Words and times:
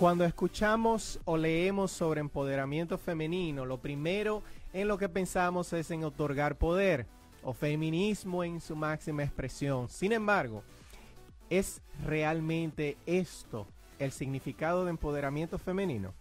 Cuando 0.00 0.24
escuchamos 0.24 1.20
o 1.26 1.36
leemos 1.36 1.90
sobre 1.90 2.22
empoderamiento 2.22 2.96
femenino, 2.96 3.66
lo 3.66 3.76
primero 3.82 4.42
en 4.72 4.88
lo 4.88 4.96
que 4.96 5.10
pensamos 5.10 5.74
es 5.74 5.90
en 5.90 6.04
otorgar 6.04 6.56
poder 6.56 7.04
o 7.42 7.52
feminismo 7.52 8.42
en 8.42 8.62
su 8.62 8.74
máxima 8.74 9.24
expresión. 9.24 9.90
Sin 9.90 10.12
embargo, 10.12 10.62
¿es 11.50 11.82
realmente 12.02 12.96
esto 13.04 13.66
el 13.98 14.10
significado 14.10 14.86
de 14.86 14.90
empoderamiento 14.92 15.58
femenino? 15.58 16.14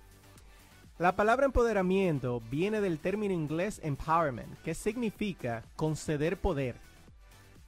La 0.98 1.16
palabra 1.16 1.46
empoderamiento 1.46 2.42
viene 2.52 2.82
del 2.82 3.00
término 3.00 3.34
inglés 3.34 3.80
empowerment, 3.82 4.62
que 4.62 4.74
significa 4.74 5.64
conceder 5.78 6.36
poder. 6.36 6.76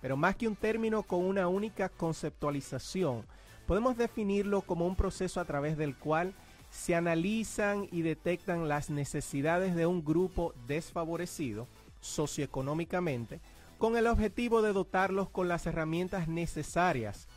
Pero 0.01 0.17
más 0.17 0.35
que 0.35 0.49
un 0.49 0.57
término 0.57 1.03
con 1.03 1.23
una 1.23 1.47
única 1.47 1.87
conceptualización, 1.87 3.23
Podemos 3.71 3.95
definirlo 3.95 4.63
como 4.63 4.85
un 4.85 4.97
proceso 4.97 5.39
a 5.39 5.45
través 5.45 5.77
del 5.77 5.95
cual 5.95 6.33
se 6.71 6.93
analizan 6.93 7.87
y 7.89 8.01
detectan 8.01 8.67
las 8.67 8.89
necesidades 8.89 9.75
de 9.75 9.85
un 9.85 10.03
grupo 10.03 10.53
desfavorecido 10.67 11.69
socioeconómicamente 12.01 13.39
con 13.77 13.95
el 13.95 14.07
objetivo 14.07 14.61
de 14.61 14.73
dotarlos 14.73 15.29
con 15.29 15.47
las 15.47 15.67
herramientas 15.67 16.27
necesarias 16.27 17.29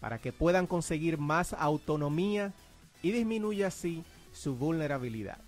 para 0.00 0.18
que 0.18 0.32
puedan 0.32 0.66
conseguir 0.66 1.18
más 1.18 1.52
autonomía 1.52 2.52
y 3.00 3.12
disminuya 3.12 3.68
así 3.68 4.02
su 4.32 4.56
vulnerabilidad. 4.56 5.38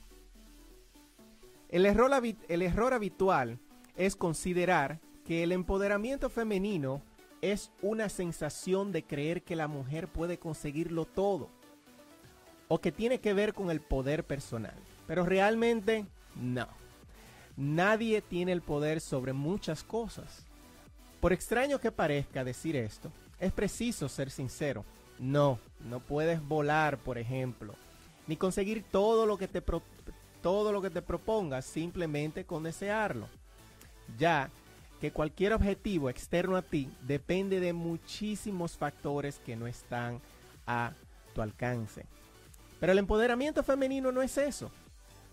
El 1.68 1.84
error, 1.84 2.12
el 2.48 2.62
error 2.62 2.94
habitual 2.94 3.58
es 3.96 4.14
considerar 4.14 5.00
que 5.26 5.42
el 5.42 5.50
empoderamiento 5.50 6.30
femenino 6.30 7.02
es 7.52 7.70
una 7.82 8.08
sensación 8.08 8.92
de 8.92 9.04
creer 9.04 9.42
que 9.42 9.56
la 9.56 9.68
mujer 9.68 10.08
puede 10.08 10.38
conseguirlo 10.38 11.04
todo 11.04 11.48
o 12.68 12.80
que 12.80 12.90
tiene 12.92 13.20
que 13.20 13.34
ver 13.34 13.54
con 13.54 13.70
el 13.70 13.80
poder 13.80 14.24
personal. 14.24 14.74
Pero 15.06 15.24
realmente 15.24 16.06
no. 16.34 16.66
Nadie 17.56 18.20
tiene 18.20 18.52
el 18.52 18.62
poder 18.62 19.00
sobre 19.00 19.32
muchas 19.32 19.84
cosas. 19.84 20.44
Por 21.20 21.32
extraño 21.32 21.80
que 21.80 21.92
parezca 21.92 22.44
decir 22.44 22.76
esto, 22.76 23.10
es 23.38 23.52
preciso 23.52 24.08
ser 24.08 24.30
sincero. 24.30 24.84
No, 25.18 25.58
no 25.88 26.00
puedes 26.00 26.42
volar, 26.42 26.98
por 26.98 27.16
ejemplo, 27.16 27.74
ni 28.26 28.36
conseguir 28.36 28.84
todo 28.90 29.24
lo 29.24 29.38
que 29.38 29.48
te, 29.48 29.62
todo 30.42 30.72
lo 30.72 30.82
que 30.82 30.90
te 30.90 31.00
propongas 31.00 31.64
simplemente 31.64 32.44
con 32.44 32.64
desearlo. 32.64 33.28
Ya 34.18 34.50
que 35.00 35.12
cualquier 35.12 35.52
objetivo 35.52 36.08
externo 36.08 36.56
a 36.56 36.62
ti 36.62 36.88
depende 37.02 37.60
de 37.60 37.72
muchísimos 37.72 38.76
factores 38.76 39.38
que 39.38 39.56
no 39.56 39.66
están 39.66 40.20
a 40.66 40.92
tu 41.34 41.42
alcance. 41.42 42.06
Pero 42.80 42.92
el 42.92 42.98
empoderamiento 42.98 43.62
femenino 43.62 44.12
no 44.12 44.22
es 44.22 44.38
eso. 44.38 44.70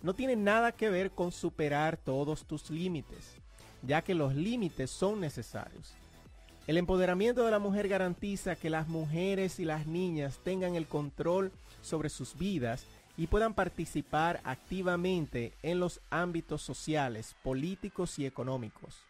No 0.01 0.13
tiene 0.13 0.35
nada 0.35 0.71
que 0.73 0.89
ver 0.89 1.11
con 1.11 1.31
superar 1.31 1.97
todos 1.97 2.45
tus 2.45 2.69
límites, 2.69 3.35
ya 3.81 4.01
que 4.01 4.13
los 4.13 4.35
límites 4.35 4.89
son 4.89 5.21
necesarios. 5.21 5.93
El 6.67 6.77
empoderamiento 6.77 7.43
de 7.43 7.51
la 7.51 7.59
mujer 7.59 7.87
garantiza 7.87 8.55
que 8.55 8.69
las 8.69 8.87
mujeres 8.87 9.59
y 9.59 9.65
las 9.65 9.85
niñas 9.87 10.39
tengan 10.43 10.75
el 10.75 10.87
control 10.87 11.51
sobre 11.81 12.09
sus 12.09 12.37
vidas 12.37 12.85
y 13.17 13.27
puedan 13.27 13.53
participar 13.53 14.41
activamente 14.43 15.53
en 15.61 15.79
los 15.79 16.01
ámbitos 16.09 16.61
sociales, 16.61 17.35
políticos 17.43 18.17
y 18.17 18.25
económicos. 18.25 19.03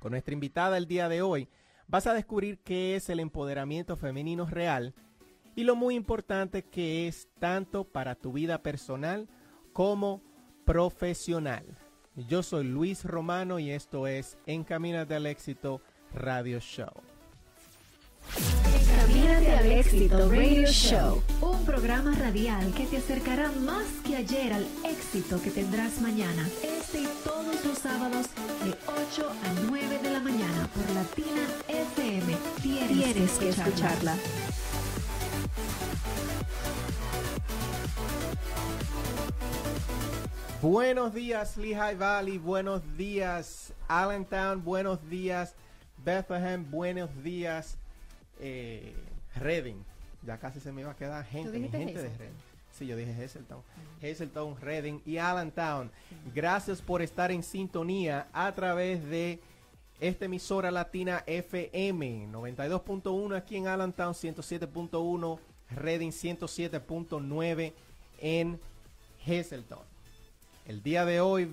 Con 0.00 0.12
nuestra 0.12 0.32
invitada 0.32 0.78
el 0.78 0.86
día 0.86 1.08
de 1.08 1.22
hoy 1.22 1.48
vas 1.86 2.06
a 2.06 2.14
descubrir 2.14 2.58
qué 2.60 2.96
es 2.96 3.10
el 3.10 3.20
empoderamiento 3.20 3.96
femenino 3.96 4.46
real 4.46 4.94
y 5.54 5.64
lo 5.64 5.76
muy 5.76 5.94
importante 5.94 6.64
que 6.64 7.06
es 7.06 7.28
tanto 7.38 7.84
para 7.84 8.14
tu 8.14 8.32
vida 8.32 8.62
personal 8.62 9.28
como 9.74 10.22
profesional. 10.64 11.76
Yo 12.16 12.42
soy 12.42 12.64
Luis 12.64 13.04
Romano 13.04 13.58
y 13.58 13.70
esto 13.70 14.06
es 14.06 14.38
Encamínate 14.46 15.14
al 15.14 15.26
éxito 15.26 15.82
Radio 16.14 16.60
Show. 16.60 16.92
Encamínate 18.92 19.52
al 19.52 19.72
éxito 19.72 20.30
Radio 20.30 20.66
Show, 20.66 21.22
un 21.40 21.64
programa 21.64 22.12
radial 22.12 22.72
que 22.74 22.86
te 22.86 22.96
acercará 22.96 23.50
más 23.52 23.86
que 24.04 24.16
ayer 24.16 24.52
al 24.52 24.66
éxito 24.84 25.40
que 25.40 25.50
tendrás 25.50 26.00
mañana. 26.00 26.48
Este 26.62 27.02
y 27.02 27.08
todos 27.24 27.64
los 27.64 27.78
sábados 27.78 28.26
de 28.64 28.70
8 28.70 29.28
a 29.28 29.68
9 29.68 29.98
de 30.02 30.10
la 30.10 30.20
mañana 30.20 30.68
por 30.74 30.90
Latina 30.94 31.46
FM. 31.68 32.36
Tienes, 32.62 33.32
que 33.38 33.48
escucharla. 33.50 34.16
Buenos 40.60 41.14
días 41.14 41.56
Lehigh 41.56 41.96
Valley, 41.96 42.38
buenos 42.38 42.82
días 42.96 43.72
Allentown, 43.88 44.64
buenos 44.64 45.08
días 45.08 45.54
Bethlehem, 46.04 46.68
buenos 46.70 47.10
días 47.22 47.78
eh, 48.40 48.94
Reading. 49.36 49.82
Ya 50.26 50.38
casi 50.38 50.60
se 50.60 50.72
me 50.72 50.82
iba 50.82 50.90
a 50.90 50.96
quedar 50.96 51.24
gente, 51.24 51.58
gente 51.58 52.02
de 52.02 52.08
Reading. 52.08 52.50
Sí, 52.72 52.86
yo 52.86 52.96
dije 52.96 53.12
Hazeltown. 53.12 53.62
Hazeltown, 54.02 54.60
Reading 54.60 55.00
y 55.04 55.18
Allentown. 55.18 55.90
Gracias 56.34 56.80
por 56.80 57.02
estar 57.02 57.30
en 57.30 57.42
sintonía 57.42 58.28
a 58.32 58.52
través 58.52 59.04
de 59.04 59.40
esta 60.00 60.24
emisora 60.24 60.70
latina 60.70 61.22
FM 61.26 62.28
92.1 62.32 63.36
aquí 63.36 63.56
en 63.56 63.66
Allentown, 63.66 64.14
107.1 64.14 65.38
Reading, 65.70 66.10
107.9 66.10 67.72
en 68.20 68.58
Hazeltown. 69.26 69.84
El 70.66 70.82
día 70.82 71.04
de 71.04 71.20
hoy 71.20 71.50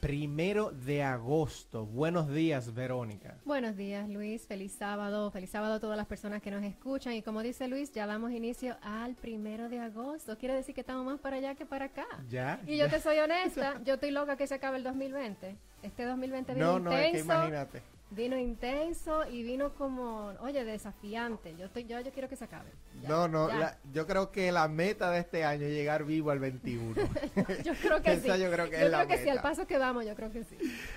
primero 0.00 0.70
de 0.70 1.02
agosto. 1.02 1.86
Buenos 1.86 2.28
días, 2.28 2.74
Verónica. 2.74 3.36
Buenos 3.44 3.76
días, 3.76 4.08
Luis. 4.08 4.46
Feliz 4.46 4.72
sábado. 4.72 5.30
Feliz 5.30 5.50
sábado 5.50 5.74
a 5.74 5.80
todas 5.80 5.96
las 5.96 6.06
personas 6.06 6.42
que 6.42 6.50
nos 6.50 6.62
escuchan. 6.64 7.14
Y 7.14 7.22
como 7.22 7.42
dice 7.42 7.68
Luis, 7.68 7.92
ya 7.92 8.06
damos 8.06 8.32
inicio 8.32 8.76
al 8.82 9.14
primero 9.14 9.68
de 9.68 9.80
agosto. 9.80 10.36
Quiere 10.38 10.54
decir 10.54 10.74
que 10.74 10.82
estamos 10.82 11.04
más 11.04 11.20
para 11.20 11.36
allá 11.36 11.54
que 11.54 11.66
para 11.66 11.86
acá. 11.86 12.06
Ya. 12.28 12.60
Y 12.66 12.76
yo 12.76 12.88
te 12.88 13.00
soy 13.00 13.18
honesta, 13.20 13.80
yo 13.84 13.94
estoy 13.94 14.10
loca 14.10 14.36
que 14.36 14.46
se 14.46 14.54
acabe 14.54 14.78
el 14.78 14.84
2020. 14.84 15.56
Este 15.82 16.04
2020 16.04 16.54
viene 16.54 16.68
no, 16.68 16.78
no, 16.78 16.90
intenso. 16.90 17.06
Es 17.06 17.12
que 17.12 17.18
imagínate. 17.20 17.95
Vino 18.10 18.38
intenso 18.38 19.26
y 19.28 19.42
vino 19.42 19.74
como, 19.74 20.32
oye, 20.40 20.64
desafiante. 20.64 21.56
Yo 21.56 21.66
estoy, 21.66 21.86
yo, 21.86 22.00
yo 22.00 22.12
quiero 22.12 22.28
que 22.28 22.36
se 22.36 22.44
acabe. 22.44 22.70
no, 23.08 23.26
no, 23.26 23.48
yo 23.92 24.06
creo 24.06 24.30
que 24.30 24.52
la 24.52 24.68
meta 24.68 25.10
de 25.10 25.18
este 25.18 25.44
año 25.44 25.66
es 25.66 25.72
llegar 25.72 26.04
vivo 26.04 26.30
al 26.30 26.38
21. 26.38 26.94
yo 27.64 27.72
creo 27.74 28.02
que 28.02 28.16
sí. 28.20 28.28
Yo 28.28 28.50
creo 28.50 28.70
que, 28.70 28.80
yo 28.80 28.86
creo 28.86 29.08
que 29.08 29.18
sí, 29.18 29.28
al 29.28 29.42
paso 29.42 29.66
que 29.66 29.76
vamos, 29.76 30.06
yo 30.06 30.14
creo 30.14 30.30
que 30.30 30.44
sí. 30.44 30.56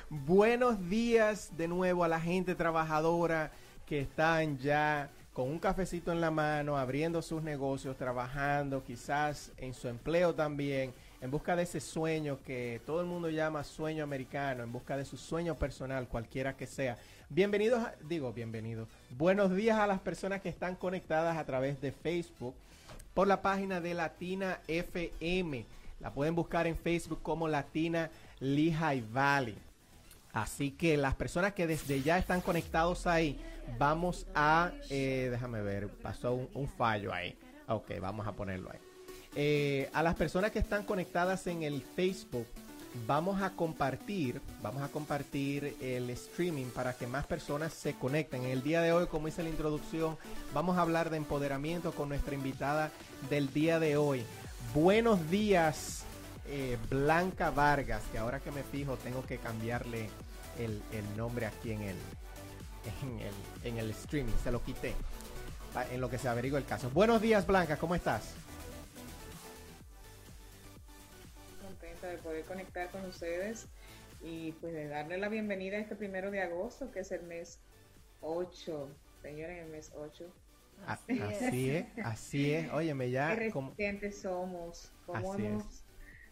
Buenos 0.10 0.88
días 0.88 1.58
de 1.58 1.68
nuevo 1.68 2.04
a 2.04 2.08
la 2.08 2.22
gente 2.22 2.54
trabajadora 2.54 3.52
que 3.88 4.02
están 4.02 4.60
ya 4.60 5.10
con 5.34 5.50
un 5.50 5.58
cafecito 5.58 6.12
en 6.12 6.22
la 6.22 6.30
mano, 6.30 6.78
abriendo 6.78 7.24
sus 7.24 7.42
negocios, 7.42 7.98
trabajando, 7.98 8.84
quizás 8.84 9.52
en 9.58 9.74
su 9.74 9.88
empleo 9.88 10.36
también 10.36 10.94
en 11.22 11.32
busca 11.32 11.56
de 11.56 11.64
ese 11.64 11.80
sueño 11.80 12.40
que 12.46 12.82
todo 12.86 13.02
el 13.02 13.08
mundo 13.08 13.30
llama 13.30 13.64
sueño 13.64 14.04
americano, 14.04 14.64
en 14.64 14.72
busca 14.72 14.96
de 14.96 15.06
su 15.06 15.18
sueño 15.18 15.56
personal, 15.56 16.08
cualquiera 16.08 16.56
que 16.56 16.66
sea. 16.66 16.98
Bienvenidos, 17.30 17.84
digo 18.08 18.32
bienvenidos. 18.32 18.88
Buenos 19.12 19.56
días 19.56 19.78
a 19.78 19.88
las 19.88 20.00
personas 20.00 20.42
que 20.42 20.50
están 20.50 20.76
conectadas 20.76 21.38
a 21.38 21.46
través 21.46 21.82
de 21.82 21.92
Facebook 21.92 22.56
por 23.14 23.28
la 23.28 23.42
página 23.42 23.82
de 23.82 23.94
Latina 23.94 24.60
FM. 24.68 25.66
La 26.00 26.14
pueden 26.14 26.36
buscar 26.36 26.68
en 26.68 26.78
Facebook 26.78 27.22
como 27.22 27.48
Latina 27.48 28.10
Lehigh 28.40 29.04
Valley. 29.12 29.58
Así 30.32 30.72
que 30.72 30.96
las 30.96 31.16
personas 31.16 31.54
que 31.54 31.68
desde 31.68 32.02
ya 32.02 32.18
están 32.18 32.40
conectados 32.40 33.08
ahí, 33.08 33.38
vamos 33.78 34.26
a, 34.34 34.72
eh, 34.90 35.28
déjame 35.32 35.62
ver, 35.62 35.90
pasó 35.90 36.34
un, 36.34 36.50
un 36.54 36.68
fallo 36.68 37.14
ahí. 37.14 37.38
Ok, 37.68 37.92
vamos 38.00 38.26
a 38.26 38.32
ponerlo 38.32 38.72
ahí. 38.72 38.89
Eh, 39.36 39.90
a 39.94 40.04
las 40.04 40.16
personas 40.16 40.52
que 40.52 40.60
están 40.60 40.84
conectadas 40.84 41.48
en 41.48 41.64
el 41.64 41.82
Facebook, 41.82 42.48
vamos 43.06 43.42
a 43.42 43.52
compartir, 43.52 44.42
vamos 44.62 44.82
a 44.82 44.88
compartir 44.88 45.78
el 45.80 46.10
streaming 46.10 46.66
para 46.68 46.94
que 46.94 47.08
más 47.08 47.26
personas 47.26 47.74
se 47.74 47.94
conecten. 47.94 48.44
En 48.44 48.52
el 48.52 48.64
día 48.64 48.82
de 48.82 48.92
hoy, 48.92 49.08
como 49.08 49.28
hice 49.28 49.44
la 49.44 49.50
introducción, 49.50 50.18
vamos 50.54 50.78
a 50.78 50.82
hablar 50.82 51.10
de 51.10 51.18
empoderamiento 51.18 51.92
con 51.92 52.10
nuestra 52.10 52.34
invitada 52.34 52.92
del 53.30 53.54
día 53.54 53.80
de 53.80 53.98
hoy. 53.98 54.24
Buenos 54.74 55.30
días, 55.30 56.04
eh, 56.48 56.78
Blanca 56.90 57.52
Vargas, 57.52 58.04
que 58.12 58.18
ahora 58.18 58.40
que 58.40 58.52
me 58.52 58.64
fijo 58.64 58.98
tengo 58.98 59.24
que 59.24 59.38
cambiarle 59.38 60.10
el, 60.58 60.82
nombre 61.16 61.46
aquí 61.46 61.72
en 61.72 61.82
el, 61.82 61.96
en 63.02 63.20
el, 63.20 63.34
en 63.64 63.78
el 63.78 63.92
streaming, 63.92 64.34
se 64.44 64.52
lo 64.52 64.62
quité 64.64 64.94
en 65.92 66.02
lo 66.02 66.10
que 66.10 66.18
se 66.18 66.28
averigua 66.28 66.58
el 66.58 66.66
caso. 66.66 66.90
Buenos 66.90 67.22
días, 67.22 67.46
Blanca, 67.46 67.78
¿cómo 67.78 67.96
estás? 67.96 68.34
De 72.08 72.18
poder 72.18 72.46
conectar 72.46 72.90
con 72.90 73.06
ustedes 73.06 73.68
y 74.22 74.54
pues 74.54 74.74
de 74.74 74.88
darle 74.88 75.18
la 75.18 75.30
bienvenida 75.30 75.78
a 75.78 75.80
este 75.80 75.96
primero 75.96 76.32
de 76.32 76.42
agosto, 76.42 76.92
que 76.92 77.02
es 77.02 77.12
el 77.12 77.24
mes 77.24 77.60
8, 78.22 78.90
señores, 79.22 79.64
el 79.64 79.70
mes 79.70 79.92
8. 79.96 80.32
Así, 80.86 81.70
es. 81.70 81.86
así 82.06 82.54
es, 82.54 82.72
Óyeme 82.72 83.12
ya. 83.12 83.30
Qué 83.30 83.36
resistentes 83.36 84.22
somos, 84.22 84.94
cómo 85.06 85.36
hemos 85.36 85.84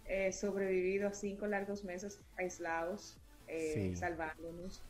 eh, 0.06 0.32
sobrevivido 0.32 1.10
a 1.10 1.14
cinco 1.14 1.48
largos 1.48 1.84
meses 1.84 2.22
aislados, 2.38 3.18
eh, 3.48 3.94
salvándonos, 3.96 4.82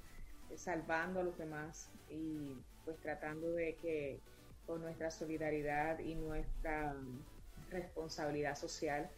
eh, 0.51 0.57
salvando 0.57 1.21
a 1.21 1.24
los 1.24 1.38
demás 1.39 1.89
y 2.09 2.56
pues 2.85 2.97
tratando 3.00 3.51
de 3.51 3.75
que 3.75 4.19
con 4.68 4.81
nuestra 4.81 5.09
solidaridad 5.09 6.00
y 6.00 6.13
nuestra 6.13 6.95
responsabilidad 7.71 8.56
social 8.56 9.09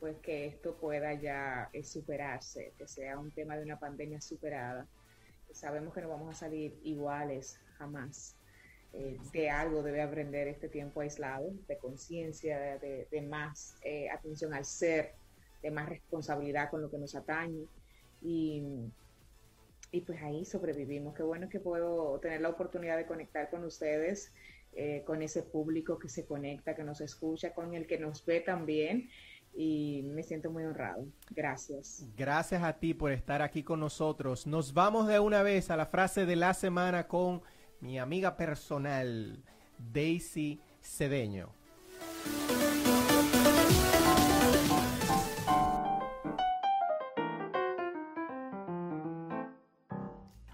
pues 0.00 0.16
que 0.20 0.46
esto 0.46 0.74
pueda 0.76 1.12
ya 1.12 1.68
eh, 1.74 1.84
superarse, 1.84 2.72
que 2.78 2.88
sea 2.88 3.18
un 3.18 3.30
tema 3.30 3.56
de 3.56 3.64
una 3.64 3.78
pandemia 3.78 4.20
superada. 4.20 4.86
Sabemos 5.52 5.92
que 5.92 6.00
no 6.00 6.08
vamos 6.08 6.34
a 6.34 6.38
salir 6.38 6.74
iguales 6.82 7.60
jamás. 7.76 8.34
Eh, 8.92 9.18
de 9.32 9.50
algo 9.50 9.82
debe 9.82 10.00
aprender 10.00 10.48
este 10.48 10.68
tiempo 10.68 11.02
aislado, 11.02 11.52
de 11.68 11.76
conciencia, 11.76 12.78
de, 12.78 13.26
más 13.28 13.76
eh, 13.84 14.08
atención 14.10 14.52
al 14.54 14.64
ser, 14.64 15.12
de 15.62 15.70
más 15.70 15.88
responsabilidad 15.88 16.70
con 16.70 16.80
lo 16.80 16.90
que 16.90 16.98
nos 16.98 17.14
atañe. 17.14 17.66
Y, 18.22 18.62
y 19.92 20.00
pues 20.00 20.20
ahí 20.22 20.44
sobrevivimos. 20.46 21.14
Qué 21.14 21.22
bueno 21.22 21.48
que 21.48 21.60
puedo 21.60 22.18
tener 22.20 22.40
la 22.40 22.48
oportunidad 22.48 22.96
de 22.96 23.06
conectar 23.06 23.50
con 23.50 23.64
ustedes, 23.64 24.32
con 25.04 25.20
ese 25.20 25.42
público 25.42 25.98
que 25.98 26.08
se 26.08 26.24
conecta, 26.24 26.76
que 26.76 26.84
nos 26.84 27.00
escucha, 27.00 27.52
con 27.52 27.74
el 27.74 27.88
que 27.88 27.98
nos 27.98 28.24
ve 28.24 28.40
también 28.40 29.10
y 29.54 30.02
me 30.04 30.22
siento 30.22 30.50
muy 30.50 30.64
honrado. 30.64 31.06
Gracias. 31.30 32.06
Gracias 32.16 32.62
a 32.62 32.78
ti 32.78 32.94
por 32.94 33.12
estar 33.12 33.42
aquí 33.42 33.62
con 33.62 33.80
nosotros. 33.80 34.46
Nos 34.46 34.72
vamos 34.72 35.06
de 35.06 35.20
una 35.20 35.42
vez 35.42 35.70
a 35.70 35.76
la 35.76 35.86
frase 35.86 36.26
de 36.26 36.36
la 36.36 36.54
semana 36.54 37.08
con 37.08 37.42
mi 37.80 37.98
amiga 37.98 38.36
personal, 38.36 39.42
Daisy 39.78 40.60
Cedeño. 40.82 41.50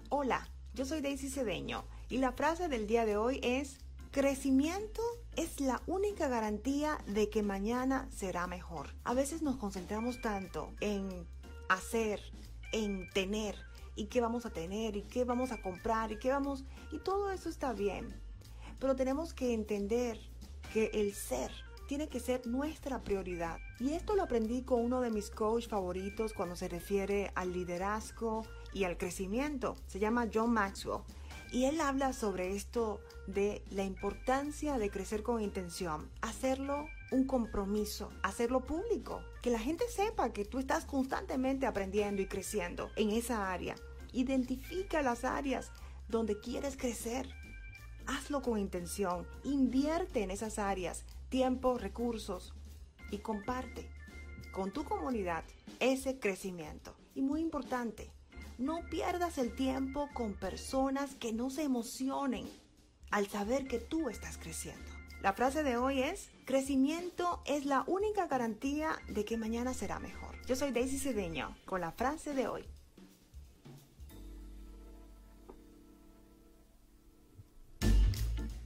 Hola, 0.09 0.49
yo 0.73 0.85
soy 0.85 1.01
Daisy 1.01 1.29
Cedeño 1.29 1.85
y 2.09 2.17
la 2.17 2.31
frase 2.31 2.67
del 2.69 2.87
día 2.87 3.05
de 3.05 3.17
hoy 3.17 3.39
es 3.43 3.79
Crecimiento 4.11 5.01
es 5.37 5.61
la 5.61 5.81
única 5.85 6.27
garantía 6.27 6.97
de 7.05 7.29
que 7.29 7.43
mañana 7.43 8.09
será 8.11 8.47
mejor. 8.47 8.89
A 9.03 9.13
veces 9.13 9.43
nos 9.43 9.55
concentramos 9.55 10.19
tanto 10.19 10.73
en 10.81 11.27
hacer, 11.69 12.19
en 12.73 13.07
tener, 13.11 13.55
y 13.95 14.07
qué 14.07 14.19
vamos 14.19 14.47
a 14.47 14.49
tener, 14.49 14.97
y 14.97 15.03
qué 15.03 15.25
vamos 15.25 15.51
a 15.51 15.61
comprar, 15.61 16.11
y 16.11 16.17
qué 16.17 16.31
vamos... 16.31 16.65
Y 16.91 16.97
todo 16.99 17.31
eso 17.31 17.49
está 17.49 17.71
bien. 17.73 18.19
Pero 18.79 18.95
tenemos 18.95 19.33
que 19.33 19.53
entender 19.53 20.19
que 20.73 20.89
el 20.93 21.13
ser 21.13 21.51
tiene 21.87 22.09
que 22.09 22.19
ser 22.19 22.47
nuestra 22.47 23.03
prioridad. 23.03 23.59
Y 23.79 23.93
esto 23.93 24.15
lo 24.15 24.23
aprendí 24.23 24.63
con 24.63 24.83
uno 24.83 25.01
de 25.01 25.11
mis 25.11 25.29
coaches 25.29 25.69
favoritos 25.69 26.33
cuando 26.33 26.55
se 26.55 26.67
refiere 26.67 27.31
al 27.35 27.53
liderazgo 27.53 28.45
y 28.73 28.85
al 28.85 28.97
crecimiento. 28.97 29.77
Se 29.85 29.99
llama 29.99 30.27
John 30.33 30.51
Maxwell. 30.51 31.03
Y 31.51 31.65
él 31.65 31.79
habla 31.79 32.13
sobre 32.13 32.55
esto 32.55 32.99
de 33.25 33.63
la 33.71 33.83
importancia 33.83 34.77
de 34.77 34.89
crecer 34.89 35.23
con 35.23 35.41
intención, 35.41 36.09
hacerlo 36.21 36.87
un 37.11 37.25
compromiso, 37.25 38.09
hacerlo 38.21 38.65
público, 38.65 39.21
que 39.41 39.49
la 39.49 39.59
gente 39.59 39.85
sepa 39.87 40.33
que 40.33 40.45
tú 40.45 40.59
estás 40.59 40.85
constantemente 40.85 41.65
aprendiendo 41.65 42.21
y 42.21 42.27
creciendo 42.27 42.89
en 42.95 43.11
esa 43.11 43.51
área. 43.51 43.75
Identifica 44.11 45.01
las 45.01 45.23
áreas 45.23 45.71
donde 46.09 46.39
quieres 46.39 46.75
crecer. 46.75 47.29
Hazlo 48.07 48.41
con 48.41 48.57
intención, 48.57 49.27
invierte 49.43 50.23
en 50.23 50.31
esas 50.31 50.59
áreas, 50.59 51.03
tiempo, 51.29 51.77
recursos 51.77 52.53
y 53.11 53.19
comparte 53.19 53.89
con 54.51 54.71
tu 54.71 54.83
comunidad 54.83 55.43
ese 55.79 56.17
crecimiento. 56.19 56.95
Y 57.15 57.21
muy 57.21 57.41
importante, 57.41 58.11
no 58.57 58.81
pierdas 58.89 59.37
el 59.37 59.53
tiempo 59.55 60.09
con 60.13 60.33
personas 60.33 61.15
que 61.15 61.33
no 61.33 61.49
se 61.49 61.63
emocionen 61.63 62.49
al 63.11 63.27
saber 63.27 63.67
que 63.67 63.79
tú 63.79 64.09
estás 64.09 64.37
creciendo. 64.37 64.91
La 65.21 65.33
frase 65.33 65.63
de 65.63 65.77
hoy 65.77 66.01
es, 66.01 66.29
crecimiento 66.45 67.41
es 67.45 67.65
la 67.65 67.83
única 67.87 68.27
garantía 68.27 68.97
de 69.09 69.25
que 69.25 69.37
mañana 69.37 69.73
será 69.73 69.99
mejor. 69.99 70.35
Yo 70.45 70.55
soy 70.55 70.71
Daisy 70.71 70.99
Cedeño 70.99 71.55
con 71.65 71.81
la 71.81 71.91
frase 71.91 72.33
de 72.33 72.47
hoy. 72.47 72.65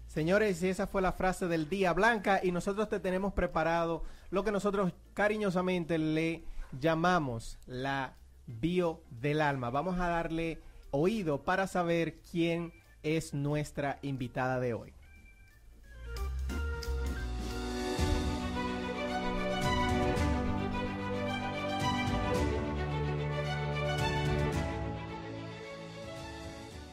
Señores, 0.07 0.61
esa 0.61 0.87
fue 0.87 1.01
la 1.01 1.13
frase 1.13 1.47
del 1.47 1.69
día 1.69 1.93
blanca 1.93 2.41
y 2.43 2.51
nosotros 2.51 2.89
te 2.89 2.99
tenemos 2.99 3.31
preparado 3.33 4.03
lo 4.29 4.43
que 4.43 4.51
nosotros 4.51 4.91
cariñosamente 5.13 5.97
le 5.97 6.43
llamamos 6.77 7.57
la 7.65 8.17
bio 8.47 9.01
del 9.09 9.41
alma. 9.41 9.69
Vamos 9.69 9.99
a 9.99 10.07
darle 10.07 10.59
oído 10.91 11.43
para 11.43 11.67
saber 11.67 12.19
quién 12.31 12.73
es 13.03 13.33
nuestra 13.33 13.99
invitada 14.01 14.59
de 14.59 14.73
hoy. 14.73 14.93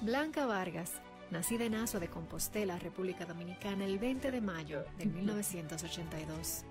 Blanca 0.00 0.46
Vargas, 0.46 0.92
nacida 1.30 1.64
en 1.64 1.74
Aso 1.74 2.00
de 2.00 2.08
Compostela, 2.08 2.78
República 2.78 3.26
Dominicana, 3.26 3.84
el 3.84 3.98
20 3.98 4.30
de 4.30 4.40
mayo 4.40 4.84
de 4.96 5.04
1982. 5.06 6.64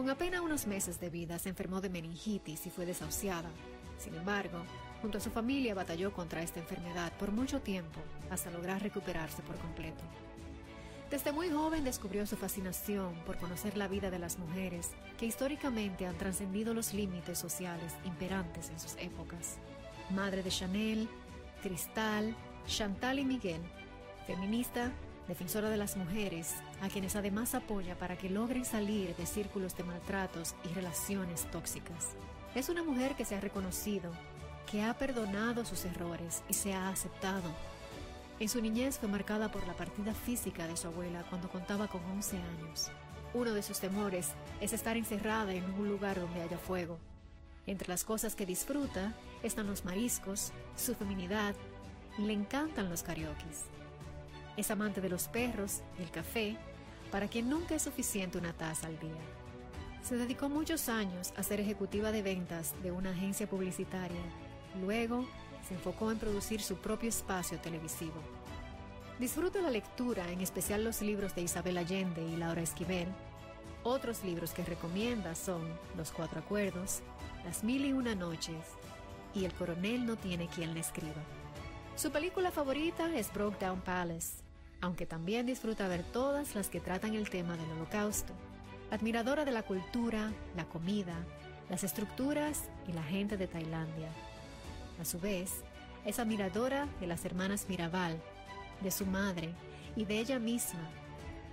Con 0.00 0.08
apenas 0.08 0.40
unos 0.40 0.66
meses 0.66 0.98
de 0.98 1.10
vida 1.10 1.38
se 1.38 1.50
enfermó 1.50 1.82
de 1.82 1.90
meningitis 1.90 2.64
y 2.64 2.70
fue 2.70 2.86
desahuciada. 2.86 3.50
Sin 3.98 4.14
embargo, 4.14 4.62
junto 5.02 5.18
a 5.18 5.20
su 5.20 5.30
familia 5.30 5.74
batalló 5.74 6.10
contra 6.14 6.42
esta 6.42 6.58
enfermedad 6.58 7.12
por 7.18 7.32
mucho 7.32 7.60
tiempo 7.60 8.00
hasta 8.30 8.50
lograr 8.50 8.80
recuperarse 8.80 9.42
por 9.42 9.56
completo. 9.56 10.02
Desde 11.10 11.32
muy 11.32 11.50
joven 11.50 11.84
descubrió 11.84 12.26
su 12.26 12.38
fascinación 12.38 13.14
por 13.26 13.36
conocer 13.36 13.76
la 13.76 13.88
vida 13.88 14.10
de 14.10 14.18
las 14.18 14.38
mujeres 14.38 14.92
que 15.18 15.26
históricamente 15.26 16.06
han 16.06 16.16
trascendido 16.16 16.72
los 16.72 16.94
límites 16.94 17.38
sociales 17.38 17.92
imperantes 18.06 18.70
en 18.70 18.80
sus 18.80 18.96
épocas. 18.96 19.58
Madre 20.08 20.42
de 20.42 20.48
Chanel, 20.48 21.10
Cristal, 21.62 22.34
Chantal 22.66 23.18
y 23.18 23.26
Miguel, 23.26 23.60
feminista, 24.26 24.92
defensora 25.30 25.70
de 25.70 25.76
las 25.76 25.96
mujeres, 25.96 26.56
a 26.82 26.88
quienes 26.88 27.14
además 27.14 27.54
apoya 27.54 27.96
para 27.96 28.18
que 28.18 28.28
logren 28.28 28.64
salir 28.64 29.14
de 29.14 29.26
círculos 29.26 29.76
de 29.76 29.84
maltratos 29.84 30.56
y 30.64 30.74
relaciones 30.74 31.48
tóxicas. 31.52 32.16
Es 32.56 32.68
una 32.68 32.82
mujer 32.82 33.14
que 33.14 33.24
se 33.24 33.36
ha 33.36 33.40
reconocido, 33.40 34.10
que 34.68 34.82
ha 34.82 34.92
perdonado 34.94 35.64
sus 35.64 35.84
errores 35.84 36.42
y 36.48 36.54
se 36.54 36.74
ha 36.74 36.88
aceptado. 36.88 37.48
En 38.40 38.48
su 38.48 38.60
niñez 38.60 38.98
fue 38.98 39.08
marcada 39.08 39.52
por 39.52 39.64
la 39.68 39.74
partida 39.74 40.14
física 40.14 40.66
de 40.66 40.76
su 40.76 40.88
abuela 40.88 41.24
cuando 41.30 41.48
contaba 41.48 41.86
con 41.86 42.02
11 42.06 42.36
años. 42.36 42.90
Uno 43.32 43.54
de 43.54 43.62
sus 43.62 43.78
temores 43.78 44.30
es 44.60 44.72
estar 44.72 44.96
encerrada 44.96 45.54
en 45.54 45.62
un 45.74 45.88
lugar 45.88 46.18
donde 46.18 46.42
haya 46.42 46.58
fuego. 46.58 46.98
Entre 47.68 47.86
las 47.86 48.02
cosas 48.02 48.34
que 48.34 48.46
disfruta 48.46 49.14
están 49.44 49.68
los 49.68 49.84
mariscos, 49.84 50.50
su 50.74 50.96
feminidad 50.96 51.54
le 52.18 52.32
encantan 52.32 52.90
los 52.90 53.04
karaokes. 53.04 53.70
Es 54.56 54.70
amante 54.70 55.00
de 55.00 55.08
los 55.08 55.28
perros 55.28 55.80
y 55.98 56.02
el 56.02 56.10
café, 56.10 56.56
para 57.10 57.28
quien 57.28 57.48
nunca 57.48 57.74
es 57.74 57.82
suficiente 57.82 58.38
una 58.38 58.52
taza 58.52 58.86
al 58.86 58.98
día. 58.98 59.20
Se 60.02 60.16
dedicó 60.16 60.48
muchos 60.48 60.88
años 60.88 61.32
a 61.36 61.42
ser 61.42 61.60
ejecutiva 61.60 62.12
de 62.12 62.22
ventas 62.22 62.74
de 62.82 62.90
una 62.90 63.10
agencia 63.10 63.48
publicitaria. 63.48 64.20
Luego 64.80 65.26
se 65.66 65.74
enfocó 65.74 66.10
en 66.10 66.18
producir 66.18 66.62
su 66.62 66.76
propio 66.76 67.08
espacio 67.08 67.58
televisivo. 67.58 68.20
Disfruta 69.18 69.60
la 69.60 69.70
lectura, 69.70 70.30
en 70.30 70.40
especial 70.40 70.82
los 70.82 71.02
libros 71.02 71.34
de 71.34 71.42
Isabel 71.42 71.76
Allende 71.76 72.22
y 72.22 72.36
Laura 72.36 72.62
Esquivel. 72.62 73.08
Otros 73.82 74.24
libros 74.24 74.52
que 74.52 74.64
recomienda 74.64 75.34
son 75.34 75.62
Los 75.96 76.10
Cuatro 76.10 76.40
Acuerdos, 76.40 77.00
Las 77.44 77.62
Mil 77.62 77.84
y 77.84 77.92
Una 77.92 78.14
Noches 78.14 78.56
y 79.34 79.44
El 79.44 79.52
Coronel 79.52 80.06
no 80.06 80.16
tiene 80.16 80.48
quien 80.48 80.74
le 80.74 80.80
escriba. 80.80 81.22
Su 81.96 82.10
película 82.10 82.50
favorita 82.50 83.14
es 83.14 83.32
Broke 83.32 83.58
Down 83.58 83.80
Palace, 83.82 84.39
aunque 84.80 85.06
también 85.06 85.46
disfruta 85.46 85.88
ver 85.88 86.02
todas 86.02 86.54
las 86.54 86.68
que 86.68 86.80
tratan 86.80 87.14
el 87.14 87.30
tema 87.30 87.56
del 87.56 87.70
holocausto. 87.72 88.32
Admiradora 88.90 89.44
de 89.44 89.52
la 89.52 89.62
cultura, 89.62 90.32
la 90.56 90.64
comida, 90.64 91.14
las 91.68 91.84
estructuras 91.84 92.64
y 92.88 92.92
la 92.92 93.02
gente 93.02 93.36
de 93.36 93.46
Tailandia. 93.46 94.08
A 95.00 95.04
su 95.04 95.20
vez, 95.20 95.62
es 96.04 96.18
admiradora 96.18 96.88
de 96.98 97.06
las 97.06 97.24
hermanas 97.24 97.66
Mirabal, 97.68 98.20
de 98.80 98.90
su 98.90 99.06
madre 99.06 99.52
y 99.96 100.04
de 100.04 100.18
ella 100.18 100.38
misma. 100.38 100.80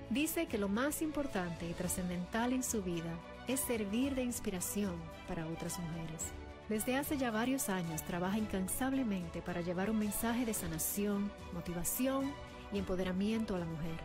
Dice 0.10 0.48
que 0.48 0.57
lo 0.57 0.69
más 0.69 1.01
importante 1.01 1.69
y 1.69 1.74
trascendental 1.74 2.53
en 2.53 2.63
su 2.63 2.81
vida 2.81 3.13
es 3.48 3.60
servir 3.60 4.15
de 4.15 4.24
inspiración 4.24 4.96
para 5.27 5.46
otras 5.48 5.79
mujeres. 5.79 6.31
Desde 6.69 6.98
hace 6.98 7.17
ya 7.17 7.31
varios 7.31 7.69
años 7.69 8.03
trabaja 8.03 8.38
incansablemente 8.38 9.41
para 9.41 9.62
llevar 9.62 9.89
un 9.89 10.00
mensaje 10.00 10.46
de 10.46 10.53
sanación, 10.53 11.31
motivación 11.53 12.31
y 12.71 12.79
empoderamiento 12.79 13.55
a 13.55 13.59
la 13.59 13.65
mujer, 13.65 14.00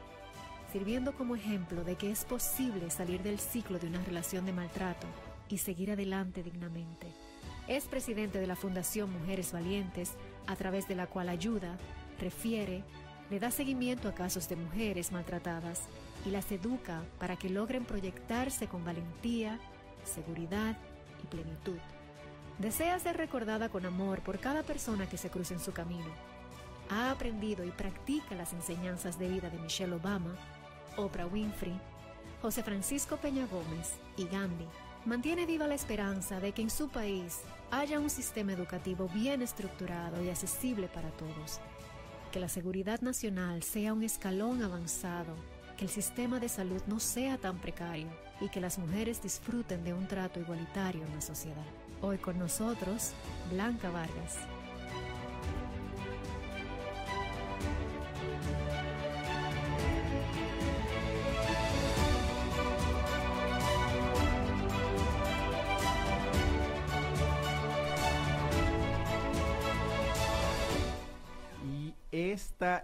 sirviendo 0.73 1.15
como 1.15 1.37
ejemplo 1.37 1.85
de 1.85 1.97
que 1.97 2.11
es 2.11 2.25
posible 2.25 2.91
salir 2.91 3.23
del 3.23 3.39
ciclo 3.39 3.79
de 3.79 3.89
una 3.89 4.03
relación 4.03 4.47
de 4.47 4.53
maltrato 4.53 5.07
y 5.49 5.59
seguir 5.59 5.91
adelante 5.91 6.43
dignamente. 6.43 7.07
Es 7.69 7.85
presidente 7.85 8.41
de 8.41 8.47
la 8.47 8.57
Fundación 8.57 9.13
Mujeres 9.13 9.53
Valientes, 9.53 10.13
a 10.47 10.57
través 10.57 10.89
de 10.89 10.97
la 10.97 11.07
cual 11.07 11.29
ayuda, 11.29 11.79
refiere, 12.19 12.83
le 13.31 13.39
da 13.39 13.51
seguimiento 13.51 14.09
a 14.09 14.15
casos 14.15 14.49
de 14.49 14.57
mujeres 14.57 15.13
maltratadas 15.13 15.83
y 16.27 16.31
las 16.31 16.51
educa 16.53 17.03
para 17.19 17.37
que 17.37 17.49
logren 17.49 17.85
proyectarse 17.85 18.67
con 18.67 18.85
valentía, 18.85 19.59
seguridad 20.05 20.77
y 21.23 21.27
plenitud. 21.27 21.79
Desea 22.59 22.99
ser 22.99 23.17
recordada 23.17 23.69
con 23.69 23.87
amor 23.87 24.21
por 24.21 24.39
cada 24.39 24.63
persona 24.63 25.09
que 25.09 25.17
se 25.17 25.31
cruce 25.31 25.55
en 25.55 25.61
su 25.61 25.73
camino. 25.73 26.32
Ha 26.93 27.11
aprendido 27.11 27.65
y 27.65 27.71
practica 27.71 28.35
las 28.35 28.53
enseñanzas 28.53 29.19
de 29.19 29.27
vida 29.27 29.49
de 29.49 29.59
Michelle 29.59 29.95
Obama, 29.95 30.37
Oprah 30.99 31.27
Winfrey, 31.27 31.73
José 32.43 32.63
Francisco 32.63 33.17
Peña 33.17 33.47
Gómez 33.47 33.95
y 34.19 34.27
Gandhi 34.27 34.67
mantiene 35.07 35.47
viva 35.47 35.67
la 35.67 35.75
esperanza 35.75 36.39
de 36.39 36.53
que 36.53 36.61
en 36.61 36.69
su 36.69 36.91
país 36.91 37.41
haya 37.71 37.99
un 37.99 38.11
sistema 38.11 38.53
educativo 38.53 39.09
bien 39.09 39.41
estructurado 39.41 40.23
y 40.23 40.29
accesible 40.29 40.87
para 40.89 41.09
todos, 41.13 41.61
que 42.31 42.41
la 42.41 42.51
seguridad 42.51 43.01
nacional 43.01 43.63
sea 43.63 43.95
un 43.95 44.03
escalón 44.03 44.63
avanzado, 44.63 45.35
que 45.79 45.87
el 45.87 45.91
sistema 45.91 46.41
de 46.41 46.51
salud 46.51 46.83
no 46.89 47.01
sea 47.01 47.39
tan 47.39 47.57
precario 47.57 48.09
y 48.39 48.51
que 48.51 48.61
las 48.61 48.77
mujeres 48.79 49.23
disfruten 49.23 49.83
de 49.83 49.95
un 49.95 50.07
trato 50.09 50.41
igualitario 50.41 51.07
en 51.07 51.15
la 51.15 51.23
sociedad. 51.23 51.65
Hoy 52.03 52.19
con 52.19 52.39
nosotros, 52.39 53.13
Blanca 53.51 53.89
Vargas. 53.89 54.37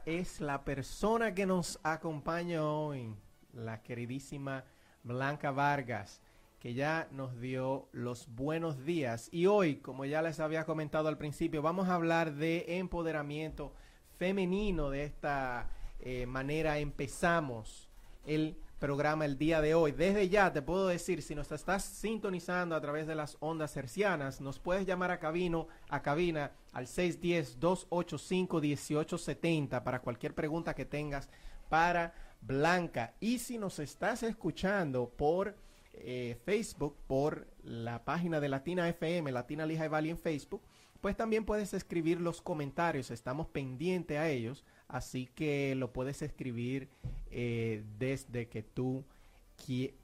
Es 0.09 0.41
la 0.41 0.65
persona 0.65 1.35
que 1.35 1.45
nos 1.45 1.79
acompaña 1.83 2.65
hoy, 2.65 3.15
la 3.53 3.83
queridísima 3.83 4.65
Blanca 5.03 5.50
Vargas, 5.50 6.23
que 6.61 6.73
ya 6.73 7.09
nos 7.12 7.38
dio 7.38 7.91
los 7.93 8.27
buenos 8.27 8.87
días. 8.87 9.29
Y 9.33 9.45
hoy, 9.45 9.77
como 9.77 10.07
ya 10.07 10.23
les 10.23 10.41
había 10.41 10.65
comentado 10.65 11.09
al 11.09 11.19
principio, 11.19 11.61
vamos 11.61 11.88
a 11.88 11.95
hablar 11.95 12.33
de 12.33 12.79
empoderamiento 12.79 13.75
femenino. 14.17 14.88
De 14.88 15.05
esta 15.05 15.69
eh, 16.00 16.25
manera 16.25 16.79
empezamos 16.79 17.91
el 18.25 18.57
programa 18.79 19.27
el 19.27 19.37
día 19.37 19.61
de 19.61 19.75
hoy. 19.75 19.93
Desde 19.93 20.31
ya 20.31 20.50
te 20.55 20.62
puedo 20.62 20.88
decir, 20.88 21.21
si 21.21 21.35
nos 21.35 21.53
estás 21.53 21.85
sintonizando 21.85 22.75
a 22.75 22.81
través 22.81 23.07
de 23.07 23.15
las 23.15 23.37
ondas 23.41 23.77
hercianas, 23.77 24.41
nos 24.41 24.59
puedes 24.59 24.87
llamar 24.87 25.11
a 25.11 25.19
cabino, 25.19 25.69
a 25.91 26.00
cabina 26.00 26.53
al 26.78 26.87
610-285-1870 26.87 29.82
para 29.82 30.00
cualquier 30.00 30.35
pregunta 30.35 30.75
que 30.75 30.85
tengas 30.85 31.28
para 31.68 32.14
Blanca. 32.40 33.14
Y 33.20 33.40
si 33.40 33.58
nos 33.58 33.80
estás 33.80 34.23
escuchando 34.23 35.11
por 35.11 35.56
eh, 35.92 36.38
Facebook, 36.44 36.97
por 37.06 37.49
la 37.62 38.04
página 38.04 38.40
de 38.40 38.49
Latina 38.49 38.88
FM, 38.88 39.32
Latina 39.32 39.66
Lija 39.66 39.88
Valley 39.88 40.12
en 40.12 40.18
Facebook, 40.18 40.62
pues 41.00 41.16
también 41.16 41.44
puedes 41.44 41.75
escribir 41.75 42.20
los 42.20 42.40
comentarios, 42.40 43.11
estamos 43.11 43.49
pendientes 43.49 44.16
a 44.18 44.28
ellos 44.28 44.64
así 44.88 45.26
que 45.35 45.75
lo 45.75 45.92
puedes 45.92 46.23
escribir 46.23 46.88
eh, 47.30 47.85
desde 47.99 48.49
que 48.49 48.62
tú 48.62 49.04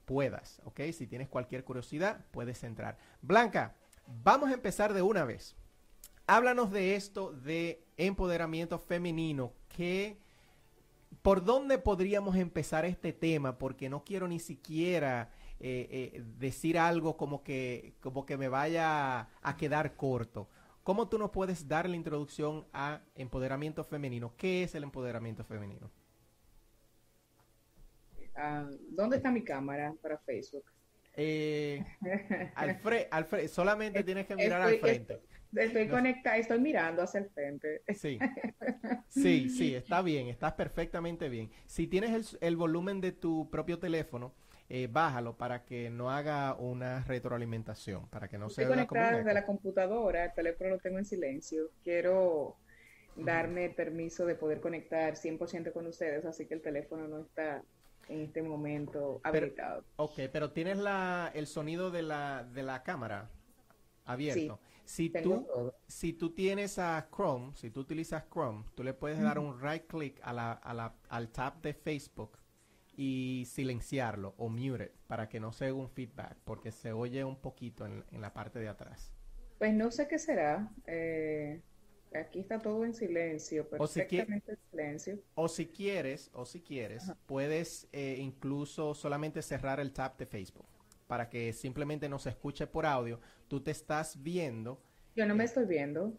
puedas, 0.05 0.61
¿ok? 0.65 0.81
Si 0.93 1.07
tienes 1.07 1.27
cualquier 1.27 1.63
curiosidad, 1.63 2.23
puedes 2.31 2.63
entrar. 2.63 2.97
Blanca, 3.21 3.73
vamos 4.23 4.49
a 4.49 4.53
empezar 4.53 4.93
de 4.93 5.01
una 5.01 5.23
vez. 5.23 5.55
Háblanos 6.27 6.71
de 6.71 6.95
esto 6.95 7.31
de 7.31 7.83
empoderamiento 7.97 8.79
femenino, 8.79 9.53
que 9.67 10.17
por 11.21 11.43
dónde 11.43 11.77
podríamos 11.77 12.35
empezar 12.35 12.85
este 12.85 13.13
tema, 13.13 13.57
porque 13.57 13.89
no 13.89 14.03
quiero 14.03 14.27
ni 14.27 14.39
siquiera 14.39 15.31
eh, 15.59 15.87
eh, 16.15 16.23
decir 16.37 16.77
algo 16.79 17.15
como 17.15 17.43
que, 17.43 17.93
como 18.01 18.25
que 18.25 18.37
me 18.37 18.47
vaya 18.47 19.29
a 19.41 19.57
quedar 19.57 19.95
corto. 19.95 20.49
¿Cómo 20.83 21.07
tú 21.07 21.17
nos 21.17 21.31
puedes 21.31 21.67
dar 21.67 21.89
la 21.89 21.95
introducción 21.95 22.65
a 22.73 23.01
empoderamiento 23.15 23.83
femenino? 23.83 24.33
¿Qué 24.37 24.63
es 24.63 24.75
el 24.75 24.83
empoderamiento 24.83 25.43
femenino? 25.43 25.89
Ah, 28.35 28.67
¿Dónde 28.89 29.17
está 29.17 29.31
mi 29.31 29.43
cámara 29.43 29.93
para 30.01 30.17
Facebook? 30.19 30.65
Eh, 31.15 31.83
Alfred, 32.55 33.47
solamente 33.47 34.03
tienes 34.03 34.27
que 34.27 34.35
mirar 34.35 34.61
al 34.61 34.77
frente. 34.79 35.13
Estoy, 35.13 35.34
conectada, 35.89 36.37
estoy 36.37 36.59
mirando 36.59 37.01
hacia 37.01 37.19
el 37.19 37.29
frente. 37.29 37.81
Sí, 37.93 38.19
sí, 39.09 39.49
sí, 39.49 39.75
está 39.75 40.01
bien, 40.01 40.27
estás 40.27 40.53
perfectamente 40.53 41.29
bien. 41.29 41.49
Si 41.65 41.87
tienes 41.87 42.37
el 42.41 42.55
volumen 42.57 43.01
de 43.01 43.11
tu 43.11 43.49
propio 43.49 43.79
teléfono, 43.79 44.33
eh, 44.67 44.87
bájalo 44.91 45.37
para 45.37 45.63
que 45.63 45.89
no 45.89 46.09
haga 46.09 46.55
una 46.55 47.03
retroalimentación, 47.03 48.07
para 48.09 48.27
que 48.27 48.37
no 48.37 48.49
se 48.49 48.61
vea 48.61 48.69
conectada 48.69 49.17
desde 49.17 49.33
la 49.33 49.45
computadora, 49.45 50.25
el 50.25 50.33
teléfono 50.33 50.71
lo 50.71 50.79
tengo 50.79 50.97
en 50.97 51.05
silencio. 51.05 51.69
Quiero 51.83 52.57
darme 53.15 53.69
permiso 53.69 54.25
de 54.25 54.35
poder 54.35 54.59
conectar 54.59 55.13
100% 55.13 55.71
con 55.71 55.85
ustedes, 55.87 56.25
así 56.25 56.47
que 56.47 56.55
el 56.55 56.61
teléfono 56.61 57.07
no 57.07 57.19
está 57.19 57.63
en 58.09 58.21
este 58.21 58.41
momento 58.41 59.19
habilitado. 59.23 59.83
ok, 59.95 60.19
pero 60.31 60.51
tienes 60.51 60.77
la, 60.77 61.31
el 61.33 61.47
sonido 61.47 61.91
de 61.91 62.03
la, 62.03 62.43
de 62.43 62.63
la 62.63 62.83
cámara 62.83 63.29
abierto. 64.05 64.59
Si 64.85 65.09
tú, 65.09 65.45
si 65.87 66.13
tú 66.13 66.33
tienes 66.33 66.79
a 66.79 67.09
Chrome, 67.13 67.53
si 67.55 67.71
tú 67.71 67.81
utilizas 67.81 68.25
Chrome, 68.31 68.65
tú 68.75 68.83
le 68.83 68.93
puedes 68.93 69.19
dar 69.19 69.39
un 69.39 69.59
right 69.59 69.85
click 69.87 70.19
a 70.23 70.31
la, 70.31 70.53
a 70.53 70.73
la, 70.73 70.95
al 71.09 71.29
tab 71.29 71.61
de 71.61 71.73
Facebook 71.73 72.37
y 72.95 73.43
silenciarlo 73.47 74.35
o 74.37 74.47
mute 74.47 74.93
para 75.07 75.27
que 75.27 75.39
no 75.39 75.51
se 75.51 75.65
haga 75.65 75.75
un 75.75 75.89
feedback 75.89 76.37
porque 76.43 76.71
se 76.71 76.93
oye 76.93 77.23
un 77.23 77.35
poquito 77.35 77.85
en, 77.85 78.03
la 78.21 78.33
parte 78.33 78.59
de 78.59 78.69
atrás. 78.69 79.11
Pues 79.57 79.73
no 79.73 79.91
sé 79.91 80.07
qué 80.07 80.19
será. 80.19 80.71
Eh, 80.85 81.61
aquí 82.13 82.39
está 82.39 82.59
todo 82.59 82.85
en 82.85 82.93
silencio, 82.93 83.67
perfectamente 83.67 84.51
en 84.51 84.59
silencio. 84.69 85.19
O 85.35 85.47
si 85.47 85.67
quieres, 85.67 86.29
o 86.33 86.45
si 86.45 86.61
quieres, 86.61 87.11
puedes 87.25 87.87
eh, 87.91 88.17
incluso 88.19 88.93
solamente 88.93 89.41
cerrar 89.41 89.79
el 89.79 89.91
tab 89.91 90.15
de 90.17 90.25
Facebook 90.25 90.74
para 91.07 91.29
que 91.29 91.53
simplemente 91.53 92.09
no 92.09 92.19
se 92.19 92.29
escuche 92.29 92.67
por 92.67 92.85
audio. 92.85 93.19
Tú 93.47 93.61
te 93.61 93.71
estás 93.71 94.21
viendo. 94.21 94.81
Yo 95.15 95.25
no 95.25 95.35
me 95.35 95.43
estoy 95.43 95.65
viendo. 95.65 96.13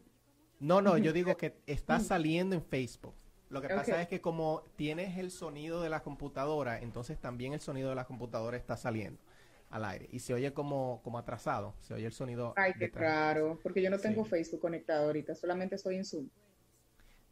No, 0.61 0.81
no, 0.81 0.97
yo 0.99 1.12
digo 1.12 1.37
que 1.37 1.61
está 1.66 2.00
saliendo 2.00 2.55
en 2.55 2.62
Facebook. 2.62 3.14
Lo 3.49 3.62
que 3.62 3.69
pasa 3.69 4.02
es 4.02 4.09
que 4.09 4.21
como 4.21 4.64
tienes 4.75 5.19
el 5.19 5.31
sonido 5.31 5.81
de 5.81 5.88
la 5.88 6.02
computadora, 6.02 6.81
entonces 6.81 7.19
también 7.21 7.52
el 7.52 7.61
sonido 7.61 7.88
de 7.88 7.95
la 7.95 8.05
computadora 8.05 8.57
está 8.57 8.76
saliendo 8.76 9.21
al 9.71 9.85
aire 9.85 10.09
y 10.11 10.21
se 10.21 10.35
oye 10.35 10.52
como, 10.52 11.00
como 11.02 11.19
atrasado, 11.19 11.75
se 11.81 11.95
oye 11.95 12.07
el 12.07 12.12
sonido. 12.12 12.55
Ay, 12.57 12.73
qué 12.78 12.88
raro, 12.88 13.59
porque 13.62 13.83
yo 13.83 13.90
no 13.90 13.99
tengo 13.99 14.25
Facebook 14.25 14.61
conectado 14.61 15.07
ahorita, 15.07 15.35
solamente 15.35 15.76
estoy 15.76 15.97
en 15.97 16.05
Zoom. 16.05 16.28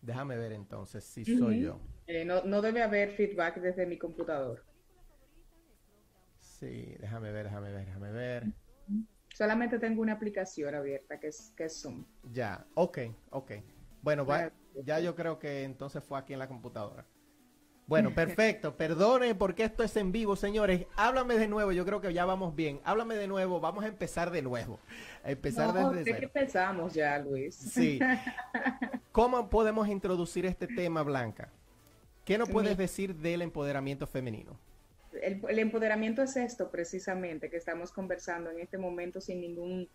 Déjame 0.02 0.36
ver 0.36 0.52
entonces 0.52 1.02
si 1.02 1.24
soy 1.24 1.62
yo. 1.62 1.80
Eh, 2.06 2.24
no, 2.24 2.44
no 2.44 2.60
debe 2.60 2.82
haber 2.82 3.10
feedback 3.10 3.56
desde 3.56 3.86
mi 3.86 3.96
computador. 3.96 4.62
Sí, 6.58 6.94
déjame 7.00 7.32
ver, 7.32 7.44
déjame 7.46 7.72
ver, 7.72 7.86
déjame 7.86 8.10
ver. 8.12 8.44
Solamente 9.34 9.78
tengo 9.80 10.02
una 10.02 10.12
aplicación 10.12 10.74
abierta 10.74 11.18
que 11.18 11.28
es, 11.28 11.52
que 11.56 11.64
es 11.64 11.80
Zoom. 11.80 12.04
Ya, 12.32 12.64
ok, 12.74 12.98
ok. 13.30 13.52
Bueno, 14.02 14.24
va, 14.24 14.52
ya 14.84 15.00
yo 15.00 15.16
creo 15.16 15.38
que 15.38 15.64
entonces 15.64 16.04
fue 16.04 16.18
aquí 16.18 16.32
en 16.32 16.38
la 16.38 16.46
computadora. 16.46 17.04
Bueno, 17.86 18.10
perfecto. 18.14 18.76
Perdone 18.76 19.34
porque 19.34 19.64
esto 19.64 19.82
es 19.82 19.96
en 19.96 20.12
vivo, 20.12 20.36
señores. 20.36 20.86
Háblame 20.96 21.36
de 21.36 21.48
nuevo. 21.48 21.72
Yo 21.72 21.84
creo 21.84 22.00
que 22.00 22.12
ya 22.12 22.24
vamos 22.24 22.54
bien. 22.54 22.80
Háblame 22.84 23.16
de 23.16 23.26
nuevo. 23.26 23.60
Vamos 23.60 23.82
a 23.84 23.88
empezar 23.88 24.30
de 24.30 24.42
nuevo. 24.42 24.78
A 25.24 25.32
empezar 25.32 25.74
no, 25.74 25.90
desde 25.90 26.16
que 26.16 26.26
empezamos 26.26 26.94
ya, 26.94 27.18
Luis. 27.18 27.56
Sí. 27.56 27.98
¿Cómo 29.12 29.50
podemos 29.50 29.88
introducir 29.88 30.46
este 30.46 30.68
tema, 30.68 31.02
Blanca? 31.02 31.50
¿Qué 32.24 32.38
nos 32.38 32.48
puedes 32.48 32.76
decir 32.76 33.16
del 33.16 33.42
empoderamiento 33.42 34.06
femenino? 34.06 34.56
El, 35.24 35.58
empoderamiento 35.58 36.22
es 36.22 36.36
esto 36.36 36.70
precisamente 36.70 37.48
que 37.48 37.56
estamos 37.56 37.90
conversando 37.90 38.50
en 38.50 38.60
este 38.60 38.76
momento 38.76 39.22
sin 39.22 39.40
ningún 39.40 39.88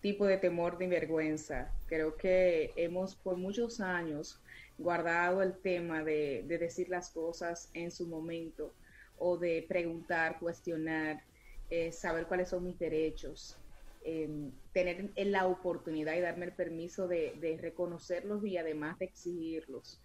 tipo 0.00 0.26
de 0.26 0.38
temor 0.38 0.76
ni 0.80 0.88
vergüenza. 0.88 1.72
Creo 1.86 2.16
que 2.16 2.72
hemos 2.74 3.14
por 3.14 3.36
muchos 3.36 3.80
años 3.80 4.40
guardado 4.78 5.40
el 5.42 5.54
tema 5.54 6.02
de, 6.02 6.44
decir 6.48 6.88
las 6.88 7.10
cosas 7.10 7.70
en 7.74 7.92
su 7.92 8.08
momento 8.08 8.74
o 9.18 9.38
de 9.38 9.64
preguntar, 9.68 10.40
cuestionar, 10.40 11.22
eh, 11.70 11.92
saber 11.92 12.26
cuáles 12.26 12.48
son 12.48 12.64
mis 12.64 12.76
derechos, 12.76 13.56
em, 14.04 14.50
tener 14.72 15.12
la 15.14 15.46
oportunidad 15.46 16.16
y 16.16 16.20
darme 16.20 16.46
el 16.46 16.52
permiso 16.52 17.06
de, 17.06 17.58
reconocerlos 17.60 18.44
y 18.44 18.56
además 18.56 18.98
de 18.98 19.04
exigirlos. 19.04 20.01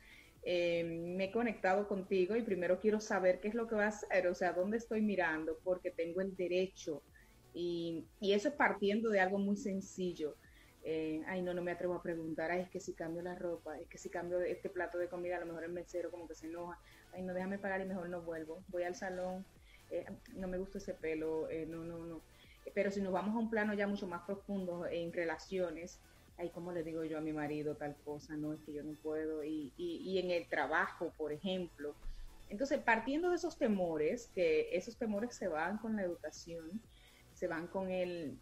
Em, 0.49 1.15
me 1.17 1.25
he 1.25 1.31
conectado 1.31 1.87
contigo 1.87 2.35
y 2.37 2.41
primero 2.41 2.79
quiero 2.79 3.01
saber 3.01 3.41
qué 3.41 3.49
es 3.49 3.55
lo 3.55 3.67
que 3.67 3.75
va 3.75 3.85
a 3.85 3.87
hacer, 3.89 4.27
o 4.27 4.35
sea, 4.35 4.53
dónde 4.53 4.77
estoy 4.77 5.01
mirando, 5.01 5.59
porque 5.63 5.91
tengo 5.91 6.21
el 6.21 6.35
derecho. 6.35 7.03
Y, 7.53 8.05
y 8.21 8.33
eso 8.33 8.49
es 8.49 8.55
partiendo 8.55 9.09
de 9.09 9.19
algo 9.19 9.39
muy 9.39 9.57
sencillo 9.57 10.35
eh, 10.89 11.21
ay, 11.27 11.41
no, 11.41 11.53
no 11.53 11.61
me 11.61 11.71
atrevo 11.71 11.95
a 11.95 12.01
preguntar, 12.01 12.49
ay, 12.49 12.61
es 12.61 12.69
que 12.69 12.79
si 12.79 12.93
cambio 12.93 13.21
la 13.21 13.35
ropa, 13.35 13.77
es 13.77 13.89
que 13.89 13.97
si 13.97 14.09
cambio 14.09 14.39
este 14.39 14.69
plato 14.69 14.97
de 14.97 15.09
comida, 15.09 15.35
a 15.35 15.41
lo 15.41 15.45
mejor 15.47 15.65
el 15.65 15.73
mesero 15.73 16.09
como 16.09 16.29
que 16.29 16.33
se 16.33 16.47
enoja, 16.47 16.79
ay, 17.11 17.23
no, 17.23 17.33
déjame 17.33 17.59
pagar 17.59 17.81
y 17.81 17.85
mejor 17.85 18.07
no 18.07 18.21
vuelvo, 18.21 18.63
voy 18.69 18.83
al 18.83 18.95
salón, 18.95 19.45
eh, 19.91 20.05
no 20.35 20.47
me 20.47 20.57
gusta 20.57 20.77
ese 20.77 20.93
pelo, 20.93 21.49
eh, 21.49 21.65
no, 21.65 21.83
no, 21.83 22.05
no. 22.05 22.21
Pero 22.73 22.89
si 22.89 23.01
nos 23.01 23.11
vamos 23.11 23.35
a 23.35 23.39
un 23.39 23.49
plano 23.49 23.73
ya 23.73 23.85
mucho 23.85 24.07
más 24.07 24.21
profundo 24.25 24.87
en 24.87 25.11
relaciones, 25.11 25.99
ay, 26.37 26.49
¿cómo 26.51 26.71
le 26.71 26.83
digo 26.83 27.03
yo 27.03 27.17
a 27.17 27.21
mi 27.21 27.33
marido 27.33 27.75
tal 27.75 27.95
cosa? 28.03 28.35
No, 28.35 28.53
es 28.53 28.61
que 28.61 28.73
yo 28.73 28.83
no 28.83 28.93
puedo. 29.01 29.43
Y, 29.43 29.73
y, 29.77 29.97
y 30.03 30.19
en 30.19 30.31
el 30.31 30.47
trabajo, 30.47 31.13
por 31.17 31.31
ejemplo. 31.31 31.95
Entonces, 32.49 32.79
partiendo 32.79 33.29
de 33.29 33.35
esos 33.35 33.57
temores, 33.57 34.31
que 34.33 34.69
esos 34.75 34.97
temores 34.97 35.35
se 35.35 35.47
van 35.47 35.77
con 35.77 35.95
la 35.95 36.03
educación, 36.03 36.81
se 37.33 37.47
van 37.47 37.67
con 37.67 37.91
el, 37.91 38.39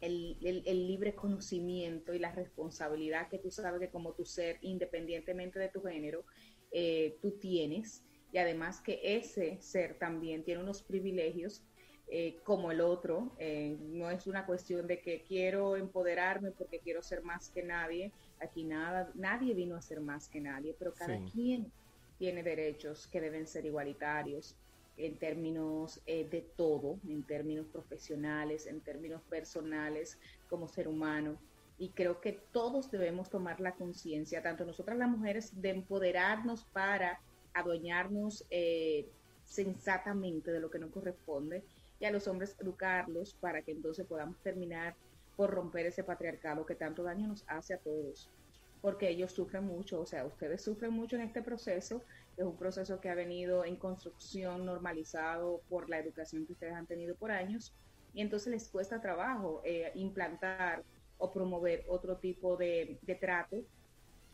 el, 0.00 0.86
libre 0.86 1.14
conocimiento 1.14 2.14
y 2.14 2.18
la 2.18 2.32
responsabilidad 2.32 3.28
que 3.28 3.38
tú 3.38 3.50
sabes 3.50 3.80
que 3.80 3.90
como 3.90 4.12
tu 4.12 4.24
ser, 4.24 4.58
independientemente 4.60 5.58
de 5.58 5.68
tu 5.68 5.82
género, 5.82 6.24
eh, 6.70 7.18
tú 7.22 7.32
tienes. 7.38 8.04
Y 8.32 8.38
además 8.38 8.80
que 8.80 9.00
ese 9.02 9.60
ser 9.60 9.98
también 9.98 10.44
tiene 10.44 10.62
unos 10.62 10.82
privilegios 10.82 11.64
eh, 12.08 12.36
como 12.44 12.70
el 12.70 12.80
otro. 12.80 13.32
Eh, 13.38 13.76
no 13.80 14.10
es 14.10 14.26
una 14.26 14.46
cuestión 14.46 14.86
de 14.86 15.00
que 15.00 15.22
quiero 15.22 15.76
empoderarme 15.76 16.50
porque 16.50 16.78
quiero 16.78 17.02
ser 17.02 17.22
más 17.22 17.48
que 17.48 17.62
nadie. 17.62 18.12
Aquí 18.40 18.64
nada, 18.64 19.10
nadie 19.14 19.54
vino 19.54 19.76
a 19.76 19.82
ser 19.82 20.00
más 20.00 20.28
que 20.28 20.40
nadie, 20.40 20.74
pero 20.78 20.92
cada 20.92 21.18
quien 21.32 21.70
tiene 22.18 22.42
derechos 22.42 23.06
que 23.06 23.20
deben 23.20 23.46
ser 23.46 23.64
igualitarios 23.66 24.54
en 24.96 25.16
términos 25.16 26.00
eh, 26.06 26.28
de 26.30 26.42
todo, 26.56 26.98
en 27.08 27.22
términos 27.24 27.66
profesionales, 27.66 28.66
en 28.66 28.80
términos 28.80 29.22
personales, 29.22 30.18
como 30.48 30.68
ser 30.68 30.88
humano. 30.88 31.36
Y 31.78 31.88
creo 31.88 32.20
que 32.20 32.40
todos 32.52 32.90
debemos 32.90 33.30
tomar 33.30 33.60
la 33.60 33.72
conciencia, 33.72 34.42
tanto 34.42 34.64
nosotras 34.64 34.96
las 34.96 35.08
mujeres, 35.08 35.60
de 35.60 35.70
empoderarnos 35.70 36.64
para 36.66 37.20
adueñarnos 37.52 38.44
eh, 38.50 39.08
sensatamente 39.44 40.52
de 40.52 40.60
lo 40.60 40.70
que 40.70 40.78
nos 40.78 40.90
corresponde 40.90 41.64
y 42.04 42.06
a 42.06 42.10
los 42.10 42.28
hombres 42.28 42.54
educarlos 42.60 43.32
para 43.40 43.62
que 43.62 43.72
entonces 43.72 44.06
podamos 44.06 44.38
terminar 44.42 44.94
por 45.36 45.50
romper 45.50 45.86
ese 45.86 46.04
patriarcado 46.04 46.66
que 46.66 46.74
tanto 46.74 47.02
daño 47.02 47.26
nos 47.26 47.46
hace 47.48 47.72
a 47.72 47.78
todos. 47.78 48.30
Porque 48.82 49.08
ellos 49.08 49.32
sufren 49.32 49.64
mucho, 49.64 50.02
o 50.02 50.04
sea, 50.04 50.26
ustedes 50.26 50.60
sufren 50.60 50.92
mucho 50.92 51.16
en 51.16 51.22
este 51.22 51.40
proceso, 51.40 52.02
es 52.36 52.44
un 52.44 52.58
proceso 52.58 53.00
que 53.00 53.08
ha 53.08 53.14
venido 53.14 53.64
en 53.64 53.76
construcción 53.76 54.66
normalizado 54.66 55.62
por 55.70 55.88
la 55.88 55.98
educación 55.98 56.44
que 56.44 56.52
ustedes 56.52 56.74
han 56.74 56.86
tenido 56.86 57.14
por 57.14 57.30
años, 57.30 57.72
y 58.12 58.20
entonces 58.20 58.52
les 58.52 58.68
cuesta 58.68 59.00
trabajo 59.00 59.62
eh, 59.64 59.90
implantar 59.94 60.84
o 61.16 61.32
promover 61.32 61.86
otro 61.88 62.18
tipo 62.18 62.58
de, 62.58 62.98
trato, 63.18 63.64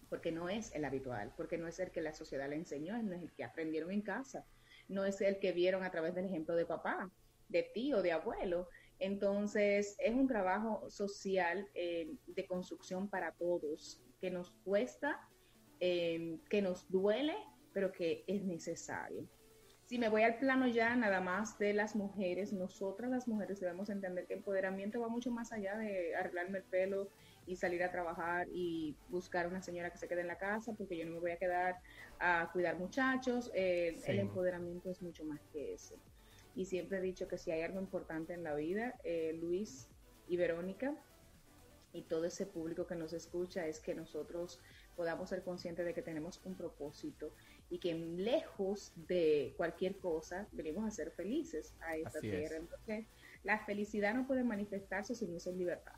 porque 0.08 0.32
no 0.32 0.48
es 0.48 0.74
el 0.74 0.84
habitual, 0.84 1.32
porque 1.36 1.56
no 1.56 1.68
es 1.68 1.78
el 1.78 1.92
que 1.92 2.00
la 2.00 2.14
sociedad 2.14 2.48
le 2.48 2.56
enseñó, 2.56 3.00
no 3.00 3.14
es 3.14 3.22
el 3.22 3.30
que 3.30 3.44
aprendieron 3.44 3.92
en 3.92 4.02
casa, 4.02 4.44
no 4.88 5.04
es 5.04 5.20
el 5.20 5.38
que 5.38 5.52
vieron 5.52 5.84
a 5.84 5.92
través 5.92 6.16
del 6.16 6.24
ejemplo 6.24 6.56
de 6.56 6.66
papá, 6.66 7.08
de 7.50 7.70
tío, 7.74 8.02
de 8.02 8.12
abuelo. 8.12 8.68
Entonces, 8.98 9.96
es 9.98 10.14
un 10.14 10.26
trabajo 10.26 10.88
social 10.90 11.68
eh, 11.74 12.14
de 12.26 12.46
construcción 12.46 13.08
para 13.08 13.32
todos, 13.32 14.02
que 14.20 14.30
nos 14.30 14.50
cuesta, 14.64 15.18
em, 15.80 16.38
que 16.50 16.60
nos 16.62 16.88
duele, 16.90 17.34
pero 17.72 17.92
que 17.92 18.24
es 18.26 18.44
necesario. 18.44 19.26
Si 19.86 19.98
me 19.98 20.08
voy 20.08 20.22
al 20.22 20.38
plano 20.38 20.68
ya 20.68 20.94
nada 20.94 21.20
más 21.20 21.58
de 21.58 21.72
las 21.72 21.96
mujeres, 21.96 22.52
nosotras 22.52 23.10
las 23.10 23.26
mujeres 23.26 23.58
debemos 23.58 23.90
entender 23.90 24.24
que 24.26 24.34
el 24.34 24.38
empoderamiento 24.38 25.00
va 25.00 25.08
mucho 25.08 25.32
más 25.32 25.50
allá 25.50 25.76
de 25.76 26.14
arreglarme 26.14 26.58
el 26.58 26.64
pelo 26.64 27.08
y 27.44 27.56
salir 27.56 27.82
a 27.82 27.90
trabajar 27.90 28.46
y 28.52 28.94
buscar 29.08 29.48
una 29.48 29.60
señora 29.62 29.90
que 29.90 29.98
se 29.98 30.06
quede 30.06 30.20
en 30.20 30.28
la 30.28 30.38
casa 30.38 30.74
porque 30.74 30.96
yo 30.96 31.06
no 31.06 31.14
me 31.14 31.18
voy 31.18 31.32
a 31.32 31.38
quedar 31.38 31.80
a 32.20 32.48
cuidar 32.52 32.78
muchachos. 32.78 33.50
Eh, 33.52 33.96
el 34.06 34.20
empoderamiento 34.20 34.90
es 34.90 35.02
mucho 35.02 35.24
más 35.24 35.40
que 35.52 35.74
eso. 35.74 35.96
Y 36.54 36.66
siempre 36.66 36.98
he 36.98 37.00
dicho 37.00 37.28
que 37.28 37.38
si 37.38 37.50
hay 37.50 37.62
algo 37.62 37.80
importante 37.80 38.34
en 38.34 38.42
la 38.42 38.54
vida, 38.54 38.94
eh, 39.04 39.32
Luis 39.40 39.88
y 40.28 40.36
Verónica, 40.36 40.96
y 41.92 42.02
todo 42.02 42.24
ese 42.24 42.46
público 42.46 42.86
que 42.86 42.94
nos 42.94 43.12
escucha 43.12 43.66
es 43.66 43.80
que 43.80 43.94
nosotros 43.94 44.60
podamos 44.96 45.30
ser 45.30 45.42
conscientes 45.42 45.84
de 45.84 45.94
que 45.94 46.02
tenemos 46.02 46.40
un 46.44 46.56
propósito 46.56 47.32
y 47.68 47.78
que 47.78 47.94
lejos 47.94 48.92
de 49.08 49.54
cualquier 49.56 49.98
cosa 49.98 50.46
venimos 50.52 50.86
a 50.86 50.90
ser 50.90 51.10
felices 51.10 51.74
a 51.80 51.96
esta 51.96 52.20
tierra. 52.20 52.56
Entonces, 52.56 53.06
la 53.42 53.64
felicidad 53.64 54.14
no 54.14 54.26
puede 54.26 54.44
manifestarse 54.44 55.14
si 55.14 55.26
no 55.26 55.36
es 55.36 55.46
en 55.46 55.58
libertad. 55.58 55.94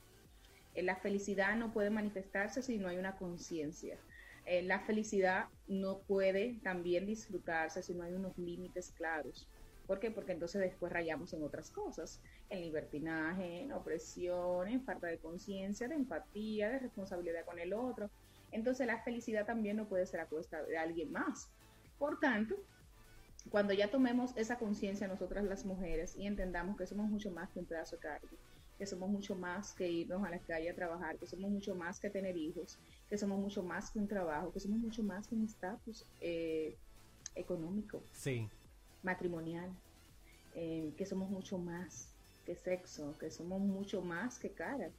Eh, 0.74 0.82
la 0.82 0.96
felicidad 0.96 1.56
no 1.56 1.72
puede 1.72 1.90
manifestarse 1.90 2.62
si 2.62 2.78
no 2.78 2.88
hay 2.88 2.96
una 2.96 3.16
conciencia. 3.16 3.98
Eh, 4.46 4.62
la 4.62 4.80
felicidad 4.80 5.48
no 5.66 6.00
puede 6.00 6.58
también 6.62 7.06
disfrutarse 7.06 7.82
si 7.82 7.94
no 7.94 8.02
hay 8.02 8.14
unos 8.14 8.36
límites 8.38 8.90
claros. 8.92 9.48
¿Por 9.86 9.98
qué? 9.98 10.10
Porque 10.10 10.32
entonces 10.32 10.60
después 10.60 10.92
rayamos 10.92 11.32
en 11.32 11.42
otras 11.42 11.70
cosas, 11.70 12.20
en 12.48 12.60
libertinaje, 12.60 13.62
en 13.62 13.72
opresión, 13.72 14.68
en 14.68 14.82
falta 14.84 15.08
de 15.08 15.18
conciencia, 15.18 15.88
de 15.88 15.94
empatía, 15.94 16.70
de 16.70 16.78
responsabilidad 16.78 17.44
con 17.44 17.58
el 17.58 17.72
otro. 17.72 18.10
Entonces 18.52 18.86
la 18.86 19.02
felicidad 19.02 19.44
también 19.44 19.76
no 19.76 19.88
puede 19.88 20.06
ser 20.06 20.20
a 20.20 20.26
cuesta 20.26 20.62
de 20.62 20.78
alguien 20.78 21.10
más. 21.10 21.50
Por 21.98 22.20
tanto, 22.20 22.56
cuando 23.50 23.72
ya 23.72 23.90
tomemos 23.90 24.36
esa 24.36 24.56
conciencia 24.56 25.08
nosotras 25.08 25.44
las 25.44 25.64
mujeres 25.64 26.14
y 26.16 26.26
entendamos 26.26 26.76
que 26.76 26.86
somos 26.86 27.10
mucho 27.10 27.30
más 27.32 27.50
que 27.50 27.58
un 27.58 27.66
pedazo 27.66 27.96
de 27.96 28.02
carne, 28.02 28.30
que 28.78 28.86
somos 28.86 29.10
mucho 29.10 29.34
más 29.34 29.74
que 29.74 29.88
irnos 29.88 30.24
a 30.24 30.30
la 30.30 30.38
calle 30.38 30.70
a 30.70 30.74
trabajar, 30.74 31.18
que 31.18 31.26
somos 31.26 31.50
mucho 31.50 31.74
más 31.74 31.98
que 31.98 32.08
tener 32.08 32.36
hijos, 32.36 32.78
que 33.08 33.18
somos 33.18 33.38
mucho 33.38 33.62
más 33.62 33.90
que 33.90 33.98
un 33.98 34.06
trabajo, 34.06 34.52
que 34.52 34.60
somos 34.60 34.78
mucho 34.78 35.02
más 35.02 35.26
que 35.26 35.34
un 35.34 35.44
estatus 35.44 36.06
eh, 36.20 36.76
económico. 37.34 38.02
Sí 38.12 38.48
matrimonial, 39.02 39.70
eh, 40.54 40.92
que 40.96 41.06
somos 41.06 41.30
mucho 41.30 41.58
más 41.58 42.14
que 42.44 42.56
sexo, 42.56 43.16
que 43.18 43.30
somos 43.30 43.60
mucho 43.60 44.02
más 44.02 44.38
que 44.38 44.50
cara. 44.50 44.90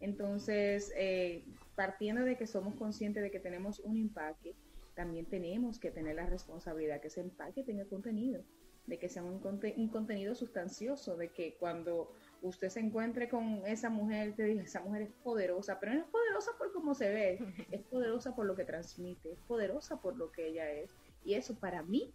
Entonces, 0.00 0.92
eh, 0.96 1.44
partiendo 1.76 2.24
de 2.24 2.36
que 2.36 2.46
somos 2.46 2.74
conscientes 2.74 3.22
de 3.22 3.30
que 3.30 3.38
tenemos 3.38 3.80
un 3.80 3.96
empaque, 3.96 4.54
también 4.94 5.26
tenemos 5.26 5.78
que 5.78 5.90
tener 5.90 6.16
la 6.16 6.26
responsabilidad 6.26 7.00
que 7.00 7.08
ese 7.08 7.20
empaque 7.20 7.62
tenga 7.62 7.84
contenido, 7.84 8.42
de 8.86 8.98
que 8.98 9.08
sea 9.08 9.22
un, 9.22 9.40
un 9.76 9.88
contenido 9.88 10.34
sustancioso, 10.34 11.16
de 11.16 11.28
que 11.28 11.54
cuando 11.58 12.10
usted 12.42 12.68
se 12.68 12.80
encuentre 12.80 13.28
con 13.28 13.62
esa 13.66 13.90
mujer, 13.90 14.34
te 14.34 14.44
diga, 14.44 14.62
esa 14.62 14.80
mujer 14.80 15.02
es 15.02 15.12
poderosa, 15.22 15.78
pero 15.78 15.94
no 15.94 16.00
es 16.00 16.06
poderosa 16.06 16.50
por 16.58 16.72
cómo 16.72 16.94
se 16.94 17.08
ve, 17.08 17.38
es 17.70 17.82
poderosa 17.82 18.34
por 18.34 18.46
lo 18.46 18.56
que 18.56 18.64
transmite, 18.64 19.32
es 19.32 19.40
poderosa 19.40 20.00
por 20.00 20.16
lo 20.16 20.32
que 20.32 20.48
ella 20.48 20.70
es. 20.70 20.90
Y 21.24 21.34
eso 21.34 21.54
para 21.54 21.82
mí 21.82 22.12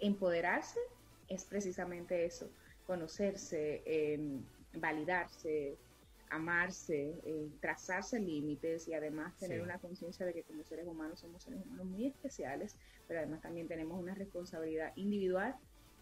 Empoderarse 0.00 0.80
es 1.28 1.44
precisamente 1.44 2.24
eso, 2.24 2.50
conocerse, 2.86 3.82
em, 3.84 4.42
validarse, 4.72 5.78
amarse, 6.30 7.20
eh, 7.24 7.48
trazarse 7.60 8.20
límites 8.20 8.86
y 8.88 8.94
además 8.94 9.36
tener 9.38 9.60
una 9.62 9.78
conciencia 9.78 10.26
de 10.26 10.34
que 10.34 10.42
como 10.42 10.62
seres 10.64 10.86
humanos 10.86 11.20
somos 11.20 11.42
seres 11.42 11.60
humanos 11.64 11.86
muy 11.86 12.06
especiales, 12.06 12.76
pero 13.06 13.20
además 13.20 13.40
también 13.40 13.68
tenemos 13.68 13.98
una 14.00 14.14
responsabilidad 14.14 14.92
individual 14.96 15.54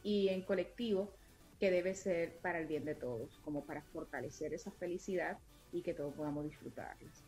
y 0.02 0.28
en 0.28 0.44
colectivo 0.44 1.14
que 1.59 1.70
debe 1.70 1.94
ser 1.94 2.38
para 2.40 2.59
el 2.59 2.66
bien 2.66 2.85
de 2.85 2.94
todos, 2.94 3.38
como 3.38 3.64
para 3.64 3.82
fortalecer 3.82 4.52
esa 4.52 4.70
felicidad 4.72 5.38
y 5.72 5.82
que 5.82 5.94
todos 5.94 6.14
podamos 6.14 6.44
disfrutarlas. 6.44 7.24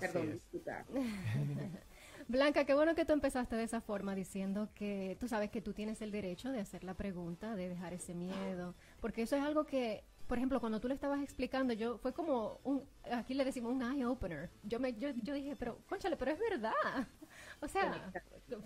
Perdón, 0.00 0.32
disfrutar. 0.32 0.86
Blanca, 2.28 2.64
qué 2.64 2.74
bueno 2.74 2.94
que 2.94 3.04
tú 3.04 3.12
empezaste 3.12 3.54
de 3.56 3.62
esa 3.62 3.80
forma 3.80 4.14
diciendo 4.14 4.68
que 4.74 5.16
tú 5.20 5.28
sabes 5.28 5.50
que 5.50 5.60
tú 5.60 5.72
tienes 5.72 6.02
el 6.02 6.10
derecho 6.10 6.50
de 6.50 6.60
hacer 6.60 6.82
la 6.82 6.94
pregunta, 6.94 7.54
de 7.54 7.68
dejar 7.68 7.92
ese 7.92 8.14
miedo, 8.14 8.74
porque 9.00 9.22
eso 9.22 9.36
es 9.36 9.42
algo 9.42 9.64
que, 9.64 10.02
por 10.26 10.38
ejemplo, 10.38 10.58
cuando 10.58 10.80
tú 10.80 10.88
le 10.88 10.94
estabas 10.94 11.22
explicando, 11.22 11.72
yo 11.72 11.98
fue 11.98 12.12
como 12.12 12.60
un, 12.64 12.84
aquí 13.12 13.34
le 13.34 13.44
decimos 13.44 13.72
un 13.72 13.82
eye 13.82 14.04
opener. 14.04 14.50
Yo 14.64 14.80
me, 14.80 14.94
yo, 14.94 15.10
yo 15.22 15.34
dije, 15.34 15.54
pero, 15.56 15.78
conchale, 15.88 16.16
pero 16.16 16.32
es 16.32 16.38
verdad. 16.38 16.72
O 17.60 17.68
sea, 17.68 18.12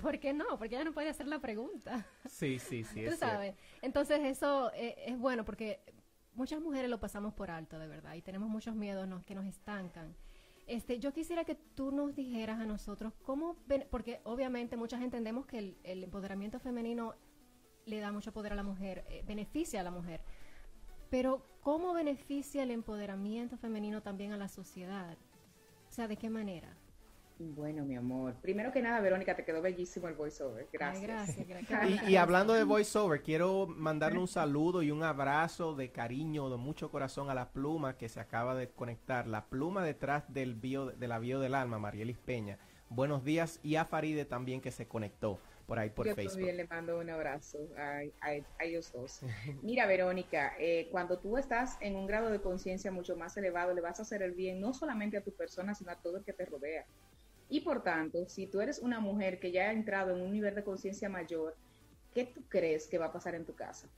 ¿por 0.01 0.19
qué 0.19 0.33
no? 0.33 0.59
Porque 0.59 0.75
ella 0.75 0.85
no 0.85 0.93
puede 0.93 1.09
hacer 1.09 1.27
la 1.27 1.41
pregunta. 1.41 2.07
Sí, 2.29 2.59
sí, 2.59 2.83
sí. 2.83 3.05
Tú 3.09 3.17
sabes. 3.17 3.55
Entonces 3.83 4.21
eso 4.25 4.73
eh, 4.75 4.97
es 5.07 5.19
bueno 5.19 5.45
porque 5.45 5.81
muchas 6.35 6.61
mujeres 6.61 6.91
lo 6.91 6.99
pasamos 6.99 7.35
por 7.35 7.51
alto, 7.51 7.79
de 7.79 7.87
verdad, 7.87 8.15
y 8.15 8.23
tenemos 8.23 8.49
muchos 8.49 8.75
miedos 8.75 9.09
que 9.25 9.35
nos 9.35 9.45
estancan. 9.45 10.15
Este, 10.71 11.01
yo 11.01 11.13
quisiera 11.13 11.43
que 11.43 11.57
tú 11.57 11.91
nos 11.91 12.15
dijeras 12.15 12.61
a 12.61 12.65
nosotros 12.65 13.13
cómo, 13.25 13.57
porque 13.91 14.21
obviamente 14.23 14.77
muchas 14.77 15.03
entendemos 15.03 15.45
que 15.45 15.59
el, 15.83 16.05
empoderamiento 16.05 16.61
femenino 16.61 17.17
le 17.87 17.99
da 17.99 18.13
mucho 18.13 18.31
poder 18.31 18.53
a 18.53 18.55
la 18.55 18.63
mujer, 18.63 19.05
eh, 19.09 19.25
beneficia 19.27 19.81
a 19.81 19.83
la 19.83 19.91
mujer, 19.91 20.21
pero 21.11 21.45
¿cómo 21.61 21.93
beneficia 21.93 22.63
el 22.63 22.71
empoderamiento 22.71 23.57
femenino 23.57 24.01
también 24.01 24.31
a 24.31 24.37
la 24.37 24.47
sociedad? 24.47 25.19
O 25.89 25.93
sea, 25.93 26.07
¿de 26.07 26.17
qué 26.17 26.31
manera? 26.31 26.77
Bueno, 27.43 27.87
mi 27.87 27.97
amor. 27.97 28.35
Primero 28.43 28.71
que 28.71 28.83
nada, 28.83 29.01
Verónica, 29.01 29.35
te 29.35 29.47
quedó 29.47 29.63
bellísimo 29.63 30.09
el 30.09 30.15
voiceover. 30.15 30.69
Gracias. 30.71 31.03
gracias, 31.03 31.49
gracias. 31.49 32.03
Y, 32.07 32.13
y, 32.13 32.17
hablando 32.17 32.53
de 32.53 32.65
voiceover, 32.65 33.23
quiero 33.23 33.67
mandarle 33.67 34.19
un 34.19 34.29
saludo 34.29 34.83
y 34.83 34.91
un 34.91 35.03
abrazo 35.03 35.75
de 35.75 35.91
cariño, 35.91 36.51
de 36.51 36.59
mucho 36.59 36.91
corazón 36.91 37.31
a 37.31 37.35
la 37.35 37.51
pluma 37.51 37.97
que 37.97 38.11
se 38.11 38.21
acaba 38.21 38.55
de 38.55 38.69
conectar. 38.69 39.27
La 39.27 39.47
pluma 39.47 39.83
detrás 39.83 40.31
del 40.31 40.55
bio, 40.55 40.87
de 40.91 41.09
la 41.09 41.19
bio 41.19 41.41
del 41.41 41.55
alma, 41.55 41.79
Marielis 41.79 42.19
Peña. 42.19 42.59
Buenos 42.91 43.25
días. 43.25 43.59
Y 43.63 43.77
a 43.77 43.87
Faride 43.87 44.27
también 44.27 44.61
que 44.61 44.71
se 44.71 44.87
conectó 44.87 45.41
por 45.67 45.79
ahí 45.79 45.89
por 45.89 46.05
Facebook. 46.05 46.25
Yo 46.25 46.31
también 46.33 46.57
le 46.59 46.67
mando 46.67 46.99
un 46.99 47.09
abrazo 47.09 47.59
a, 47.79 48.03
ellos 48.63 48.93
dos. 48.93 49.23
Mira, 49.63 49.87
Verónica, 49.87 50.53
eh, 50.59 50.89
cuando 50.91 51.19
tú 51.19 51.39
estás 51.39 51.79
en 51.81 51.97
un 51.97 52.07
grado 52.07 52.29
de 52.29 52.41
conciencia 52.41 52.91
mucho 52.91 53.17
más 53.17 53.35
elevado, 53.37 53.73
le 53.73 53.81
vas 53.81 53.99
a 53.99 54.03
hacer 54.03 54.23
el 54.23 54.33
bien 54.33 54.61
no 54.61 54.75
solamente 54.75 55.17
a 55.17 55.23
tu 55.23 55.33
persona, 55.33 55.75
sino 55.75 55.93
a 55.93 55.97
todo 55.97 56.19
el 56.19 56.25
que 56.25 56.35
te 56.35 56.45
rodea. 56.45 56.85
Y 57.51 57.61
por 57.61 57.83
tanto, 57.83 58.29
si 58.29 58.47
tú 58.47 58.61
eres 58.61 58.79
una 58.79 59.01
mujer 59.01 59.41
que 59.41 59.51
ya 59.51 59.69
ha 59.69 59.73
entrado 59.73 60.15
en 60.17 60.23
un 60.23 60.33
nivel 60.33 60.55
de 60.55 60.63
conciencia 60.63 61.09
mayor, 61.09 61.57
¿qué 62.15 62.25
tú 62.25 62.43
crees 62.49 62.87
que 62.87 62.97
va 62.97 63.07
a 63.07 63.13
pasar 63.13 63.35
en 63.35 63.45
tu 63.45 63.55
casa? 63.57 63.89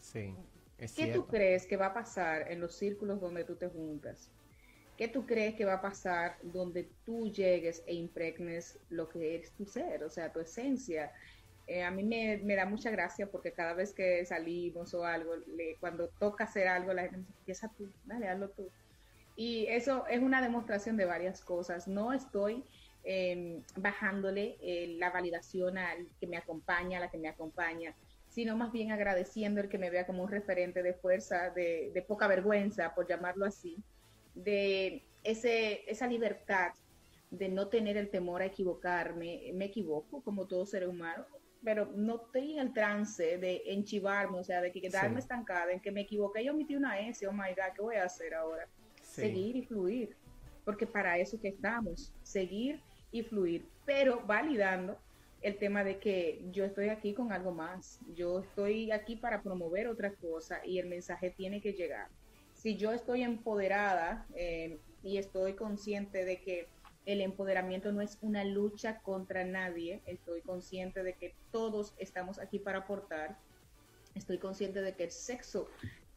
Sí. 0.00 0.34
Es 0.78 0.94
¿Qué 0.94 1.08
tú 1.08 1.26
crees 1.26 1.66
que 1.66 1.76
va 1.76 1.86
a 1.86 1.94
pasar 1.94 2.50
en 2.50 2.60
los 2.60 2.74
círculos 2.74 3.20
donde 3.20 3.44
tú 3.44 3.56
te 3.56 3.68
juntas? 3.68 4.30
¿Qué 4.96 5.08
tú 5.08 5.26
crees 5.26 5.54
que 5.54 5.66
va 5.66 5.74
a 5.74 5.80
pasar 5.82 6.38
donde 6.42 6.88
tú 7.04 7.30
llegues 7.30 7.82
e 7.86 7.94
impregnes 7.94 8.78
lo 8.88 9.08
que 9.08 9.36
es 9.36 9.52
tu 9.52 9.66
ser, 9.66 10.02
o 10.02 10.10
sea, 10.10 10.32
tu 10.32 10.40
esencia? 10.40 11.12
Eh, 11.66 11.82
a 11.82 11.90
mí 11.90 12.02
me, 12.02 12.56
da 12.56 12.64
mucha 12.64 12.90
gracia 12.90 13.30
porque 13.30 13.52
cada 13.52 13.74
vez 13.74 13.92
que 13.92 14.24
salimos 14.24 14.94
o 14.94 15.04
algo, 15.04 15.34
cuando 15.78 16.08
toca 16.18 16.44
hacer 16.44 16.66
algo, 16.66 16.94
la 16.94 17.02
gente 17.02 17.30
empieza 17.38 17.70
tú, 17.76 17.90
dale, 18.06 18.28
hazlo 18.28 18.48
tú. 18.50 18.70
Y 19.40 19.66
eso 19.68 20.06
es 20.06 20.20
una 20.20 20.42
demostración 20.42 20.98
de 20.98 21.06
varias 21.06 21.40
cosas. 21.42 21.88
No 21.88 22.12
estoy 22.12 22.62
em, 23.04 23.62
bajándole 23.74 24.58
eh, 24.60 24.96
la 24.98 25.08
validación 25.08 25.78
al 25.78 26.08
que 26.20 26.26
me 26.26 26.36
acompaña, 26.36 26.98
a 26.98 27.00
la 27.00 27.10
que 27.10 27.16
me 27.16 27.28
acompaña, 27.28 27.96
sino 28.28 28.54
más 28.54 28.70
bien 28.70 28.92
agradeciendo 28.92 29.62
el 29.62 29.70
que 29.70 29.78
me 29.78 29.88
vea 29.88 30.04
como 30.04 30.24
un 30.24 30.30
referente 30.30 30.82
de 30.82 30.92
fuerza, 30.92 31.48
de, 31.56 32.04
poca 32.06 32.28
vergüenza, 32.28 32.94
por 32.94 33.08
llamarlo 33.08 33.46
así, 33.46 33.78
de 34.34 35.06
ese, 35.24 35.90
esa 35.90 36.06
libertad 36.06 36.72
de 37.30 37.48
no 37.48 37.68
tener 37.68 37.96
el 37.96 38.10
temor 38.10 38.42
a 38.42 38.44
equivocarme. 38.44 39.52
Me 39.54 39.64
equivoco 39.64 40.22
como 40.22 40.48
todo 40.48 40.66
ser 40.66 40.86
humano, 40.86 41.24
pero 41.64 41.86
no 41.86 42.16
estoy 42.26 42.52
en 42.52 42.58
el 42.58 42.74
trance 42.74 43.38
de 43.38 43.62
enchivarme, 43.68 44.38
o 44.38 44.44
sea, 44.44 44.60
de 44.60 44.70
quedarme 44.70 45.20
estancada, 45.20 45.72
en 45.72 45.80
que 45.80 45.92
me 45.92 46.02
equivoqué 46.02 46.42
y 46.42 46.50
omití 46.50 46.76
una 46.76 47.00
S, 47.00 47.26
oh 47.26 47.32
my 47.32 47.54
God, 47.56 47.74
¿qué 47.74 47.80
voy 47.80 47.96
a 47.96 48.04
hacer 48.04 48.34
ahora? 48.34 48.68
Seguir 49.20 49.56
y 49.56 49.62
fluir, 49.62 50.16
porque 50.64 50.86
para 50.86 51.18
eso 51.18 51.40
que 51.40 51.48
estamos, 51.48 52.12
seguir 52.22 52.80
y 53.12 53.22
fluir, 53.22 53.66
pero 53.84 54.22
validando 54.26 54.98
el 55.42 55.56
tema 55.56 55.84
de 55.84 55.98
que 55.98 56.42
yo 56.52 56.64
estoy 56.64 56.88
aquí 56.88 57.14
con 57.14 57.32
algo 57.32 57.52
más, 57.52 58.00
yo 58.14 58.40
estoy 58.40 58.92
aquí 58.92 59.16
para 59.16 59.42
promover 59.42 59.88
otra 59.88 60.12
cosa 60.12 60.60
y 60.64 60.78
el 60.78 60.86
mensaje 60.86 61.30
tiene 61.30 61.60
que 61.60 61.72
llegar. 61.72 62.08
Si 62.54 62.76
yo 62.76 62.92
estoy 62.92 63.22
empoderada 63.22 64.26
eh, 64.34 64.78
y 65.02 65.16
estoy 65.16 65.54
consciente 65.54 66.24
de 66.24 66.42
que 66.42 66.68
el 67.06 67.22
empoderamiento 67.22 67.90
no 67.90 68.02
es 68.02 68.18
una 68.20 68.44
lucha 68.44 69.00
contra 69.00 69.44
nadie, 69.44 70.02
estoy 70.04 70.42
consciente 70.42 71.02
de 71.02 71.14
que 71.14 71.34
todos 71.50 71.94
estamos 71.96 72.38
aquí 72.38 72.58
para 72.58 72.80
aportar, 72.80 73.38
estoy 74.14 74.38
consciente 74.38 74.82
de 74.82 74.94
que 74.94 75.04
el 75.04 75.10
sexo 75.10 75.68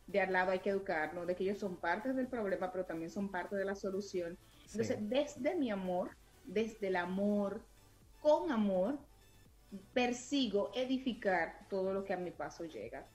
de 0.08 0.22
al 0.22 0.34
lado 0.34 0.52
hay 0.52 0.60
que 0.60 0.70
educarnos, 0.70 1.28
de 1.28 1.36
que 1.36 1.44
ellos 1.44 1.60
son 1.60 1.78
parte 1.78 2.14
del 2.14 2.28
problema, 2.28 2.72
pero 2.72 2.86
también 2.86 3.10
son 3.10 3.32
parte 3.32 3.56
de 3.56 3.66
la 3.66 3.76
solución. 3.76 4.38
Entonces, 4.72 4.98
desde 5.02 5.56
mi 5.56 5.72
amor, 5.72 6.12
desde 6.46 6.88
el 6.88 6.96
amor, 6.96 7.62
con 8.22 8.52
amor, 8.52 8.98
persigo 9.94 10.72
edificar 10.76 11.68
todo 11.70 11.94
lo 11.94 12.04
que 12.04 12.14
a 12.14 12.18
mi 12.18 12.32
paso 12.32 12.66
llega. 12.66 13.08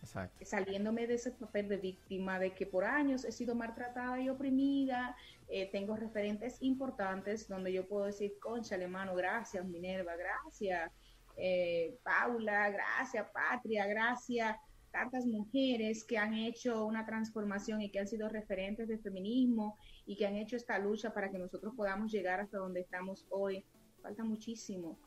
Saliéndome 0.42 1.07
de 1.07 1.14
ese 1.14 1.31
papel 1.31 1.68
de 1.68 1.77
víctima, 1.77 2.38
de 2.38 2.53
que 2.53 2.66
por 2.66 2.85
años 2.85 3.24
he 3.24 3.33
sido 3.33 3.55
maltratada 3.55 4.20
y 4.20 4.29
oprimida, 4.29 5.16
eh, 5.48 5.70
tengo 5.70 5.94
referentes 5.94 6.61
importantes 6.61 7.48
donde 7.48 7.72
yo 7.72 7.87
puedo 7.87 8.07
decir, 8.07 8.38
concha, 8.40 8.74
hermano, 8.77 9.14
gracias, 9.14 9.64
Minerva, 9.64 10.16
gracias, 10.16 10.90
eh, 11.37 11.96
Paula, 12.03 12.70
gracias, 12.70 13.27
Patria, 13.33 13.87
gracias 13.87 14.57
tantas 14.98 15.26
mujeres 15.26 16.04
que 16.04 16.18
han 16.18 16.34
hecho 16.34 16.84
una 16.84 17.06
transformación 17.06 17.80
y 17.80 17.90
que 17.90 18.00
han 18.00 18.08
sido 18.08 18.28
referentes 18.28 18.88
del 18.88 18.98
feminismo 19.00 19.78
y 20.06 20.16
que 20.16 20.26
han 20.26 20.34
hecho 20.34 20.56
esta 20.56 20.76
lucha 20.78 21.12
para 21.14 21.30
que 21.30 21.38
nosotros 21.38 21.72
podamos 21.76 22.11
llegar 22.11 22.40
hasta 22.40 22.58
donde 22.58 22.80
estamos 22.80 23.24
hoy. 23.30 23.64
Falta 24.02 24.24
muchísimo, 24.24 24.98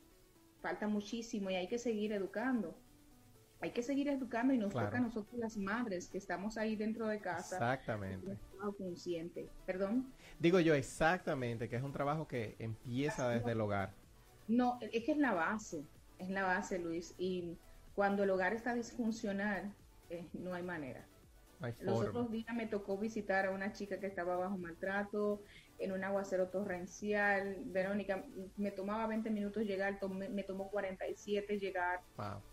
falta 0.61 0.87
muchísimo 0.87 1.49
y 1.49 1.55
hay 1.55 1.67
que 1.67 1.77
seguir 1.77 2.13
educando. 2.13 2.77
Hay 3.59 3.71
que 3.71 3.83
seguir 3.83 4.07
educando 4.07 4.53
y 4.53 4.57
nos 4.57 4.73
toca 4.73 4.97
a 4.97 5.01
nosotros 5.01 5.37
las 5.37 5.55
madres 5.55 6.07
que 6.09 6.17
estamos 6.17 6.57
ahí 6.57 6.75
dentro 6.75 7.07
de 7.07 7.19
casa. 7.19 7.57
Exactamente. 7.57 8.37
Consciente. 8.77 9.49
Perdón. 9.67 10.11
Digo 10.39 10.59
yo 10.59 10.73
exactamente 10.73 11.69
que 11.69 11.75
es 11.75 11.83
un 11.83 11.91
trabajo 11.91 12.27
que 12.27 12.55
empieza 12.57 13.29
desde 13.29 13.51
el 13.51 13.61
hogar. 13.61 13.93
No, 14.47 14.79
es 14.81 15.03
que 15.03 15.11
es 15.11 15.17
la 15.17 15.33
base, 15.33 15.85
es 16.17 16.29
la 16.29 16.43
base, 16.43 16.79
Luis. 16.79 17.13
Y 17.19 17.55
cuando 17.93 18.23
el 18.23 18.31
hogar 18.31 18.53
está 18.53 18.73
disfuncional, 18.73 19.75
eh, 20.11 20.27
no 20.33 20.53
hay 20.53 20.63
manera. 20.63 21.05
Los 21.79 22.01
otros 22.01 22.31
días 22.31 22.53
me 22.55 22.65
tocó 22.65 22.97
visitar 22.97 23.45
a 23.45 23.51
una 23.51 23.71
chica 23.71 23.99
que 23.99 24.07
estaba 24.07 24.35
bajo 24.35 24.57
maltrato, 24.57 25.43
en 25.77 25.91
un 25.91 26.03
aguacero 26.03 26.47
torrencial. 26.47 27.57
Verónica, 27.65 28.25
me 28.57 28.71
tomaba 28.71 29.05
20 29.07 29.29
minutos 29.29 29.63
llegar, 29.63 29.99
me 30.09 30.43
tomó 30.43 30.69
47 30.69 31.59
llegar. 31.59 32.01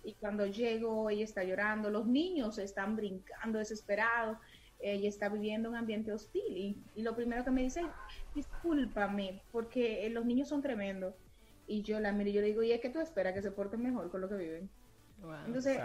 Y 0.05 0.15
cuando 0.15 0.47
llego, 0.47 1.09
ella 1.09 1.25
está 1.25 1.43
llorando, 1.43 1.91
los 1.91 2.07
niños 2.07 2.59
están 2.59 2.97
brincando 2.97 3.59
desesperados, 3.59 4.39
ella 4.79 5.09
está 5.09 5.31
viviendo 5.31 5.71
un 5.71 5.77
ambiente 5.77 6.13
hostil. 6.13 6.85
Y, 6.95 7.03
lo 7.03 7.17
primero 7.17 7.45
que 7.45 7.51
me 7.51 7.63
dice, 7.63 7.83
discúlpame, 8.35 9.43
porque 9.53 10.07
eh, 10.07 10.11
los 10.11 10.27
niños 10.27 10.49
son 10.49 10.61
tremendos. 10.61 11.15
Y 11.67 11.83
yo 11.83 12.01
la 12.01 12.13
miro 12.13 12.31
y 12.31 12.33
yo 12.35 12.41
le 12.41 12.49
digo, 12.49 12.63
¿y 12.63 12.73
es 12.73 12.81
que 12.81 12.91
tú 12.91 13.01
esperas 13.01 13.35
que 13.35 13.43
se 13.43 13.51
porten 13.51 13.83
mejor 13.83 14.11
con 14.11 14.21
lo 14.21 14.29
que 14.29 14.37
viven? 14.37 14.71
Entonces, 15.47 15.79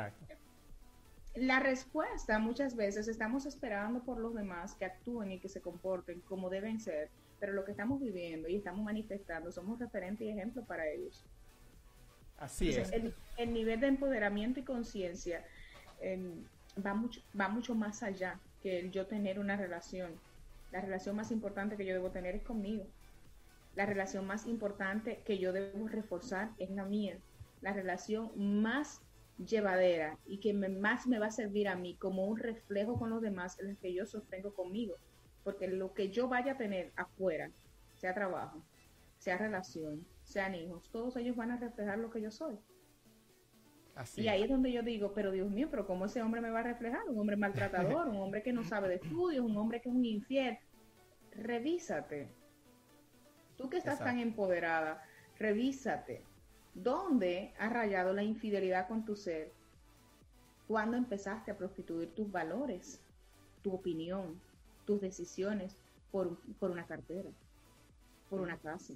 la 1.36 1.60
respuesta 1.60 2.38
muchas 2.38 2.76
veces 2.76 3.08
estamos 3.08 3.46
esperando 3.46 4.04
por 4.04 4.20
los 4.20 4.36
demás 4.36 4.76
que 4.76 4.86
actúen 4.86 5.32
y 5.32 5.40
que 5.40 5.50
se 5.50 5.62
comporten 5.62 6.22
como 6.22 6.50
deben 6.50 6.80
ser, 6.80 7.10
pero 7.40 7.54
lo 7.54 7.66
que 7.66 7.72
estamos 7.72 8.00
viviendo 8.00 8.48
y 8.48 8.56
estamos 8.56 8.86
manifestando 8.86 9.52
somos 9.52 9.80
referente 9.80 10.26
y 10.26 10.30
ejemplo 10.30 10.64
para 10.64 10.88
ellos. 10.88 11.26
Así 12.38 12.70
es. 12.70 12.92
El, 13.38 13.54
nivel 13.54 13.80
de 13.80 13.88
empoderamiento 13.88 14.60
y 14.60 14.64
conciencia 14.64 15.44
em, 16.02 16.44
va, 16.86 16.94
mucho, 16.94 17.22
va 17.40 17.48
mucho 17.50 17.74
más 17.74 18.04
allá 18.04 18.40
que 18.62 18.80
el 18.80 18.92
yo 18.92 19.08
tener 19.08 19.40
una 19.40 19.56
relación. 19.56 20.12
La 20.72 20.82
relación 20.82 21.16
más 21.16 21.32
importante 21.32 21.78
que 21.78 21.86
yo 21.86 21.94
debo 21.94 22.12
tener 22.12 22.36
es 22.36 22.44
conmigo. 22.44 22.86
La 23.76 23.86
relación 23.86 24.28
más 24.28 24.46
importante 24.46 25.22
que 25.26 25.40
yo 25.40 25.52
debo 25.52 25.88
reforzar 25.88 26.52
es 26.60 26.70
la 26.70 26.86
mía. 26.86 27.18
La 27.62 27.74
relación 27.74 28.32
más 28.62 29.02
llevadera 29.38 30.18
y 30.26 30.40
que 30.40 30.54
más 30.54 31.08
me 31.08 31.20
va 31.20 31.28
a 31.28 31.32
servir 31.32 31.68
a 31.68 31.76
mí 31.76 31.96
como 31.96 32.26
un 32.26 32.38
reflejo 32.38 32.98
con 32.98 33.10
los 33.10 33.22
demás 33.22 33.60
es 33.60 33.68
el 33.68 33.78
que 33.78 33.94
yo 33.94 34.06
sostengo 34.06 34.54
conmigo. 34.54 34.96
Porque 35.44 35.68
lo 35.68 35.94
que 35.94 36.10
yo 36.10 36.28
vaya 36.28 36.54
a 36.54 36.58
tener 36.58 36.92
afuera, 36.96 37.52
sea 37.96 38.14
trabajo, 38.14 38.64
sea 39.18 39.38
relación, 39.38 40.06
sean 40.24 40.56
hijos, 40.56 40.90
todos 40.90 41.18
ellos 41.18 41.36
van 41.36 41.52
a 41.52 41.58
reflejar 41.58 41.98
lo 42.00 42.10
que 42.10 42.22
yo 42.22 42.32
soy. 42.32 42.58
y 44.16 44.28
ahí 44.28 44.44
es 44.44 44.50
donde 44.50 44.72
yo 44.72 44.82
digo, 44.84 45.14
pero 45.14 45.32
Dios 45.32 45.50
mío, 45.50 45.68
pero 45.70 45.86
¿cómo 45.86 46.06
ese 46.06 46.22
hombre 46.22 46.42
me 46.42 46.50
va 46.50 46.62
a 46.62 46.64
reflejar? 46.64 47.08
Un 47.08 47.20
hombre 47.20 47.36
maltratador, 47.36 48.08
un 48.08 48.18
hombre 48.18 48.42
que 48.42 48.54
no 48.54 48.64
sabe 48.64 48.88
de 48.88 48.96
estudios, 48.96 49.46
un 49.46 49.58
hombre 49.58 49.82
que 49.82 49.90
es 49.90 49.96
un 49.96 50.06
infiel. 50.06 50.58
Revísate. 51.32 52.30
Tú 53.58 53.70
que 53.70 53.78
estás 53.78 54.00
tan 54.00 54.20
empoderada, 54.20 55.04
revísate. 55.38 56.24
¿Dónde 56.74 57.54
ha 57.60 57.70
rayado 57.70 58.14
la 58.14 58.24
infidelidad 58.24 58.88
con 58.88 59.06
tu 59.06 59.16
ser? 59.16 59.52
¿Cuándo 60.68 60.98
empezaste 60.98 61.52
a 61.52 61.58
prostituir 61.58 62.14
tus 62.16 62.32
valores, 62.32 63.00
tu 63.62 63.74
opinión, 63.74 64.42
tus 64.86 65.00
decisiones 65.00 65.76
por, 66.12 66.38
por 66.60 66.72
una 66.72 66.88
cartera, 66.88 67.30
por 68.30 68.42
una 68.42 68.58
casa, 68.58 68.94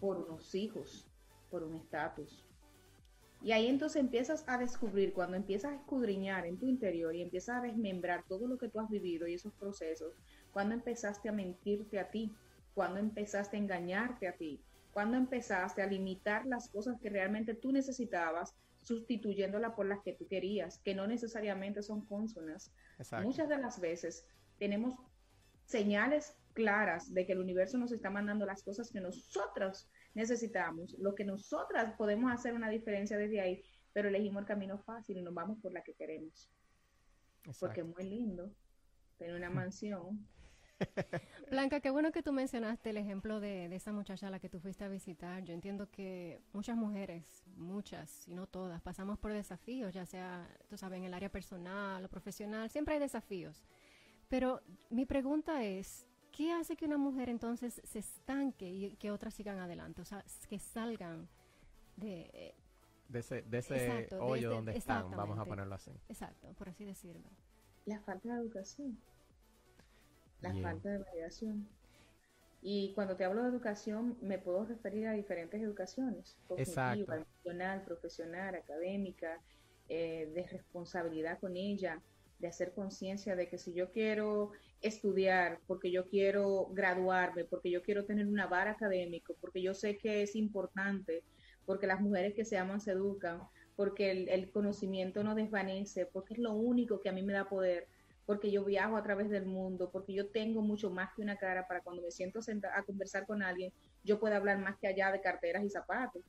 por 0.00 0.18
unos 0.18 0.54
hijos, 0.54 1.08
por 1.50 1.64
un 1.64 1.74
estatus? 1.74 2.44
Y 3.42 3.50
ahí 3.50 3.66
entonces 3.66 4.00
empiezas 4.00 4.44
a 4.48 4.56
descubrir, 4.56 5.12
cuando 5.12 5.36
empiezas 5.36 5.72
a 5.72 5.74
escudriñar 5.74 6.46
en 6.46 6.56
tu 6.58 6.68
interior 6.68 7.16
y 7.16 7.22
empiezas 7.22 7.58
a 7.58 7.62
desmembrar 7.62 8.22
todo 8.28 8.46
lo 8.46 8.56
que 8.56 8.68
tú 8.68 8.78
has 8.78 8.88
vivido 8.88 9.26
y 9.26 9.34
esos 9.34 9.52
procesos, 9.54 10.14
cuando 10.52 10.74
empezaste 10.74 11.28
a 11.28 11.32
mentirte 11.32 11.98
a 11.98 12.08
ti, 12.08 12.32
cuando 12.74 13.00
empezaste 13.00 13.56
a 13.56 13.60
engañarte 13.60 14.28
a 14.28 14.36
ti, 14.36 14.60
cuando 14.92 15.16
empezaste 15.16 15.82
a 15.82 15.86
limitar 15.86 16.46
las 16.46 16.68
cosas 16.68 17.00
que 17.00 17.10
realmente 17.10 17.54
tú 17.54 17.72
necesitabas, 17.72 18.54
sustituyéndolas 18.82 19.74
por 19.74 19.86
las 19.86 20.00
que 20.02 20.12
tú 20.12 20.26
querías, 20.26 20.78
que 20.78 20.94
no 20.94 21.06
necesariamente 21.06 21.82
son 21.82 22.04
consonas. 22.06 22.72
Muchas 23.22 23.48
de 23.48 23.58
las 23.58 23.80
veces 23.80 24.26
tenemos 24.58 24.98
señales 25.64 26.36
claras 26.52 27.12
de 27.14 27.24
que 27.24 27.32
el 27.32 27.40
universo 27.40 27.78
nos 27.78 27.92
está 27.92 28.10
mandando 28.10 28.44
las 28.44 28.62
cosas 28.62 28.90
que 28.90 29.00
nosotros 29.00 29.88
necesitamos, 30.14 30.94
lo 30.98 31.14
que 31.14 31.24
nosotras 31.24 31.94
podemos 31.96 32.30
hacer 32.30 32.52
una 32.52 32.68
diferencia 32.68 33.16
desde 33.16 33.40
ahí, 33.40 33.62
pero 33.92 34.08
elegimos 34.08 34.42
el 34.42 34.46
camino 34.46 34.78
fácil 34.78 35.16
y 35.16 35.22
nos 35.22 35.32
vamos 35.32 35.58
por 35.60 35.72
la 35.72 35.82
que 35.82 35.94
queremos. 35.94 36.50
Porque 37.58 37.80
es 37.80 37.86
muy 37.86 38.04
lindo 38.04 38.52
tener 39.16 39.34
una 39.34 39.50
mansión. 39.50 40.26
Blanca, 41.50 41.80
qué 41.80 41.90
bueno 41.90 42.12
que 42.12 42.22
tú 42.22 42.32
mencionaste 42.32 42.90
el 42.90 42.96
ejemplo 42.96 43.40
de, 43.40 43.68
de, 43.68 43.76
esa 43.76 43.92
muchacha 43.92 44.28
a 44.28 44.30
la 44.30 44.38
que 44.38 44.48
tú 44.48 44.60
fuiste 44.60 44.84
a 44.84 44.88
visitar. 44.88 45.42
Yo 45.44 45.54
entiendo 45.54 45.90
que 45.90 46.40
muchas 46.52 46.76
mujeres, 46.76 47.44
muchas, 47.56 48.26
y 48.28 48.34
no 48.34 48.46
todas, 48.46 48.80
pasamos 48.82 49.18
por 49.18 49.32
desafíos, 49.32 49.92
ya 49.92 50.06
sea, 50.06 50.48
tú 50.68 50.76
sabes, 50.76 50.98
en 50.98 51.04
el 51.04 51.14
área 51.14 51.30
personal 51.30 52.04
o 52.04 52.08
profesional, 52.08 52.70
siempre 52.70 52.94
hay 52.94 53.00
desafíos. 53.00 53.64
Pero 54.28 54.62
mi 54.88 55.04
pregunta 55.04 55.62
es, 55.62 56.06
¿qué 56.30 56.52
hace 56.52 56.76
que 56.76 56.86
una 56.86 56.96
mujer 56.96 57.28
entonces 57.28 57.82
se 57.84 57.98
estanque 57.98 58.68
y 58.68 58.96
que 58.96 59.10
otras 59.10 59.34
sigan 59.34 59.58
adelante? 59.58 60.00
O 60.00 60.04
sea, 60.04 60.24
que 60.48 60.58
salgan 60.58 61.28
de... 61.96 62.30
Eh, 62.32 62.54
de 63.08 63.18
ese, 63.18 63.42
de 63.42 63.58
ese 63.58 64.08
hoyo 64.18 64.50
donde 64.50 64.74
están, 64.74 65.10
vamos 65.10 65.38
a 65.38 65.44
ponerlo 65.44 65.74
así. 65.74 65.90
Exacto, 66.08 66.54
por 66.54 66.70
así 66.70 66.86
decirlo. 66.86 67.28
La 67.84 68.00
falta 68.00 68.34
de 68.34 68.40
educación. 68.40 68.98
La 70.42 70.54
falta 70.54 70.90
de 70.90 70.98
validación. 70.98 71.68
Y 72.60 72.92
cuando 72.94 73.16
te 73.16 73.24
hablo 73.24 73.42
de 73.42 73.48
educación, 73.48 74.16
me 74.20 74.38
puedo 74.38 74.64
referir 74.64 75.08
a 75.08 75.12
diferentes 75.12 75.60
educaciones. 75.60 76.36
Cognitiva, 76.46 77.16
emocional, 77.16 77.82
profesional, 77.84 78.54
académica, 78.54 79.40
eh, 79.88 80.30
de 80.34 80.46
responsabilidad 80.46 81.40
con 81.40 81.56
ella, 81.56 82.00
de 82.38 82.48
hacer 82.48 82.72
conciencia 82.72 83.36
de 83.36 83.48
que 83.48 83.58
si 83.58 83.72
yo 83.72 83.90
quiero 83.90 84.52
estudiar, 84.80 85.60
porque 85.66 85.90
yo 85.90 86.08
quiero 86.08 86.66
graduarme, 86.72 87.44
porque 87.44 87.70
yo 87.70 87.82
quiero 87.82 88.04
tener 88.04 88.26
una 88.26 88.46
vara 88.46 88.72
académico, 88.72 89.36
porque 89.40 89.62
yo 89.62 89.74
sé 89.74 89.96
que 89.98 90.22
es 90.22 90.34
importante, 90.34 91.22
porque 91.66 91.86
las 91.86 92.00
mujeres 92.00 92.34
que 92.34 92.44
se 92.44 92.58
aman 92.58 92.80
se 92.80 92.92
educan, 92.92 93.42
porque 93.76 94.10
el, 94.10 94.50
conocimiento 94.50 95.22
no 95.22 95.34
desvanece, 95.34 96.06
porque 96.06 96.34
es 96.34 96.40
lo 96.40 96.52
único 96.52 97.00
que 97.00 97.08
a 97.08 97.12
mí 97.12 97.22
me 97.22 97.32
da 97.32 97.48
poder, 97.48 97.86
porque 98.26 98.50
yo 98.50 98.64
viajo 98.64 98.96
a 98.96 99.02
través 99.02 99.28
del 99.30 99.46
mundo, 99.46 99.90
porque 99.90 100.12
yo 100.12 100.28
tengo 100.28 100.62
mucho 100.62 100.90
más 100.90 101.12
que 101.14 101.22
una 101.22 101.36
cara 101.36 101.66
para 101.66 101.80
cuando 101.80 102.02
me 102.02 102.10
siento 102.10 102.40
a 102.74 102.82
conversar 102.84 103.26
con 103.26 103.42
alguien, 103.42 103.72
yo 104.04 104.20
pueda 104.20 104.36
hablar 104.36 104.58
más 104.58 104.78
que 104.78 104.86
allá 104.86 105.10
de 105.10 105.20
carteras 105.20 105.64
y 105.64 105.70
zapatos. 105.70 106.22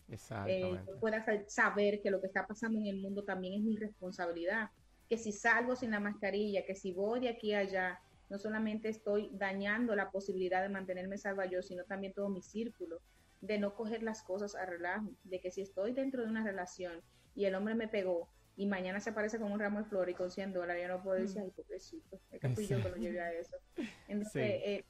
Eh, 0.47 0.79
yo 0.88 0.99
pueda 0.99 1.23
saber 1.47 2.01
que 2.01 2.10
lo 2.10 2.19
que 2.19 2.27
está 2.27 2.47
pasando 2.47 2.79
en 2.79 2.88
el 2.88 2.97
mundo 2.97 3.23
también 3.23 3.53
es 3.53 3.62
mi 3.62 3.77
responsabilidad 3.77 4.69
que 5.10 5.17
si 5.17 5.32
salgo 5.32 5.75
sin 5.75 5.91
la 5.91 5.99
mascarilla, 5.99 6.65
que 6.65 6.75
si 6.75 6.91
voy 6.91 7.19
de 7.19 7.29
aquí 7.29 7.53
a 7.53 7.60
allá, 7.60 7.99
no 8.29 8.39
solamente 8.39 8.89
estoy 8.89 9.29
dañando 9.34 9.95
la 9.95 10.10
posibilidad 10.10 10.62
de 10.62 10.69
mantenerme 10.69 11.17
salva 11.17 11.45
yo, 11.45 11.62
sino 11.62 11.84
también 11.84 12.13
todo 12.13 12.29
mi 12.29 12.41
círculo, 12.41 12.99
de 13.41 13.60
no 13.60 13.75
coger 13.75 14.01
las 14.01 14.23
cosas 14.23 14.56
a 14.56 14.65
relajo, 14.65 15.12
de 15.23 15.39
que 15.39 15.51
si 15.51 15.62
estoy 15.62 15.93
dentro 15.93 16.23
de 16.23 16.29
una 16.29 16.43
relación 16.43 17.01
y 17.36 17.45
el 17.45 17.56
hombre 17.56 17.75
me 17.75 17.88
pegó 17.88 18.29
y 18.55 18.65
mañana 18.65 18.99
se 18.99 19.09
aparece 19.09 19.39
con 19.39 19.51
un 19.51 19.59
ramo 19.59 19.79
de 19.79 19.85
flores 19.85 20.13
y 20.13 20.17
con 20.17 20.29
100 20.29 20.53
dólares, 20.53 20.83
yo 20.83 20.95
no 20.95 21.03
puedo 21.03 21.19
decir, 21.19 21.41
ay, 21.41 21.51
pobrecito, 21.51 22.19
es 22.31 22.39
que 22.39 22.49
fui 22.49 22.67
yo 22.67 22.81
que 22.81 22.89
lo 22.89 22.95
llevé 22.97 23.19
a 23.19 23.31
eso. 23.33 23.57
Entonces, 24.07 24.43
eh, 24.43 24.85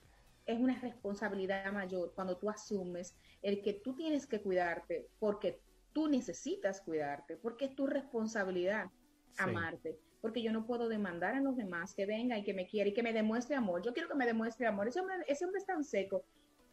es 0.45 0.59
una 0.59 0.77
responsabilidad 0.79 1.71
mayor 1.71 2.13
cuando 2.13 2.37
tú 2.37 2.49
asumes 2.49 3.15
el 3.41 3.61
que 3.61 3.73
tú 3.73 3.95
tienes 3.95 4.27
que 4.27 4.41
cuidarte 4.41 5.07
porque 5.19 5.61
tú 5.93 6.09
necesitas 6.09 6.81
cuidarte, 6.81 7.37
porque 7.37 7.65
es 7.65 7.75
tu 7.75 7.87
responsabilidad 7.87 8.89
amarte 9.37 9.97
porque 10.23 10.41
yo 10.41 10.53
no 10.53 10.65
puedo 10.65 10.87
demandar 10.87 11.35
a 11.35 11.41
los 11.41 11.57
demás 11.57 11.93
que 11.93 12.05
venga 12.05 12.37
y 12.37 12.45
que 12.45 12.53
me 12.53 12.65
quiera 12.65 12.89
y 12.89 12.93
que 12.93 13.03
me 13.03 13.11
demuestre 13.11 13.57
amor. 13.57 13.81
Yo 13.83 13.91
quiero 13.91 14.07
que 14.07 14.15
me 14.15 14.25
demuestre 14.25 14.65
amor. 14.65 14.87
Ese 14.87 15.01
hombre, 15.01 15.17
ese 15.27 15.43
hombre 15.43 15.59
es 15.59 15.65
tan 15.65 15.83
seco. 15.83 16.23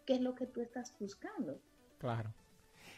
¿Qué 0.06 0.14
es 0.14 0.20
lo 0.20 0.36
que 0.36 0.46
tú 0.46 0.60
estás 0.60 0.96
buscando? 1.00 1.60
Claro. 1.98 2.32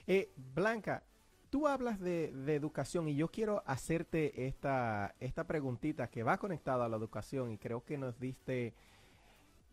Eh, 0.07 0.31
Blanca, 0.37 1.07
tú 1.53 1.69
hablas 1.69 2.01
de, 2.01 2.33
educación 2.49 3.09
y 3.09 3.15
yo 3.15 3.29
quiero 3.29 3.62
hacerte 3.67 4.47
esta, 4.47 5.15
esta 5.21 5.47
preguntita 5.47 6.09
que 6.09 6.23
va 6.23 6.38
conectada 6.38 6.87
a 6.87 6.88
la 6.88 6.97
educación 6.97 7.53
y 7.53 7.59
creo 7.59 7.85
que 7.85 7.99
nos 7.99 8.19
diste 8.19 8.73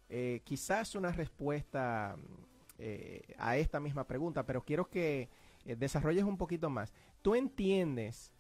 eh, 0.10 0.42
quizás 0.44 0.94
una 0.96 1.14
respuesta 1.14 2.18
eh, 2.78 3.34
a 3.38 3.56
esta 3.56 3.80
misma 3.80 4.06
pregunta, 4.06 4.46
pero 4.46 4.62
quiero 4.66 4.90
que 4.90 5.30
desarrolles 5.64 6.26
un 6.26 6.38
poquito 6.38 6.70
más. 6.70 6.94
¿Tú 7.22 7.34
entiendes 7.34 8.34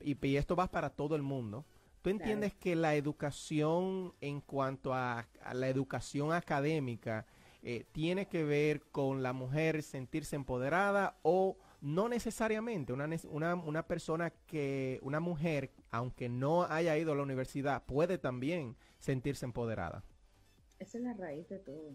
y, 0.00 0.16
esto 0.36 0.56
va 0.56 0.66
para 0.68 0.90
todo 0.90 1.14
el 1.14 1.22
mundo, 1.22 1.64
¿tú 2.02 2.10
entiendes 2.10 2.54
que 2.54 2.74
la 2.74 2.96
educación 2.96 4.14
en 4.20 4.40
cuanto 4.40 4.94
a, 4.94 5.26
la 5.52 5.68
educación 5.68 6.32
académica 6.32 7.24
eh, 7.62 7.84
tiene 7.92 8.26
que 8.26 8.44
ver 8.44 8.82
con 8.92 9.22
la 9.22 9.32
mujer 9.32 9.82
sentirse 9.82 10.36
empoderada 10.36 11.16
o 11.22 11.56
no 11.86 12.08
necesariamente 12.08 12.92
una, 12.92 13.08
una, 13.30 13.54
una 13.54 13.86
persona 13.86 14.30
que, 14.30 14.98
una 15.02 15.20
mujer, 15.20 15.70
aunque 15.90 16.28
no 16.28 16.64
haya 16.64 16.98
ido 16.98 17.12
a 17.12 17.14
la 17.16 17.22
universidad, 17.22 17.84
puede 17.84 18.18
también 18.18 18.76
sentirse 18.98 19.46
empoderada? 19.46 20.02
Esa 20.80 20.98
es 20.98 21.04
la 21.04 21.14
raíz 21.14 21.48
de 21.48 21.58
todo 21.60 21.94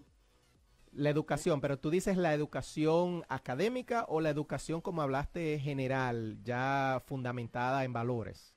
la 0.93 1.10
educación, 1.10 1.62
pero 1.62 1.80
tú 1.80 1.89
dices 1.89 2.17
la 2.17 2.34
educación 2.34 3.23
académica 3.30 4.06
o 4.10 4.19
la 4.19 4.30
educación 4.30 4.82
como 4.82 5.01
hablaste 5.01 5.58
general, 5.60 6.38
ya 6.43 7.01
fundamentada 7.06 7.86
en 7.86 7.93
valores. 7.93 8.54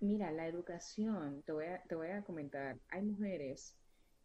Mira, 0.00 0.30
la 0.30 0.46
educación, 0.46 1.42
te 1.42 1.52
voy 1.52 1.66
a, 1.66 1.82
te 1.82 1.94
voy 1.94 2.08
a 2.08 2.22
comentar, 2.22 2.78
hay 2.88 3.02
mujeres 3.02 3.76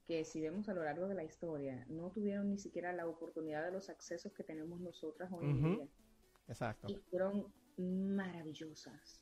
que 0.07 0.23
si 0.23 0.39
vemos 0.39 0.69
a 0.69 0.73
lo 0.73 0.83
largo 0.83 1.07
de 1.07 1.15
la 1.15 1.23
historia, 1.23 1.85
no 1.89 2.11
tuvieron 2.11 2.49
ni 2.49 2.57
siquiera 2.57 2.93
la 2.93 3.07
oportunidad 3.07 3.65
de 3.65 3.71
los 3.71 3.89
accesos 3.89 4.31
que 4.33 4.43
tenemos 4.43 4.79
nosotras 4.79 5.29
hoy 5.33 5.49
en 5.49 5.63
día. 5.63 5.87
Exacto. 6.47 6.87
Y 6.89 6.97
fueron 7.09 7.51
maravillosas. 7.77 9.21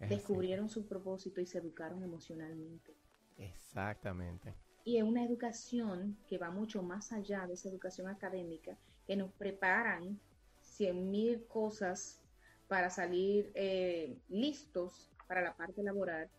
Descubrieron 0.00 0.68
su 0.68 0.86
propósito 0.86 1.40
y 1.40 1.46
se 1.46 1.58
educaron 1.58 2.02
emocionalmente. 2.02 2.96
Exactamente 3.36 4.54
y 4.88 4.96
es 4.96 5.02
una 5.02 5.22
educación 5.22 6.16
que 6.26 6.38
va 6.38 6.50
mucho 6.50 6.82
más 6.82 7.12
allá 7.12 7.46
de 7.46 7.52
esa 7.52 7.68
educación 7.68 8.08
académica, 8.08 8.78
que 9.06 9.16
nos 9.16 9.30
preparan 9.34 10.18
cien 10.62 11.10
mil 11.10 11.44
cosas 11.46 12.22
para 12.68 12.88
salir 12.88 13.52
eh, 13.54 14.16
listos 14.30 15.10
para 15.26 15.42
la 15.42 15.54
parte 15.54 15.82
laboral. 15.82 16.30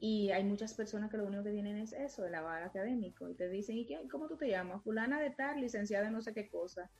Y 0.00 0.30
hay 0.30 0.44
muchas 0.44 0.72
personas 0.72 1.10
que 1.10 1.18
lo 1.18 1.26
único 1.26 1.44
que 1.44 1.52
tienen 1.52 1.76
es 1.76 1.92
eso, 1.92 2.24
el 2.24 2.32
lavar 2.32 2.62
académico. 2.62 3.28
Y 3.28 3.34
te 3.34 3.50
dicen, 3.50 3.76
¿y 3.76 3.84
qué, 3.84 4.08
cómo 4.10 4.28
tú 4.28 4.38
te 4.38 4.48
llamas? 4.48 4.82
Fulana 4.82 5.20
de 5.20 5.28
tal, 5.28 5.60
licenciada 5.60 6.06
en 6.06 6.14
no 6.14 6.22
sé 6.22 6.32
qué 6.32 6.48
cosa. 6.48 6.90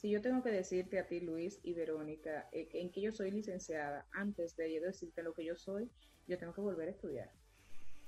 Si 0.00 0.08
yo 0.08 0.22
tengo 0.22 0.42
que 0.42 0.50
decirte 0.50 0.98
a 0.98 1.06
ti, 1.06 1.20
Luis 1.20 1.60
y 1.62 1.74
Verónica, 1.74 2.48
eh, 2.52 2.70
en 2.72 2.90
que 2.90 3.02
yo 3.02 3.12
soy 3.12 3.30
licenciada, 3.30 4.06
antes 4.12 4.56
de 4.56 4.72
yo 4.72 4.80
decirte 4.80 5.22
lo 5.22 5.34
que 5.34 5.44
yo 5.44 5.56
soy, 5.56 5.90
yo 6.26 6.38
tengo 6.38 6.54
que 6.54 6.62
volver 6.62 6.88
a 6.88 6.92
estudiar. 6.92 7.30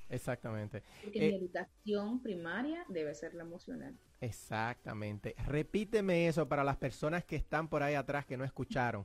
Exactamente. 0.08 0.82
Porque 1.04 1.18
mi 1.18 1.26
eh, 1.26 1.36
educación 1.36 2.22
primaria 2.22 2.86
debe 2.88 3.14
ser 3.14 3.34
la 3.34 3.42
emocional. 3.42 3.94
Exactamente. 4.22 5.34
Repíteme 5.46 6.28
eso 6.28 6.48
para 6.48 6.64
las 6.64 6.78
personas 6.78 7.24
que 7.24 7.36
están 7.36 7.68
por 7.68 7.82
ahí 7.82 7.94
atrás 7.94 8.24
que 8.24 8.38
no 8.38 8.44
escucharon. 8.44 9.04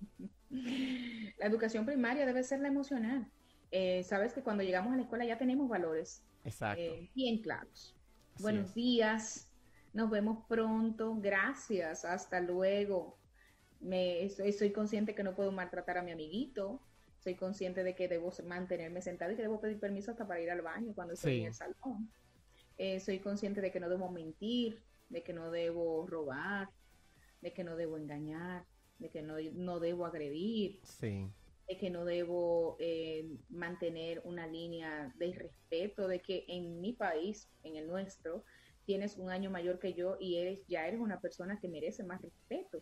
la 0.50 1.46
educación 1.46 1.84
primaria 1.84 2.24
debe 2.24 2.44
ser 2.44 2.60
la 2.60 2.68
emocional. 2.68 3.28
Eh, 3.72 4.04
sabes 4.04 4.32
que 4.32 4.44
cuando 4.44 4.62
llegamos 4.62 4.92
a 4.92 4.96
la 4.96 5.02
escuela 5.02 5.24
ya 5.24 5.38
tenemos 5.38 5.68
valores 5.68 6.22
Exacto. 6.44 7.08
Bien 7.16 7.42
claros. 7.42 7.96
Buenos 8.38 8.72
días, 8.74 9.47
nos 9.98 10.10
vemos 10.10 10.46
pronto, 10.46 11.16
gracias, 11.16 12.04
hasta 12.04 12.40
luego. 12.40 13.18
Me, 13.80 14.30
soy 14.30 14.70
consciente 14.70 15.12
que 15.12 15.24
no 15.24 15.34
puedo 15.34 15.50
maltratar 15.50 15.98
a 15.98 16.02
mi 16.02 16.12
amiguito, 16.12 16.80
soy 17.18 17.34
consciente 17.34 17.82
de 17.82 17.96
que 17.96 18.06
debo 18.06 18.32
mantenerme 18.46 19.02
sentado 19.02 19.32
y 19.32 19.36
que 19.36 19.42
debo 19.42 19.60
pedir 19.60 19.80
permiso 19.80 20.12
hasta 20.12 20.24
para 20.24 20.40
ir 20.40 20.52
al 20.52 20.62
baño 20.62 20.92
cuando 20.94 21.14
estoy 21.14 21.40
en 21.40 21.46
el 21.46 21.54
salón. 21.54 22.08
Eh, 22.76 23.00
soy 23.00 23.18
consciente 23.18 23.60
de 23.60 23.72
que 23.72 23.80
no 23.80 23.88
debo 23.88 24.08
mentir, 24.08 24.84
de 25.08 25.24
que 25.24 25.32
no 25.32 25.50
debo 25.50 26.06
robar, 26.06 26.70
de 27.40 27.52
que 27.52 27.64
no 27.64 27.74
debo 27.74 27.96
engañar, 27.96 28.64
de 29.00 29.10
que 29.10 29.20
no, 29.20 29.34
no 29.54 29.80
debo 29.80 30.06
agredir, 30.06 30.80
de 31.00 31.76
que 31.76 31.90
no 31.90 32.04
debo 32.04 32.76
eh, 32.78 33.28
mantener 33.48 34.22
una 34.24 34.46
línea 34.46 35.12
de 35.16 35.32
respeto, 35.32 36.06
de 36.06 36.20
que 36.20 36.44
en 36.46 36.80
mi 36.80 36.92
país, 36.92 37.50
en 37.64 37.74
el 37.74 37.88
nuestro, 37.88 38.44
tienes 38.88 39.18
un 39.18 39.28
año 39.28 39.50
mayor 39.50 39.78
que 39.78 39.92
yo 39.92 40.16
y 40.18 40.36
eres, 40.36 40.66
ya 40.66 40.88
eres 40.88 40.98
una 40.98 41.20
persona 41.20 41.60
que 41.60 41.68
merece 41.68 42.04
más 42.04 42.22
respeto, 42.22 42.80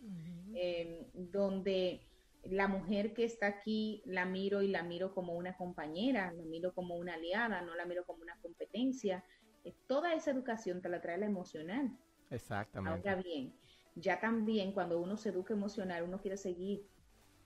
em, 0.55 1.05
donde 1.13 2.01
la 2.45 2.69
mujer 2.69 3.13
que 3.13 3.25
está 3.25 3.49
aquí 3.49 4.05
la 4.07 4.25
miro 4.25 4.63
y 4.63 4.69
la 4.69 4.85
miro 4.85 5.13
como 5.13 5.33
una 5.35 5.57
compañera, 5.57 6.33
la 6.33 6.45
miro 6.45 6.73
como 6.73 6.95
una 6.95 7.15
aliada, 7.15 7.61
no 7.63 7.75
la 7.75 7.87
miro 7.87 8.05
como 8.05 8.23
una 8.23 8.39
competencia. 8.41 9.25
Eh, 9.65 9.75
toda 9.89 10.15
esa 10.15 10.31
educación 10.31 10.81
te 10.81 10.89
la 10.89 11.01
trae 11.01 11.19
la 11.19 11.27
emocional. 11.27 11.99
Exactamente. 12.31 13.09
Ahora 13.09 13.21
bien, 13.21 13.53
ya 13.97 14.21
también 14.21 14.71
cuando 14.71 15.01
uno 15.01 15.17
se 15.17 15.31
educa 15.31 15.55
emocional, 15.55 16.05
uno 16.05 16.21
quiere 16.21 16.37
seguir 16.37 16.87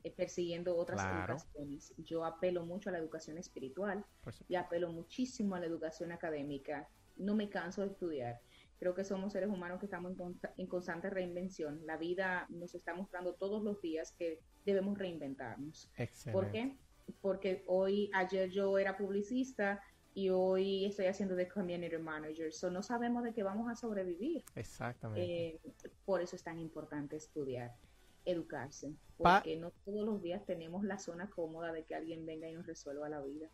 eh, 0.03 0.11
persiguiendo 0.11 0.77
otras 0.77 1.03
educaciones. 1.03 1.95
Yo 1.97 2.27
apelo 2.27 2.67
mucho 2.67 2.91
a 2.91 2.93
la 2.93 2.99
educación 2.99 3.39
espiritual 3.39 4.05
y 4.49 4.57
apelo 4.57 4.93
muchísimo 4.93 5.55
a 5.55 5.61
la 5.61 5.67
educación 5.67 6.13
académica. 6.13 6.87
No 7.17 7.35
me 7.35 7.49
canso 7.49 7.81
de 7.81 7.89
estudiar. 7.89 8.41
Creo 8.81 8.95
que 8.95 9.05
somos 9.05 9.35
seres 9.35 9.51
humanos 9.51 9.79
que 9.79 9.85
estamos 9.85 10.15
en, 10.57 10.67
constante 10.67 11.11
reinvención. 11.11 11.87
La 11.87 11.99
vida 11.99 12.47
nos 12.49 12.75
está 12.75 12.95
mostrando 12.95 13.35
todos 13.35 13.63
los 13.63 13.83
días 13.83 14.13
que 14.13 14.41
debemos 14.65 14.97
reinventarnos. 14.97 15.91
¿Por 16.33 16.51
qué? 16.51 16.79
Porque 17.21 17.63
hoy, 17.67 18.11
ayer 18.15 18.49
yo 18.49 18.79
era 18.79 18.97
publicista 18.97 19.83
y 20.15 20.31
hoy 20.31 20.87
estoy 20.87 21.07
haciendo 21.07 21.37
de 21.37 21.47
community 21.47 21.99
manager. 21.99 22.55
So 22.55 22.71
no 22.71 22.83
sabemos 22.83 23.23
de 23.23 23.35
qué 23.35 23.43
vamos 23.43 23.71
a 23.71 23.77
sobrevivir. 23.77 24.45
Exactamente. 24.55 25.49
Eh, 25.49 25.61
por 26.07 26.23
eso 26.23 26.35
es 26.35 26.43
tan 26.43 26.59
importante 26.59 27.17
estudiar, 27.17 27.77
educarse, 28.25 28.95
porque 29.19 29.57
no 29.57 29.73
todos 29.85 30.07
los 30.07 30.23
días 30.23 30.47
tenemos 30.47 30.85
la 30.85 30.99
zona 30.99 31.29
cómoda 31.29 31.71
de 31.75 31.85
que 31.85 31.95
alguien 31.95 32.25
venga 32.25 32.49
y 32.49 32.55
nos 32.55 32.67
resuelva 32.67 33.11
la 33.11 33.21
vida. 33.21 33.51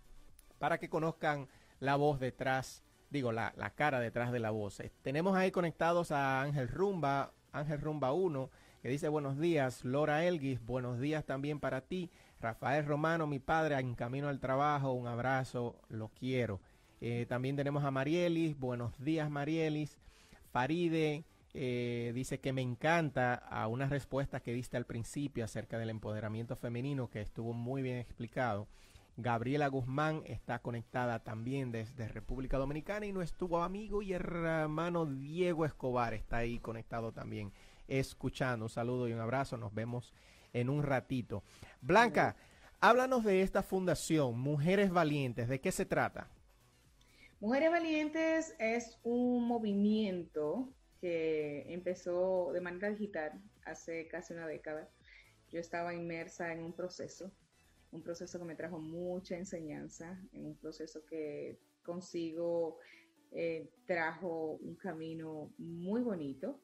para 0.63 0.77
que 0.77 0.87
conozcan 0.87 1.49
la 1.81 1.97
voz 1.97 2.21
detrás, 2.21 2.85
digo, 3.09 3.33
la, 3.33 3.51
cara 3.75 3.99
detrás 3.99 4.31
de 4.31 4.39
la 4.39 4.49
voz. 4.49 4.79
Eh, 4.79 4.93
tenemos 5.01 5.35
ahí 5.35 5.51
conectados 5.51 6.13
a 6.13 6.41
Ángel 6.41 6.69
Rumba, 6.69 7.33
Ángel 7.51 7.81
Rumba 7.81 8.13
1, 8.13 8.49
que 8.81 8.87
dice 8.87 9.09
buenos 9.09 9.37
días, 9.37 9.83
Lora 9.83 10.23
Elguis, 10.23 10.65
buenos 10.65 11.01
días 11.01 11.25
también 11.25 11.59
para 11.59 11.81
ti, 11.81 12.09
Rafael 12.39 12.85
Romano, 12.85 13.27
mi 13.27 13.39
padre, 13.39 13.77
en 13.77 13.93
camino 13.93 14.29
al 14.29 14.39
trabajo, 14.39 14.93
un 14.93 15.05
abrazo, 15.05 15.81
lo 15.89 16.07
quiero. 16.07 16.61
Eh, 17.01 17.25
también 17.27 17.57
tenemos 17.57 17.83
a 17.83 17.91
Marielis, 17.91 18.57
buenos 18.57 18.97
días 19.03 19.29
Marielis, 19.29 19.99
Faride, 20.53 21.25
eh, 21.53 22.13
dice 22.15 22.39
que 22.39 22.53
me 22.53 22.61
encanta 22.61 23.33
a 23.33 23.67
una 23.67 23.87
respuesta 23.89 24.39
que 24.39 24.53
diste 24.53 24.77
al 24.77 24.85
principio 24.85 25.43
acerca 25.43 25.77
del 25.77 25.89
empoderamiento 25.89 26.55
femenino 26.55 27.09
que 27.09 27.19
estuvo 27.19 27.51
muy 27.51 27.81
bien 27.81 27.97
explicado. 27.97 28.69
Gabriela 29.17 29.67
Guzmán 29.67 30.23
está 30.25 30.59
conectada 30.59 31.19
también 31.19 31.71
desde 31.71 32.07
República 32.07 32.57
Dominicana 32.57 33.05
y 33.05 33.13
nuestro 33.13 33.61
amigo 33.61 34.01
y 34.01 34.13
hermano 34.13 35.05
Diego 35.05 35.65
Escobar 35.65 36.15
está 36.15 36.37
ahí 36.37 36.57
conectado 36.57 37.11
también, 37.11 37.53
escuchando. 37.87 38.65
Un 38.65 38.69
saludo 38.69 39.07
y 39.07 39.13
un 39.13 39.19
abrazo, 39.19 39.55
nos 39.55 39.71
vemos 39.71 40.13
en 40.51 40.67
un 40.69 40.81
ratito. 40.81 41.43
Blanca, 41.79 42.35
háblanos 42.79 43.23
de 43.23 43.43
esta 43.43 43.61
fundación, 43.61 44.39
Mujeres 44.39 44.89
Valientes, 44.89 45.47
¿de 45.47 45.61
qué 45.61 45.71
se 45.71 45.85
trata? 45.85 46.27
Mujeres 47.39 47.69
Valientes 47.69 48.55
es 48.57 48.97
un 49.03 49.45
movimiento 49.47 50.69
que 50.99 51.71
empezó 51.71 52.51
de 52.51 52.61
manera 52.61 52.89
digital 52.89 53.33
hace 53.63 54.07
casi 54.07 54.33
una 54.33 54.47
década. 54.47 54.89
Yo 55.51 55.59
estaba 55.59 55.93
inmersa 55.93 56.51
en 56.51 56.63
un 56.63 56.73
proceso 56.73 57.31
un 57.93 58.01
proceso 58.01 58.39
que 58.39 58.45
me 58.45 58.55
trajo 58.55 58.79
mucha 58.79 59.37
enseñanza, 59.37 60.19
en 60.33 60.45
un 60.47 60.57
proceso 60.57 61.05
que 61.05 61.59
consigo 61.83 62.79
eh, 63.31 63.69
trajo 63.85 64.57
un 64.61 64.75
camino 64.75 65.53
muy 65.57 66.01
bonito. 66.01 66.59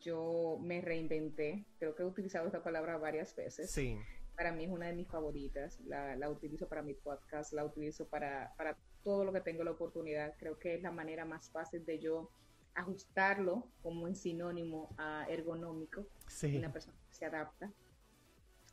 Yo 0.00 0.58
me 0.60 0.80
reinventé, 0.80 1.66
creo 1.78 1.94
que 1.94 2.02
he 2.02 2.06
utilizado 2.06 2.46
esta 2.46 2.62
palabra 2.62 2.98
varias 2.98 3.34
veces. 3.34 3.70
Sí. 3.70 3.96
Para 4.36 4.52
mí 4.52 4.64
es 4.64 4.70
una 4.70 4.86
de 4.86 4.92
mis 4.92 5.08
favoritas, 5.08 5.80
la, 5.80 6.14
la 6.16 6.30
utilizo 6.30 6.68
para 6.68 6.82
mi 6.82 6.94
podcast, 6.94 7.52
la 7.52 7.64
utilizo 7.64 8.06
para, 8.08 8.52
para 8.56 8.76
todo 9.02 9.24
lo 9.24 9.32
que 9.32 9.40
tengo 9.40 9.64
la 9.64 9.72
oportunidad. 9.72 10.34
Creo 10.38 10.58
que 10.58 10.74
es 10.74 10.82
la 10.82 10.92
manera 10.92 11.24
más 11.24 11.50
fácil 11.50 11.84
de 11.84 11.98
yo 11.98 12.30
ajustarlo 12.74 13.68
como 13.82 14.04
un 14.04 14.14
sinónimo 14.14 14.94
a 14.98 15.26
ergonómico. 15.28 16.06
Sí. 16.28 16.56
Una 16.56 16.72
persona 16.72 16.96
que 17.08 17.14
se 17.14 17.24
adapta 17.24 17.72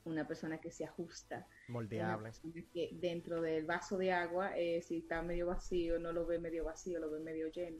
una 0.05 0.27
persona 0.27 0.59
que 0.59 0.71
se 0.71 0.85
ajusta. 0.85 1.47
Moldeable. 1.67 2.31
Que 2.71 2.89
dentro 2.93 3.41
del 3.41 3.65
vaso 3.65 3.97
de 3.97 4.11
agua, 4.11 4.57
eh, 4.57 4.81
si 4.81 4.97
está 4.97 5.21
medio 5.21 5.47
vacío, 5.47 5.99
no 5.99 6.13
lo 6.13 6.25
ve 6.25 6.39
medio 6.39 6.63
vacío, 6.63 6.99
lo 6.99 7.11
ve 7.11 7.19
medio 7.19 7.51
lleno. 7.51 7.79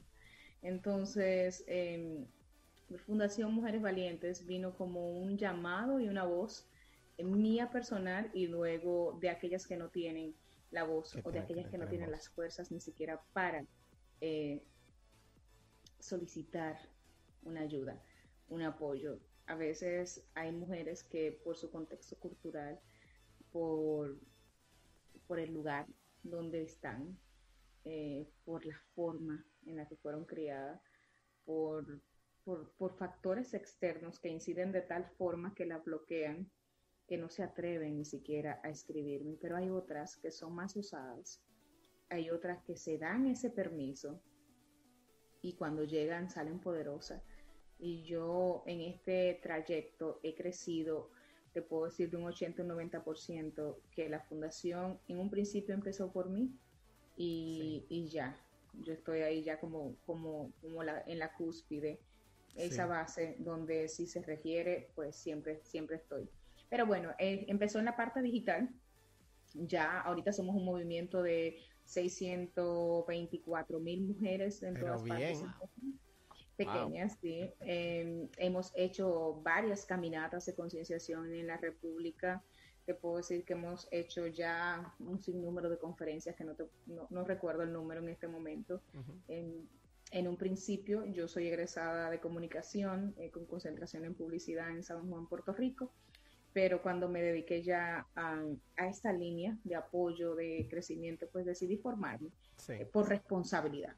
Entonces, 0.61 1.63
eh, 1.67 2.25
Fundación 3.05 3.53
Mujeres 3.53 3.81
Valientes 3.81 4.45
vino 4.45 4.75
como 4.75 5.11
un 5.11 5.37
llamado 5.37 5.99
y 5.99 6.07
una 6.07 6.25
voz 6.25 6.67
mía 7.23 7.71
personal 7.71 8.29
y 8.33 8.47
luego 8.47 9.17
de 9.21 9.29
aquellas 9.29 9.65
que 9.65 9.77
no 9.77 9.89
tienen 9.89 10.35
la 10.71 10.83
voz 10.83 11.15
o 11.23 11.31
de 11.31 11.39
aquellas 11.39 11.69
que 11.69 11.77
no 11.77 11.87
tienen 11.87 12.11
las 12.11 12.29
fuerzas 12.29 12.71
ni 12.71 12.81
siquiera 12.81 13.21
para 13.33 13.65
eh, 14.21 14.61
solicitar 15.99 16.77
una 17.43 17.61
ayuda, 17.61 18.01
un 18.49 18.61
apoyo 18.61 19.19
a 19.47 19.55
veces 19.55 20.23
hay 20.33 20.51
mujeres 20.51 21.03
que 21.03 21.31
por 21.43 21.57
su 21.57 21.69
contexto 21.69 22.17
cultural, 22.17 22.79
por, 23.51 24.17
por 25.27 25.39
el 25.39 25.53
lugar 25.53 25.87
donde 26.23 26.63
están, 26.63 27.17
eh, 27.83 28.27
por 28.43 28.65
la 28.65 28.79
forma 28.95 29.45
en 29.65 29.77
la 29.77 29.87
que 29.87 29.95
fueron 29.97 30.25
criadas, 30.25 30.81
por, 31.45 32.01
por, 32.43 32.95
factores 32.97 33.53
externos 33.53 34.19
que 34.19 34.29
inciden 34.29 34.71
de 34.71 34.81
tal 34.81 35.05
forma 35.17 35.53
que 35.53 35.65
la 35.65 35.77
bloquean, 35.77 36.49
que 37.07 37.17
no 37.17 37.29
se 37.29 37.43
atreven 37.43 37.97
ni 37.97 38.05
siquiera 38.05 38.59
a 38.63 38.69
escribirme, 38.69 39.37
pero 39.39 39.55
hay 39.57 39.69
otras 39.69 40.17
que 40.17 40.31
son 40.31 40.55
más 40.55 40.75
usadas, 40.75 41.43
hay 42.09 42.31
otras 42.31 42.63
que 42.63 42.77
se 42.77 42.97
dan 42.97 43.27
ese 43.27 43.51
permiso 43.51 44.19
y 45.41 45.53
cuando 45.53 45.83
llegan 45.83 46.31
salen 46.31 46.59
poderosas 46.59 47.21
y 47.79 48.03
yo 48.03 48.63
en 48.65 48.81
este 48.81 49.39
trayecto 49.41 50.19
he 50.23 50.35
crecido, 50.35 51.09
te 51.53 51.61
puedo 51.61 51.85
decir 51.85 52.09
de 52.09 52.17
un 52.17 52.25
80 52.25 52.63
un 52.63 52.69
90%, 52.69 53.75
que 53.91 54.09
la 54.09 54.19
fundación 54.21 54.99
en 55.07 55.19
un 55.19 55.29
principio 55.29 55.73
empezó 55.73 56.11
por 56.11 56.29
mí 56.29 56.51
y, 57.17 57.85
y 57.89 58.07
ya, 58.09 58.37
yo 58.83 58.93
estoy 58.93 59.21
ahí 59.21 59.43
ya 59.43 59.59
como, 59.59 59.95
como, 60.05 60.51
como 60.61 60.83
la, 60.83 61.03
en 61.07 61.19
la 61.19 61.33
cúspide, 61.33 61.99
esa 62.55 62.85
base 62.85 63.35
donde 63.39 63.89
si 63.89 64.07
se 64.07 64.21
requiere, 64.21 64.89
pues 64.95 65.15
siempre, 65.15 65.59
siempre 65.63 65.97
estoy. 65.97 66.29
Pero 66.69 66.85
bueno, 66.85 67.11
eh, 67.19 67.45
empezó 67.49 67.79
en 67.79 67.85
la 67.85 67.97
parte 67.97 68.21
digital, 68.21 68.69
ya 69.53 69.99
ahorita 70.01 70.31
somos 70.31 70.55
un 70.55 70.65
movimiento 70.65 71.21
de 71.21 71.57
624 71.83 73.79
mil 73.79 74.01
mujeres 74.01 74.63
en 74.63 74.73
todas 74.73 75.03
partes 75.03 75.43
Pequeñas, 76.55 77.17
sí. 77.21 77.51
Em, 77.59 78.29
hemos 78.37 78.71
hecho 78.75 79.41
varias 79.43 79.85
caminatas 79.85 80.45
de 80.45 80.55
concienciación 80.55 81.33
en 81.33 81.47
la 81.47 81.57
República. 81.57 82.43
Te 82.85 82.93
puedo 82.93 83.17
decir 83.17 83.43
que 83.43 83.53
hemos 83.53 83.87
hecho 83.91 84.27
ya 84.27 84.93
un 84.99 85.21
sinnúmero 85.21 85.69
de 85.69 85.77
conferencias 85.77 86.35
que 86.35 86.43
no, 86.43 86.55
no, 87.09 87.23
recuerdo 87.23 87.63
el 87.63 87.73
número 87.73 88.01
en 88.01 88.09
este 88.09 88.27
momento. 88.27 88.81
en, 89.27 90.27
un 90.27 90.37
principio, 90.37 91.03
yo 91.05 91.27
soy 91.27 91.47
egresada 91.47 92.09
de 92.09 92.19
comunicación 92.19 93.13
eh, 93.17 93.31
con 93.31 93.45
concentración 93.45 94.05
en 94.05 94.13
publicidad 94.13 94.69
en 94.69 94.83
San 94.83 95.09
Juan, 95.09 95.27
Puerto 95.27 95.51
Rico 95.51 95.91
pero 96.55 96.81
cuando 96.81 97.09
me 97.09 97.21
dediqué 97.21 97.61
ya 97.63 98.07
a, 98.15 98.41
esta 98.87 99.11
línea 99.11 99.57
de 99.65 99.75
apoyo, 99.75 100.35
de 100.35 100.65
crecimiento, 100.69 101.27
pues 101.29 101.45
decidí 101.45 101.75
formarme 101.75 102.29
eh, 102.69 102.87
por 102.93 103.09
responsabilidad. 103.09 103.93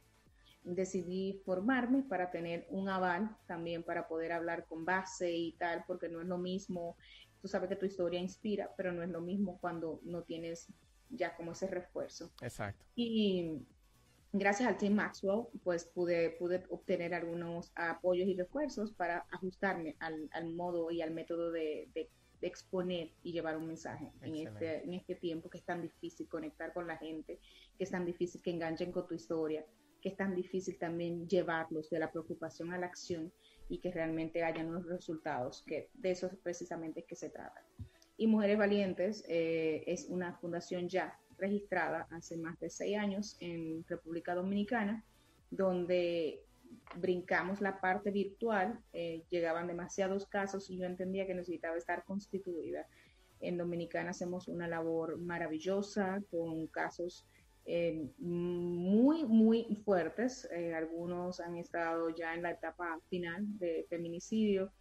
Decidí 0.76 1.42
formarme 1.46 2.04
para 2.04 2.30
tener 2.30 2.68
un 2.70 2.90
aval 2.90 3.36
también 3.46 3.84
para 3.84 4.08
poder 4.08 4.32
hablar 4.32 4.66
con 4.66 4.86
base 4.86 5.32
y 5.32 5.54
tal, 5.54 5.84
porque 5.88 6.10
no 6.10 6.22
es 6.22 6.28
lo 6.28 6.38
mismo, 6.38 6.98
tú 7.42 7.48
sabes 7.48 7.70
que 7.70 7.76
tu 7.76 7.86
historia 7.86 8.20
inspira, 8.20 8.72
pero 8.76 8.92
no 8.92 9.02
es 9.02 9.10
lo 9.10 9.22
mismo 9.22 9.58
cuando 9.60 10.02
no 10.04 10.24
tienes 10.24 10.68
ya 11.10 11.36
como 11.36 11.54
ese 11.54 11.68
refuerzo. 11.68 12.32
Exacto. 12.42 12.86
Y 12.96 13.66
gracias 14.34 14.68
al 14.68 14.78
Team 14.78 14.94
Maxwell, 14.94 15.46
pues 15.64 15.86
pude, 15.86 16.32
pude 16.32 16.64
obtener 16.70 17.14
algunos 17.14 17.72
apoyos 17.76 18.28
y 18.28 18.36
refuerzos 18.36 18.92
para 18.92 19.26
ajustarme 19.32 19.96
al, 20.00 20.54
modo 20.54 20.92
y 20.92 21.02
al 21.02 21.12
método 21.12 21.52
de, 21.52 21.90
de 21.94 22.10
de 22.42 22.48
exponer 22.48 23.12
y 23.24 23.32
llevar 23.32 23.58
un 23.58 23.68
mensaje 23.68 24.12
en 24.22 24.36
este, 24.36 24.84
en 24.84 24.94
este 24.94 25.16
tiempo 25.16 25.50
que 25.50 25.58
es 25.58 25.64
tan 25.64 25.82
difícil 25.82 26.28
conectar 26.28 26.74
con 26.74 26.88
la 26.88 26.98
gente, 26.98 27.40
que 27.78 27.84
es 27.84 27.92
tan 27.92 28.06
difícil 28.06 28.42
que 28.42 28.52
enganchen 28.52 28.92
con 28.92 29.08
tu 29.08 29.16
historia, 29.16 29.66
que 30.08 30.12
es 30.12 30.18
tan 30.18 30.36
difícil 30.36 30.78
también 30.78 31.28
llevarlos 31.28 31.90
de 31.90 32.00
la 32.00 32.10
preocupación 32.10 32.72
a 32.72 32.78
la 32.78 32.86
acción 32.86 33.30
y 33.68 33.80
que 33.80 33.92
realmente 33.92 34.42
hayan 34.42 34.70
unos 34.70 34.86
resultados, 34.86 35.66
que 35.68 35.90
de 35.96 36.12
eso 36.12 36.28
es 36.28 37.04
que 37.06 37.16
se 37.16 37.30
trata. 37.30 37.62
Y 38.16 38.28
Mujeres 38.28 38.58
Valientes 38.58 39.26
eh, 39.28 39.84
es 39.86 40.06
una 40.08 40.34
fundación 40.38 40.88
ya 40.88 41.20
registrada 41.38 42.08
hace 42.10 42.38
más 42.38 42.58
de 42.62 42.70
seis 42.70 42.98
años 42.98 43.36
en 43.42 43.84
República 43.86 44.34
Dominicana, 44.34 45.04
donde 45.52 46.42
brincamos 46.96 47.60
la 47.60 47.82
parte 47.82 48.10
virtual, 48.10 48.80
eh, 48.94 49.26
llegaban 49.30 49.68
demasiados 49.68 50.26
casos 50.26 50.70
y 50.70 50.78
yo 50.78 50.86
entendía 50.86 51.28
que 51.28 51.36
necesitaba 51.36 51.76
estar 51.76 52.06
constituida. 52.06 52.88
En 53.42 53.58
Dominicana 53.58 54.12
hacemos 54.12 54.48
una 54.48 54.70
labor 54.70 55.18
maravillosa 55.18 56.24
con 56.32 56.68
casos 56.68 57.26
eh, 57.70 58.08
muy, 58.18 59.26
muy 59.26 59.76
fuertes. 59.84 60.48
Eh, 60.54 60.74
algunos 60.74 61.42
han 61.42 61.58
estado 61.58 62.10
ya 62.10 62.34
en 62.34 62.42
la 62.42 62.52
etapa 62.52 62.98
final 63.10 63.46
de 63.60 63.86
feminicidio, 63.90 64.72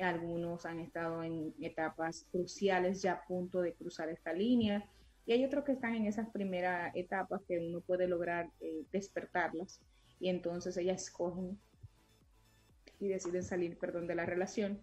algunos 0.00 0.66
han 0.66 0.80
estado 0.80 1.22
en 1.22 1.54
etapas 1.60 2.26
cruciales 2.32 3.02
ya 3.02 3.12
a 3.12 3.24
punto 3.24 3.60
de 3.60 3.74
cruzar 3.74 4.08
esta 4.08 4.32
línea. 4.32 4.84
Y 5.26 5.32
hay 5.32 5.44
otros 5.44 5.64
que 5.64 5.72
están 5.72 5.94
en 5.94 6.06
esas 6.06 6.28
primeras 6.30 6.90
etapas 6.96 7.40
que 7.46 7.60
uno 7.60 7.80
puede 7.80 8.08
lograr 8.08 8.50
despertarlas 8.90 9.80
y 10.18 10.28
entonces 10.28 10.76
ellas 10.76 11.04
escogen 11.04 11.56
y 12.98 13.08
deciden 13.08 13.44
salir, 13.44 13.78
perdón, 13.78 14.08
de 14.08 14.16
la 14.16 14.26
relación. 14.26 14.80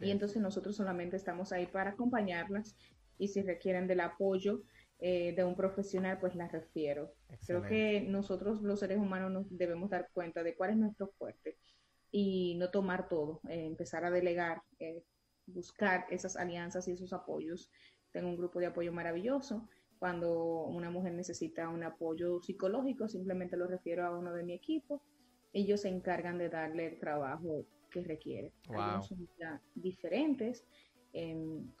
y 0.00 0.10
entonces 0.10 0.40
nosotros 0.40 0.76
solamente 0.76 1.16
estamos 1.16 1.52
ahí 1.52 1.66
para 1.66 1.90
acompañarlas 1.90 2.74
y 3.18 3.28
si 3.28 3.42
requieren 3.42 3.86
del 3.86 4.00
apoyo 4.00 4.62
eh, 5.00 5.32
de 5.34 5.44
un 5.44 5.56
profesional, 5.56 6.18
pues 6.20 6.34
las 6.34 6.52
refiero. 6.52 7.14
Creo 7.46 7.62
que 7.62 8.02
nosotros 8.02 8.60
los 8.62 8.80
seres 8.80 8.98
humanos 8.98 9.32
nos 9.32 9.56
debemos 9.56 9.88
dar 9.88 10.08
cuenta 10.12 10.42
de 10.42 10.54
cuál 10.54 10.70
es 10.70 10.76
nuestro 10.76 11.08
fuerte 11.18 11.56
y 12.10 12.56
no 12.58 12.70
tomar 12.70 13.08
todo, 13.08 13.40
eh, 13.48 13.64
empezar 13.64 14.04
a 14.04 14.10
delegar, 14.10 14.62
eh, 14.78 15.02
buscar 15.46 16.06
esas 16.10 16.36
alianzas 16.36 16.86
y 16.86 16.92
esos 16.92 17.12
apoyos. 17.12 17.70
Tengo 18.12 18.28
un 18.28 18.36
grupo 18.36 18.58
de 18.58 18.66
apoyo 18.66 18.92
maravilloso 18.92 19.68
cuando 19.98 20.64
una 20.64 20.90
mujer 20.90 21.12
necesita 21.12 21.68
un 21.68 21.84
apoyo 21.84 22.40
psicológico, 22.40 23.08
simplemente 23.08 23.56
lo 23.56 23.66
refiero 23.66 24.06
a 24.06 24.18
uno 24.18 24.32
de 24.32 24.42
mi 24.42 24.54
equipo. 24.54 25.02
Ellos 25.52 25.82
se 25.82 25.88
encargan 25.88 26.38
de 26.38 26.48
darle 26.48 26.86
el 26.86 26.98
trabajo 26.98 27.66
que 27.90 28.02
requiere. 28.02 28.52
Algunos 28.68 29.08
son 29.08 29.28
diferentes. 29.74 30.64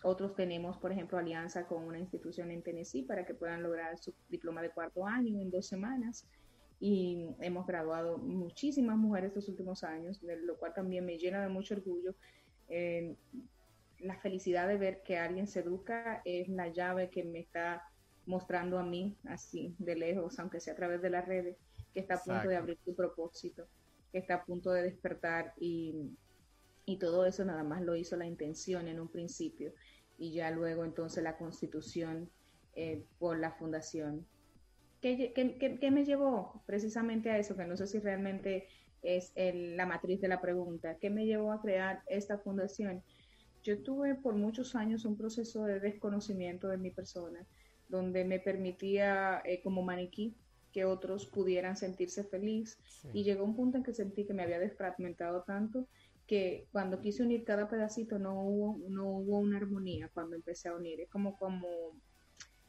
Otros 0.02 0.34
tenemos, 0.34 0.76
por 0.78 0.90
ejemplo, 0.92 1.18
alianza 1.18 1.66
con 1.66 1.84
una 1.84 1.98
institución 1.98 2.50
en 2.50 2.62
Tennessee 2.62 3.02
para 3.02 3.24
que 3.24 3.34
puedan 3.34 3.62
lograr 3.62 3.96
su 3.98 4.12
diploma 4.28 4.60
de 4.60 4.70
cuarto 4.70 5.06
año 5.06 5.40
en 5.40 5.50
dos 5.50 5.66
semanas. 5.66 6.26
Y 6.80 7.28
hemos 7.40 7.66
graduado 7.66 8.18
muchísimas 8.18 8.96
mujeres 8.96 9.28
estos 9.28 9.48
últimos 9.48 9.84
años, 9.84 10.20
de 10.22 10.36
lo 10.40 10.56
cual 10.56 10.72
también 10.74 11.04
me 11.04 11.18
llena 11.18 11.42
de 11.42 11.48
mucho 11.48 11.74
orgullo. 11.74 12.14
la 14.00 14.16
felicidad 14.16 14.66
de 14.66 14.78
ver 14.78 15.02
que 15.02 15.18
alguien 15.18 15.46
se 15.46 15.60
educa 15.60 16.22
es 16.24 16.48
la 16.48 16.68
llave 16.68 17.10
que 17.10 17.22
me 17.22 17.40
está 17.40 17.82
mostrando 18.26 18.78
a 18.78 18.82
mí 18.82 19.16
así 19.28 19.74
de 19.78 19.94
lejos, 19.96 20.38
aunque 20.38 20.60
sea 20.60 20.72
a 20.72 20.76
través 20.76 21.02
de 21.02 21.10
las 21.10 21.26
redes, 21.26 21.56
que 21.92 22.00
está 22.00 22.14
a 22.14 22.22
punto 22.22 22.48
de 22.48 22.56
abrir 22.56 22.78
tu 22.84 22.94
propósito, 22.94 23.66
que 24.10 24.18
está 24.18 24.34
a 24.36 24.44
punto 24.44 24.70
de 24.72 24.82
despertar 24.84 25.52
y, 25.58 26.16
y 26.90 26.96
todo 26.96 27.24
eso 27.24 27.44
nada 27.44 27.62
más 27.62 27.82
lo 27.82 27.94
hizo 27.94 28.16
la 28.16 28.26
intención 28.26 28.88
en 28.88 28.98
un 28.98 29.08
principio 29.08 29.72
y 30.18 30.32
ya 30.32 30.50
luego 30.50 30.84
entonces 30.84 31.22
la 31.22 31.38
constitución 31.38 32.28
eh, 32.74 33.04
por 33.18 33.38
la 33.38 33.52
fundación. 33.52 34.26
¿Qué, 35.00 35.32
qué, 35.32 35.90
me 35.90 36.04
llevó 36.04 36.62
precisamente 36.66 37.30
a 37.30 37.38
eso? 37.38 37.56
Que 37.56 37.64
no 37.64 37.76
sé 37.76 37.86
si 37.86 38.00
realmente 38.00 38.66
es 39.02 39.32
la 39.36 39.86
matriz 39.86 40.20
de 40.20 40.28
la 40.28 40.42
pregunta. 40.42 40.98
¿Qué 40.98 41.08
me 41.08 41.24
llevó 41.26 41.52
a 41.52 41.62
crear 41.62 42.02
esta 42.06 42.38
fundación? 42.38 43.02
Yo 43.62 43.82
tuve 43.82 44.14
por 44.16 44.34
muchos 44.34 44.74
años 44.74 45.04
un 45.04 45.16
proceso 45.16 45.64
de 45.64 45.80
desconocimiento 45.80 46.68
de 46.68 46.76
mi 46.76 46.90
persona 46.90 47.46
donde 47.88 48.24
me 48.24 48.40
permitía 48.40 49.42
eh, 49.44 49.62
como 49.62 49.82
maniquí 49.82 50.34
que 50.72 50.84
otros 50.84 51.26
pudieran 51.26 51.76
sentirse 51.76 52.24
feliz 52.24 52.78
y 53.12 53.24
llegó 53.24 53.44
un 53.44 53.56
punto 53.56 53.78
en 53.78 53.84
que 53.84 53.92
sentí 53.92 54.24
que 54.24 54.34
me 54.34 54.42
había 54.42 54.58
desfragmentado 54.58 55.42
tanto 55.42 55.88
que 56.30 56.68
cuando 56.70 57.00
quise 57.00 57.24
unir 57.24 57.42
cada 57.42 57.68
pedacito 57.68 58.20
no 58.20 58.40
hubo, 58.40 58.88
no 58.88 59.04
hubo 59.04 59.38
una 59.38 59.56
armonía 59.56 60.08
cuando 60.14 60.36
empecé 60.36 60.68
a 60.68 60.76
unir. 60.76 61.00
Es 61.00 61.10
como, 61.10 61.36
como 61.36 61.66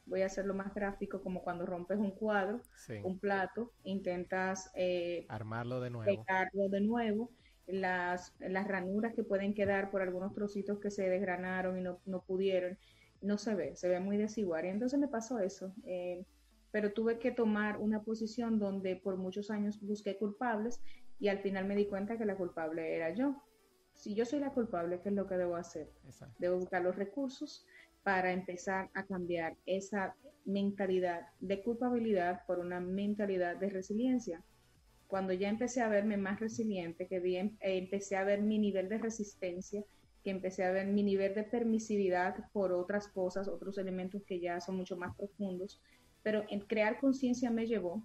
voy 0.04 0.22
a 0.22 0.26
hacerlo 0.26 0.52
más 0.52 0.74
gráfico, 0.74 1.22
como 1.22 1.44
cuando 1.44 1.64
rompes 1.64 1.96
un 1.96 2.10
cuadro, 2.10 2.60
un 3.04 3.20
plato, 3.20 3.72
intentas 3.84 4.68
eh, 4.74 5.26
armarlo 5.28 5.80
de 5.80 5.90
nuevo. 5.90 6.24
Pegarlo 6.24 6.68
de 6.70 6.80
nuevo. 6.80 7.30
Las, 7.68 8.34
las 8.40 8.66
ranuras 8.66 9.14
que 9.14 9.22
pueden 9.22 9.54
quedar 9.54 9.92
por 9.92 10.02
algunos 10.02 10.34
trocitos 10.34 10.80
que 10.80 10.90
se 10.90 11.08
desgranaron 11.08 11.78
y 11.78 11.82
no, 11.82 12.00
no 12.04 12.24
pudieron 12.24 12.76
no 13.20 13.38
se 13.38 13.54
ve, 13.54 13.76
se 13.76 13.88
ve 13.88 14.00
muy 14.00 14.16
desigual. 14.16 14.64
Y 14.64 14.70
entonces 14.70 14.98
me 14.98 15.06
pasó 15.06 15.38
eso. 15.38 15.72
Eh, 15.84 16.26
pero 16.72 16.92
tuve 16.92 17.20
que 17.20 17.30
tomar 17.30 17.76
una 17.76 18.02
posición 18.02 18.58
donde 18.58 18.96
por 18.96 19.18
muchos 19.18 19.52
años 19.52 19.80
busqué 19.80 20.16
culpables 20.16 20.82
y 21.20 21.28
al 21.28 21.38
final 21.38 21.64
me 21.64 21.76
di 21.76 21.86
cuenta 21.86 22.18
que 22.18 22.24
la 22.24 22.34
culpable 22.34 22.96
era 22.96 23.14
yo. 23.14 23.40
Si 23.94 24.14
yo 24.14 24.24
soy 24.24 24.40
la 24.40 24.50
culpable, 24.50 25.00
¿qué 25.00 25.10
es 25.10 25.14
lo 25.14 25.26
que 25.26 25.36
debo 25.36 25.56
hacer? 25.56 25.88
Debo 26.38 26.58
buscar 26.58 26.82
los 26.82 26.96
recursos 26.96 27.64
para 28.02 28.32
empezar 28.32 28.90
a 28.94 29.04
cambiar 29.04 29.56
esa 29.64 30.16
mentalidad 30.44 31.28
de 31.40 31.62
culpabilidad 31.62 32.44
por 32.46 32.58
una 32.58 32.80
mentalidad 32.80 33.56
de 33.56 33.70
resiliencia. 33.70 34.42
Cuando 35.06 35.32
ya 35.32 35.48
empecé 35.48 35.82
a 35.82 35.88
verme 35.88 36.16
más 36.16 36.40
resiliente, 36.40 37.06
que 37.06 37.20
bien, 37.20 37.56
eh, 37.60 37.78
empecé 37.78 38.16
a 38.16 38.24
ver 38.24 38.42
mi 38.42 38.58
nivel 38.58 38.88
de 38.88 38.98
resistencia, 38.98 39.84
que 40.24 40.30
empecé 40.30 40.64
a 40.64 40.72
ver 40.72 40.86
mi 40.86 41.02
nivel 41.02 41.34
de 41.34 41.42
permisividad 41.44 42.50
por 42.52 42.72
otras 42.72 43.08
cosas, 43.08 43.48
otros 43.48 43.78
elementos 43.78 44.22
que 44.24 44.40
ya 44.40 44.60
son 44.60 44.76
mucho 44.76 44.96
más 44.96 45.14
profundos, 45.16 45.80
pero 46.22 46.44
en 46.48 46.60
crear 46.60 46.98
conciencia 47.00 47.50
me 47.50 47.66
llevó 47.66 48.02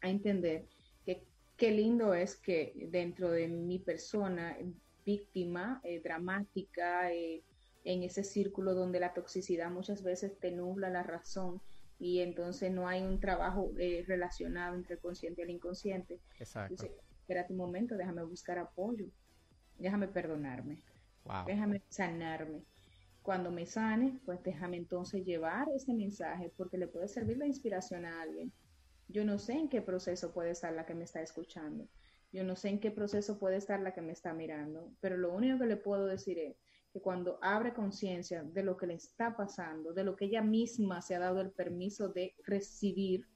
a 0.00 0.10
entender 0.10 0.66
que 1.04 1.22
qué 1.56 1.70
lindo 1.70 2.14
es 2.14 2.36
que 2.36 2.88
dentro 2.90 3.30
de 3.30 3.48
mi 3.48 3.78
persona 3.78 4.56
víctima, 5.08 5.80
eh, 5.84 6.00
dramática, 6.02 7.10
eh, 7.10 7.42
en 7.84 8.02
ese 8.02 8.22
círculo 8.22 8.74
donde 8.74 9.00
la 9.00 9.14
toxicidad 9.14 9.70
muchas 9.70 10.02
veces 10.02 10.38
te 10.38 10.50
nubla 10.50 10.90
la 10.90 11.02
razón 11.02 11.62
y 11.98 12.20
entonces 12.20 12.70
no 12.70 12.86
hay 12.86 13.02
un 13.02 13.18
trabajo 13.18 13.72
eh, 13.78 14.04
relacionado 14.06 14.76
entre 14.76 14.96
el 14.96 15.00
consciente 15.00 15.40
y 15.40 15.44
el 15.44 15.50
inconsciente. 15.50 16.20
Exacto. 16.38 16.84
espérate 17.20 17.54
un 17.54 17.58
momento, 17.58 17.96
déjame 17.96 18.22
buscar 18.22 18.58
apoyo, 18.58 19.06
déjame 19.78 20.08
perdonarme 20.08 20.82
Déjame 21.46 21.82
sanarme. 21.88 22.62
Cuando 23.22 23.50
me 23.50 23.66
sane, 23.66 24.18
pues 24.24 24.42
déjame 24.42 24.78
entonces 24.78 25.24
llevar 25.24 25.68
ese 25.76 25.92
mensaje 25.92 26.50
porque 26.56 26.78
le 26.78 26.86
puede 26.86 27.08
servir 27.08 27.36
la 27.36 27.46
inspiración 27.46 28.06
a 28.06 28.22
alguien. 28.22 28.50
Yo 29.08 29.24
no 29.24 29.38
sé 29.38 29.52
en 29.52 29.68
qué 29.68 29.82
proceso 29.82 30.32
puede 30.32 30.50
estar 30.50 30.72
la 30.72 30.86
que 30.86 30.94
me 30.94 31.04
está 31.04 31.20
escuchando. 31.20 31.86
Yo 32.32 32.44
no 32.44 32.56
sé 32.56 32.68
en 32.68 32.80
qué 32.80 32.90
proceso 32.90 33.38
puede 33.38 33.56
estar 33.56 33.80
la 33.80 33.92
que 33.92 34.02
me 34.02 34.12
está 34.12 34.34
mirando, 34.34 34.92
pero 35.00 35.16
lo 35.16 35.32
único 35.32 35.58
que 35.58 35.66
le 35.66 35.76
puedo 35.76 36.06
decir 36.06 36.38
es 36.38 36.56
que 36.92 37.00
cuando 37.00 37.38
abre 37.42 37.72
conciencia 37.72 38.42
de 38.42 38.62
lo 38.62 38.76
que 38.76 38.86
le 38.86 38.94
está 38.94 39.36
pasando, 39.36 39.92
de 39.92 40.04
lo 40.04 40.16
que 40.16 40.26
ella 40.26 40.42
misma 40.42 41.00
se 41.00 41.14
ha 41.14 41.18
dado 41.18 41.40
el 41.40 41.50
permiso 41.50 42.08
de 42.08 42.34
recibir, 42.44 43.26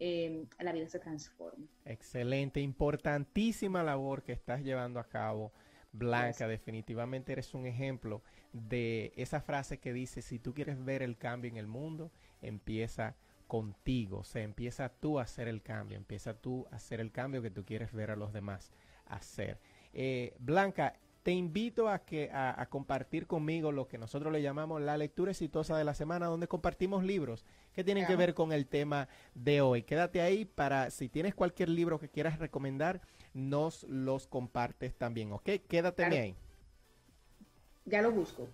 eh, 0.00 0.46
la 0.58 0.72
vida 0.72 0.88
se 0.88 0.98
transforme. 0.98 1.66
Excelente, 1.84 2.60
importantísima 2.60 3.82
labor 3.82 4.22
que 4.22 4.32
estás 4.32 4.62
llevando 4.62 4.98
a 4.98 5.08
cabo. 5.08 5.52
Blanca, 5.92 6.48
definitivamente 6.48 7.30
eres 7.32 7.54
un 7.54 7.66
ejemplo 7.66 8.22
de 8.52 9.12
esa 9.16 9.40
frase 9.40 9.78
que 9.78 9.92
dice, 9.92 10.22
si 10.22 10.40
tú 10.40 10.52
quieres 10.52 10.84
ver 10.84 11.02
el 11.02 11.16
cambio 11.16 11.48
en 11.48 11.56
el 11.56 11.68
mundo, 11.68 12.10
empieza 12.42 13.16
contigo, 13.46 14.18
o 14.18 14.24
sea, 14.24 14.42
empieza 14.42 14.88
tú 14.88 15.18
a 15.18 15.22
hacer 15.22 15.48
el 15.48 15.62
cambio, 15.62 15.96
empieza 15.96 16.34
tú 16.34 16.66
a 16.70 16.76
hacer 16.76 17.00
el 17.00 17.12
cambio 17.12 17.42
que 17.42 17.50
tú 17.50 17.64
quieres 17.64 17.92
ver 17.92 18.10
a 18.10 18.16
los 18.16 18.32
demás 18.32 18.70
hacer. 19.06 19.58
Eh, 19.92 20.34
Blanca, 20.38 20.94
te 21.24 21.32
invito 21.32 21.88
a 21.88 22.00
que 22.00 22.30
a, 22.32 22.66
compartir 22.68 23.26
conmigo 23.26 23.72
lo 23.72 23.88
que 23.88 23.96
nosotros 23.96 24.30
le 24.30 24.42
llamamos 24.42 24.82
la 24.82 24.98
lectura 24.98 25.30
exitosa 25.30 25.76
de 25.76 25.82
la 25.82 25.94
semana, 25.94 26.26
donde 26.26 26.48
compartimos 26.48 27.02
libros 27.02 27.46
que 27.72 27.82
tienen 27.82 28.06
que 28.06 28.14
ver 28.14 28.34
con 28.34 28.52
el 28.52 28.66
tema 28.66 29.08
de 29.34 29.62
hoy. 29.62 29.84
Quédate 29.84 30.20
ahí 30.20 30.44
para 30.44 30.90
si 30.90 31.08
tienes 31.08 31.34
cualquier 31.34 31.70
libro 31.70 31.98
que 31.98 32.10
quieras 32.10 32.38
recomendar, 32.38 33.00
nos 33.32 33.84
los 33.84 34.26
compartes 34.26 34.96
también, 34.96 35.32
¿ok? 35.32 35.48
Quédate 35.66 36.04
ahí. 36.04 36.36
Ya 37.86 38.02
lo 38.02 38.12
busco. 38.12 38.46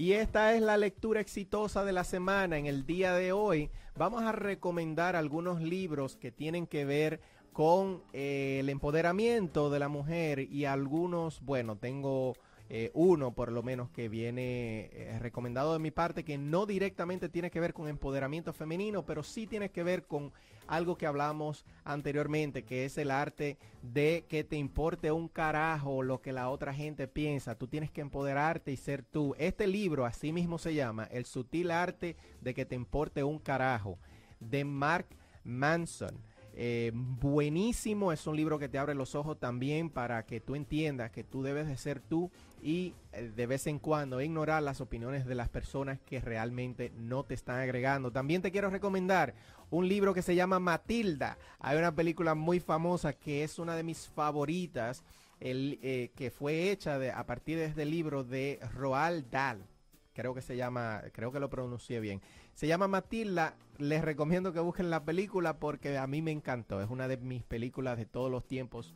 Y 0.00 0.14
esta 0.14 0.54
es 0.54 0.62
la 0.62 0.78
lectura 0.78 1.20
exitosa 1.20 1.84
de 1.84 1.92
la 1.92 2.04
semana. 2.04 2.56
En 2.56 2.64
el 2.64 2.86
día 2.86 3.12
de 3.12 3.32
hoy 3.32 3.68
vamos 3.98 4.22
a 4.22 4.32
recomendar 4.32 5.14
algunos 5.14 5.60
libros 5.60 6.16
que 6.16 6.32
tienen 6.32 6.66
que 6.66 6.86
ver 6.86 7.20
con 7.52 8.02
eh, 8.14 8.60
el 8.60 8.70
empoderamiento 8.70 9.68
de 9.68 9.78
la 9.78 9.88
mujer 9.88 10.40
y 10.40 10.64
algunos, 10.64 11.42
bueno, 11.42 11.76
tengo 11.76 12.32
eh, 12.70 12.90
uno 12.94 13.32
por 13.32 13.52
lo 13.52 13.62
menos 13.62 13.90
que 13.90 14.08
viene 14.08 14.88
eh, 14.94 15.18
recomendado 15.20 15.74
de 15.74 15.80
mi 15.80 15.90
parte 15.90 16.24
que 16.24 16.38
no 16.38 16.64
directamente 16.64 17.28
tiene 17.28 17.50
que 17.50 17.60
ver 17.60 17.74
con 17.74 17.86
empoderamiento 17.86 18.54
femenino, 18.54 19.04
pero 19.04 19.22
sí 19.22 19.46
tiene 19.46 19.68
que 19.68 19.82
ver 19.82 20.06
con 20.06 20.32
algo 20.70 20.96
que 20.96 21.06
hablamos 21.06 21.66
anteriormente, 21.82 22.64
que 22.64 22.84
es 22.84 22.96
el 22.96 23.10
arte 23.10 23.58
de 23.82 24.24
que 24.28 24.44
te 24.44 24.56
importe 24.56 25.10
un 25.10 25.26
carajo 25.26 26.02
lo 26.04 26.22
que 26.22 26.32
la 26.32 26.48
otra 26.48 26.72
gente 26.72 27.08
piensa. 27.08 27.56
Tú 27.56 27.66
tienes 27.66 27.90
que 27.90 28.00
empoderarte 28.00 28.70
y 28.70 28.76
ser 28.76 29.02
tú. 29.02 29.34
Este 29.36 29.66
libro 29.66 30.06
así 30.06 30.32
mismo 30.32 30.58
se 30.58 30.72
llama 30.74 31.08
El 31.10 31.26
sutil 31.26 31.72
arte 31.72 32.16
de 32.40 32.54
que 32.54 32.64
te 32.64 32.76
importe 32.76 33.24
un 33.24 33.40
carajo, 33.40 33.98
de 34.38 34.64
Mark 34.64 35.08
Manson. 35.42 36.29
Eh, 36.62 36.92
buenísimo, 36.92 38.12
es 38.12 38.26
un 38.26 38.36
libro 38.36 38.58
que 38.58 38.68
te 38.68 38.76
abre 38.76 38.94
los 38.94 39.14
ojos 39.14 39.40
también 39.40 39.88
para 39.88 40.26
que 40.26 40.40
tú 40.40 40.54
entiendas 40.54 41.10
que 41.10 41.24
tú 41.24 41.42
debes 41.42 41.66
de 41.66 41.78
ser 41.78 42.00
tú 42.00 42.30
y 42.62 42.92
eh, 43.14 43.32
de 43.34 43.46
vez 43.46 43.66
en 43.66 43.78
cuando 43.78 44.20
ignorar 44.20 44.62
las 44.62 44.82
opiniones 44.82 45.24
de 45.24 45.34
las 45.34 45.48
personas 45.48 46.00
que 46.00 46.20
realmente 46.20 46.92
no 46.98 47.24
te 47.24 47.32
están 47.32 47.60
agregando. 47.60 48.12
También 48.12 48.42
te 48.42 48.52
quiero 48.52 48.68
recomendar 48.68 49.32
un 49.70 49.88
libro 49.88 50.12
que 50.12 50.20
se 50.20 50.34
llama 50.34 50.58
Matilda. 50.58 51.38
Hay 51.60 51.78
una 51.78 51.94
película 51.94 52.34
muy 52.34 52.60
famosa 52.60 53.14
que 53.14 53.42
es 53.42 53.58
una 53.58 53.74
de 53.74 53.82
mis 53.82 54.08
favoritas, 54.08 55.02
el, 55.40 55.78
eh, 55.80 56.10
que 56.14 56.30
fue 56.30 56.70
hecha 56.70 56.98
de, 56.98 57.10
a 57.10 57.24
partir 57.24 57.56
de 57.56 57.64
este 57.64 57.86
libro 57.86 58.22
de 58.22 58.60
Roald 58.74 59.30
Dahl 59.30 59.64
creo 60.12 60.34
que 60.34 60.42
se 60.42 60.56
llama, 60.56 61.02
creo 61.12 61.32
que 61.32 61.40
lo 61.40 61.48
pronuncié 61.48 62.00
bien. 62.00 62.20
Se 62.60 62.66
llama 62.66 62.88
Matilda, 62.88 63.54
les 63.78 64.04
recomiendo 64.04 64.52
que 64.52 64.60
busquen 64.60 64.90
la 64.90 65.02
película 65.02 65.58
porque 65.58 65.96
a 65.96 66.06
mí 66.06 66.20
me 66.20 66.30
encantó, 66.30 66.82
es 66.82 66.90
una 66.90 67.08
de 67.08 67.16
mis 67.16 67.42
películas 67.42 67.96
de 67.96 68.04
todos 68.04 68.30
los 68.30 68.46
tiempos 68.46 68.92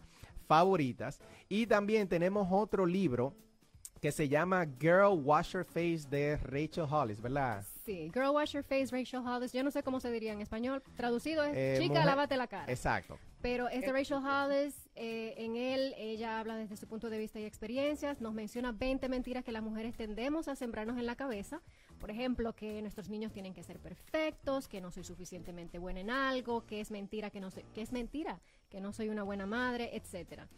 favoritas. 0.46 1.18
Y 1.48 1.66
también 1.66 2.06
tenemos 2.06 2.48
otro 2.50 2.84
libro 2.84 3.34
que 4.02 4.12
se 4.12 4.28
llama 4.28 4.66
Girl 4.78 5.18
Wash 5.24 5.52
Your 5.52 5.64
Face 5.64 6.06
de 6.10 6.36
Rachel 6.36 6.84
Hollis, 6.90 7.22
¿verdad? 7.22 7.64
Sí, 7.86 8.10
Girl 8.12 8.32
Wash 8.34 8.52
Your 8.52 8.64
Face, 8.64 8.88
Rachel 8.92 9.20
Hollis. 9.26 9.54
Yo 9.54 9.64
no 9.64 9.70
sé 9.70 9.82
cómo 9.82 9.98
se 9.98 10.10
diría 10.10 10.34
en 10.34 10.42
español. 10.42 10.82
Traducido 10.94 11.42
es 11.42 11.54
eh, 11.56 11.78
Chica, 11.80 12.04
lávate 12.04 12.36
la 12.36 12.48
cara. 12.48 12.70
Exacto. 12.70 13.18
Pero 13.40 13.70
es 13.70 13.80
de 13.80 13.92
Rachel 13.92 14.18
Hollis. 14.18 14.74
Eh, 14.96 15.34
en 15.38 15.56
él, 15.56 15.92
ella 15.96 16.38
habla 16.38 16.56
desde 16.56 16.76
su 16.76 16.86
punto 16.86 17.10
de 17.10 17.18
vista 17.18 17.40
y 17.40 17.44
experiencias. 17.44 18.20
Nos 18.20 18.32
menciona 18.32 18.72
20 18.72 19.08
mentiras 19.08 19.44
que 19.44 19.50
las 19.50 19.62
mujeres 19.62 19.94
tendemos 19.96 20.46
a 20.46 20.54
sembrarnos 20.54 20.98
en 20.98 21.06
la 21.06 21.16
cabeza. 21.16 21.60
Por 21.98 22.10
ejemplo, 22.10 22.54
que 22.54 22.80
nuestros 22.80 23.08
niños 23.08 23.32
tienen 23.32 23.54
que 23.54 23.64
ser 23.64 23.80
perfectos, 23.80 24.68
que 24.68 24.80
no 24.80 24.90
soy 24.92 25.04
suficientemente 25.04 25.78
buena 25.78 26.00
en 26.00 26.10
algo, 26.10 26.64
que 26.64 26.80
es 26.80 26.90
mentira, 26.90 27.30
que 27.30 27.40
no 27.40 27.50
sé, 27.50 27.64
que 27.74 27.82
es 27.82 27.92
mentira, 27.92 28.40
que 28.70 28.80
no 28.80 28.92
soy 28.92 29.08
una 29.08 29.24
buena 29.24 29.46
madre, 29.46 29.90
etcétera. 29.96 30.48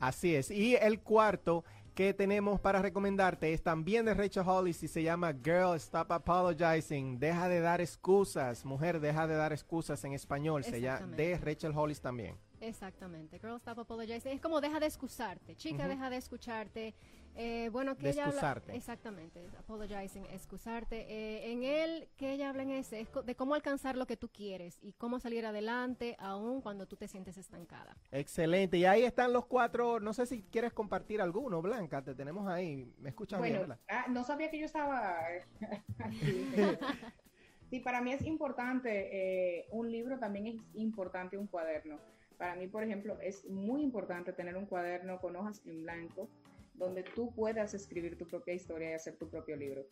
Así 0.00 0.34
es. 0.34 0.50
Y 0.50 0.74
el 0.74 1.00
cuarto 1.00 1.64
que 1.94 2.12
tenemos 2.12 2.60
para 2.60 2.82
recomendarte 2.82 3.54
es 3.54 3.62
también 3.62 4.04
de 4.04 4.12
Rachel 4.12 4.42
Hollis 4.46 4.82
y 4.82 4.88
se 4.88 5.02
llama 5.02 5.32
Girl 5.32 5.76
Stop 5.76 6.12
Apologizing. 6.12 7.18
Deja 7.18 7.48
de 7.48 7.60
dar 7.60 7.80
excusas. 7.80 8.66
Mujer, 8.66 9.00
deja 9.00 9.26
de 9.26 9.34
dar 9.34 9.52
excusas 9.52 10.04
en 10.04 10.12
español. 10.12 10.62
Se 10.62 10.80
llama 10.80 11.06
de 11.06 11.38
Rachel 11.38 11.72
Hollis 11.74 12.00
también. 12.00 12.36
Exactamente. 12.60 13.38
Girl 13.38 13.56
Stop 13.56 13.80
Apologizing. 13.80 14.32
Es 14.32 14.40
como 14.40 14.60
deja 14.60 14.80
de 14.80 14.86
excusarte. 14.86 15.56
Chica, 15.56 15.88
deja 15.88 16.10
de 16.10 16.16
escucharte. 16.16 16.94
Eh, 17.38 17.68
bueno, 17.70 17.96
que 17.98 18.08
ella 18.08 18.24
excusarte. 18.24 18.74
exactamente, 18.74 19.46
apologizing, 19.58 20.24
excusarte. 20.26 21.00
Eh, 21.06 21.52
en 21.52 21.64
él, 21.64 22.08
que 22.16 22.32
ella 22.32 22.48
habla 22.48 22.62
en 22.62 22.70
ese, 22.70 23.00
es 23.00 23.08
de 23.24 23.34
cómo 23.34 23.54
alcanzar 23.54 23.96
lo 23.96 24.06
que 24.06 24.16
tú 24.16 24.30
quieres 24.30 24.78
y 24.80 24.94
cómo 24.94 25.20
salir 25.20 25.44
adelante 25.44 26.16
aún 26.18 26.62
cuando 26.62 26.86
tú 26.86 26.96
te 26.96 27.08
sientes 27.08 27.36
estancada. 27.36 27.98
Excelente. 28.10 28.78
Y 28.78 28.86
ahí 28.86 29.02
están 29.02 29.34
los 29.34 29.44
cuatro, 29.44 30.00
no 30.00 30.14
sé 30.14 30.24
si 30.24 30.44
quieres 30.44 30.72
compartir 30.72 31.20
alguno, 31.20 31.60
Blanca, 31.60 32.02
te 32.02 32.14
tenemos 32.14 32.48
ahí. 32.48 32.90
¿Me 32.98 33.10
escuchas 33.10 33.42
bien? 33.42 33.70
Ah, 33.88 34.06
no 34.08 34.24
sabía 34.24 34.50
que 34.50 34.58
yo 34.58 34.64
estaba 34.64 35.18
aquí. 35.98 36.48
sí, 37.68 37.80
para 37.80 38.00
mí 38.00 38.12
es 38.12 38.22
importante, 38.22 39.58
eh, 39.58 39.66
un 39.72 39.92
libro 39.92 40.18
también 40.18 40.46
es 40.46 40.56
importante 40.72 41.36
un 41.36 41.48
cuaderno. 41.48 42.00
Para 42.38 42.54
mí, 42.54 42.66
por 42.66 42.82
ejemplo, 42.82 43.18
es 43.20 43.44
muy 43.46 43.82
importante 43.82 44.32
tener 44.32 44.56
un 44.56 44.66
cuaderno 44.66 45.20
con 45.20 45.36
hojas 45.36 45.62
en 45.64 45.82
blanco 45.82 46.28
donde 46.74 47.02
tú 47.02 47.34
puedas 47.34 47.72
escribir 47.74 48.18
tu 48.18 48.26
propia 48.26 48.54
historia 48.54 48.90
y 48.90 48.94
hacer 48.94 49.16
tu 49.16 49.28
propio 49.30 49.56
libro. 49.56 49.86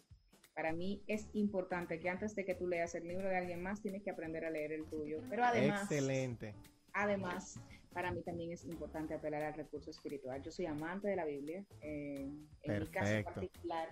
Para 0.55 0.72
mí 0.72 1.03
es 1.07 1.28
importante 1.32 1.99
que 1.99 2.09
antes 2.09 2.36
de 2.36 2.45
que 2.45 2.55
tú 2.55 2.68
leas 2.68 2.95
el 2.95 3.09
libro 3.09 3.28
de 3.28 3.36
alguien 3.36 3.62
más, 3.62 3.82
tienes 3.82 4.03
que 4.03 4.11
aprender 4.11 4.45
a 4.45 4.51
leer 4.51 4.72
el 4.72 4.84
tuyo. 4.84 5.20
Pero 5.28 5.45
además, 5.45 5.82
Excelente. 5.82 6.55
Además, 6.92 7.59
para 7.92 8.12
mí 8.12 8.22
también 8.22 8.53
es 8.53 8.64
importante 8.64 9.14
apelar 9.14 9.42
al 9.42 9.55
recurso 9.55 9.90
espiritual. 9.90 10.42
Yo 10.42 10.53
soy 10.53 10.66
amante 10.66 11.09
de 11.09 11.16
la 11.16 11.24
Biblia. 11.24 11.64
Eh, 11.80 12.28
en 12.62 12.80
mi 12.80 12.86
caso 12.86 13.24
particular, 13.24 13.88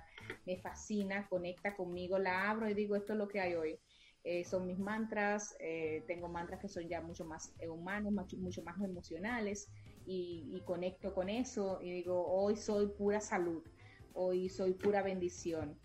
me 0.46 0.56
fascina, 0.58 1.26
conecta 1.28 1.74
conmigo, 1.74 2.18
la 2.18 2.48
abro 2.48 2.68
y 2.68 2.74
digo, 2.74 2.94
esto 2.94 3.12
es 3.12 3.18
lo 3.18 3.26
que 3.26 3.40
hay 3.40 3.54
hoy. 3.54 3.78
Eh, 4.24 4.44
son 4.44 4.66
mis 4.66 4.78
mantras, 4.78 5.56
eh, 5.58 6.04
tengo 6.06 6.28
mantras 6.28 6.60
que 6.60 6.68
son 6.68 6.88
ya 6.88 7.00
mucho 7.00 7.24
más 7.24 7.52
humanos, 7.68 8.12
mucho 8.38 8.62
más 8.62 8.80
emocionales 8.80 9.68
y, 10.06 10.62
conecto 10.64 11.12
con 11.12 11.28
eso 11.28 11.80
y 11.82 11.90
digo, 11.90 12.24
hoy 12.26 12.56
soy 12.56 12.86
pura 12.86 13.20
salud, 13.20 13.62
hoy 14.14 14.48
soy 14.48 14.74
pura 14.74 15.02
bendición. 15.02 15.78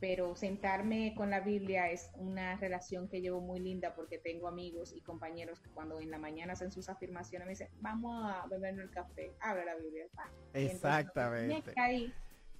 Pero 0.00 0.36
sentarme 0.36 1.14
con 1.16 1.30
la 1.30 1.40
Biblia 1.40 1.90
es 1.90 2.10
una 2.16 2.56
relación 2.56 3.08
que 3.08 3.22
llevo 3.22 3.40
muy 3.40 3.60
linda 3.60 3.94
porque 3.94 4.18
tengo 4.18 4.48
amigos 4.48 4.92
y 4.92 5.00
compañeros 5.00 5.60
que 5.60 5.70
cuando 5.70 6.00
en 6.00 6.10
la 6.10 6.18
mañana 6.18 6.54
hacen 6.54 6.72
sus 6.72 6.88
afirmaciones 6.88 7.46
me 7.46 7.52
dicen, 7.52 7.68
vamos 7.80 8.12
a 8.22 8.46
bebernos 8.48 8.84
el 8.84 8.90
café, 8.90 9.34
abre 9.40 9.64
la 9.64 9.76
Biblia. 9.76 10.06
Exactamente. 10.52 11.72
ahí, 11.76 12.12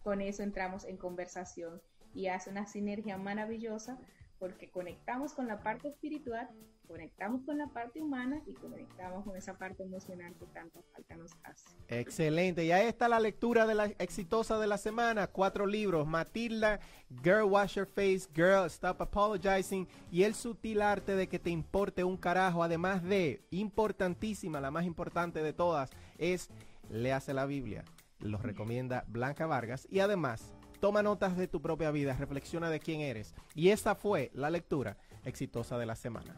con 0.02 0.22
eso 0.22 0.42
entramos 0.42 0.84
en 0.84 0.96
conversación 0.96 1.82
y 2.14 2.28
hace 2.28 2.48
una 2.48 2.66
sinergia 2.66 3.18
maravillosa 3.18 3.98
porque 4.44 4.68
conectamos 4.68 5.32
con 5.32 5.46
la 5.48 5.62
parte 5.62 5.88
espiritual, 5.88 6.46
conectamos 6.86 7.40
con 7.46 7.56
la 7.56 7.66
parte 7.68 8.02
humana 8.02 8.42
y 8.46 8.52
conectamos 8.52 9.24
con 9.24 9.34
esa 9.38 9.56
parte 9.56 9.84
emocional 9.84 10.34
que 10.38 10.44
tanta 10.44 10.82
falta 10.92 11.16
nos 11.16 11.32
hace. 11.44 11.64
Excelente, 11.88 12.62
y 12.62 12.70
ahí 12.70 12.86
está 12.86 13.08
la 13.08 13.20
lectura 13.20 13.66
de 13.66 13.74
la 13.74 13.86
exitosa 13.86 14.58
de 14.58 14.66
la 14.66 14.76
semana, 14.76 15.28
cuatro 15.28 15.64
libros, 15.64 16.06
Matilda, 16.06 16.78
Girl 17.22 17.44
Wash 17.44 17.76
Your 17.76 17.86
Face, 17.86 18.28
Girl 18.34 18.66
Stop 18.66 19.00
Apologizing 19.00 19.88
y 20.12 20.24
el 20.24 20.34
sutil 20.34 20.82
arte 20.82 21.16
de 21.16 21.26
que 21.26 21.38
te 21.38 21.48
importe 21.48 22.04
un 22.04 22.18
carajo, 22.18 22.62
además 22.62 23.02
de, 23.02 23.40
importantísima, 23.50 24.60
la 24.60 24.70
más 24.70 24.84
importante 24.84 25.42
de 25.42 25.54
todas, 25.54 25.88
es 26.18 26.50
Léase 26.90 27.32
la 27.32 27.46
Biblia. 27.46 27.82
Los 28.18 28.42
recomienda 28.42 29.06
Blanca 29.08 29.46
Vargas 29.46 29.88
y 29.90 30.00
además 30.00 30.52
Toma 30.84 31.02
notas 31.02 31.34
de 31.38 31.48
tu 31.48 31.62
propia 31.62 31.90
vida, 31.90 32.12
reflexiona 32.12 32.68
de 32.68 32.78
quién 32.78 33.00
eres. 33.00 33.34
Y 33.54 33.70
esa 33.70 33.94
fue 33.94 34.30
la 34.34 34.50
lectura 34.50 34.98
exitosa 35.24 35.78
de 35.78 35.86
la 35.86 35.96
semana. 35.96 36.36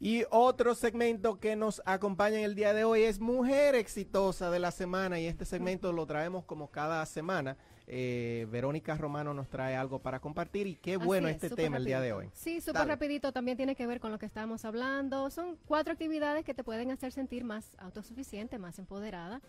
Y 0.00 0.24
otro 0.30 0.74
segmento 0.74 1.38
que 1.38 1.54
nos 1.54 1.80
acompaña 1.84 2.38
en 2.38 2.44
el 2.44 2.56
día 2.56 2.74
de 2.74 2.82
hoy 2.82 3.04
es 3.04 3.20
Mujer 3.20 3.76
Exitosa 3.76 4.50
de 4.50 4.58
la 4.58 4.72
Semana 4.72 5.20
y 5.20 5.26
este 5.26 5.44
segmento 5.44 5.92
lo 5.92 6.06
traemos 6.06 6.44
como 6.44 6.72
cada 6.72 7.06
semana. 7.06 7.56
Eh, 7.86 8.46
Verónica 8.50 8.96
Romano 8.96 9.34
nos 9.34 9.48
trae 9.48 9.76
algo 9.76 9.98
para 9.98 10.20
compartir 10.20 10.66
y 10.66 10.76
qué 10.76 10.96
bueno 10.96 11.28
este 11.28 11.50
tema 11.50 11.76
el 11.76 11.84
día 11.84 12.00
de 12.00 12.12
hoy. 12.12 12.28
Sí, 12.32 12.60
súper 12.60 12.86
rapidito, 12.86 13.32
también 13.32 13.56
tiene 13.56 13.74
que 13.74 13.86
ver 13.86 14.00
con 14.00 14.12
lo 14.12 14.18
que 14.18 14.26
estábamos 14.26 14.64
hablando. 14.64 15.30
Son 15.30 15.56
cuatro 15.66 15.92
actividades 15.92 16.44
que 16.44 16.54
te 16.54 16.64
pueden 16.64 16.90
hacer 16.90 17.12
sentir 17.12 17.44
más 17.44 17.76
autosuficiente, 17.78 18.58
más 18.58 18.78
empoderada. 18.78 19.40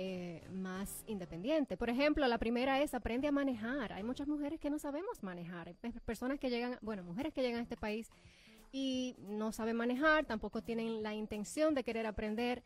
Eh, 0.00 0.42
más 0.52 1.02
independiente. 1.08 1.76
Por 1.76 1.90
ejemplo, 1.90 2.28
la 2.28 2.38
primera 2.38 2.80
es 2.80 2.94
aprende 2.94 3.26
a 3.26 3.32
manejar. 3.32 3.92
Hay 3.92 4.04
muchas 4.04 4.28
mujeres 4.28 4.60
que 4.60 4.70
no 4.70 4.78
sabemos 4.78 5.24
manejar. 5.24 5.66
Hay 5.66 5.74
personas 6.04 6.38
que 6.38 6.50
llegan, 6.50 6.78
bueno, 6.82 7.02
mujeres 7.02 7.34
que 7.34 7.42
llegan 7.42 7.58
a 7.58 7.62
este 7.64 7.76
país 7.76 8.08
y 8.70 9.16
no 9.18 9.50
saben 9.50 9.74
manejar, 9.76 10.24
tampoco 10.24 10.62
tienen 10.62 11.02
la 11.02 11.14
intención 11.14 11.74
de 11.74 11.82
querer 11.82 12.06
aprender. 12.06 12.62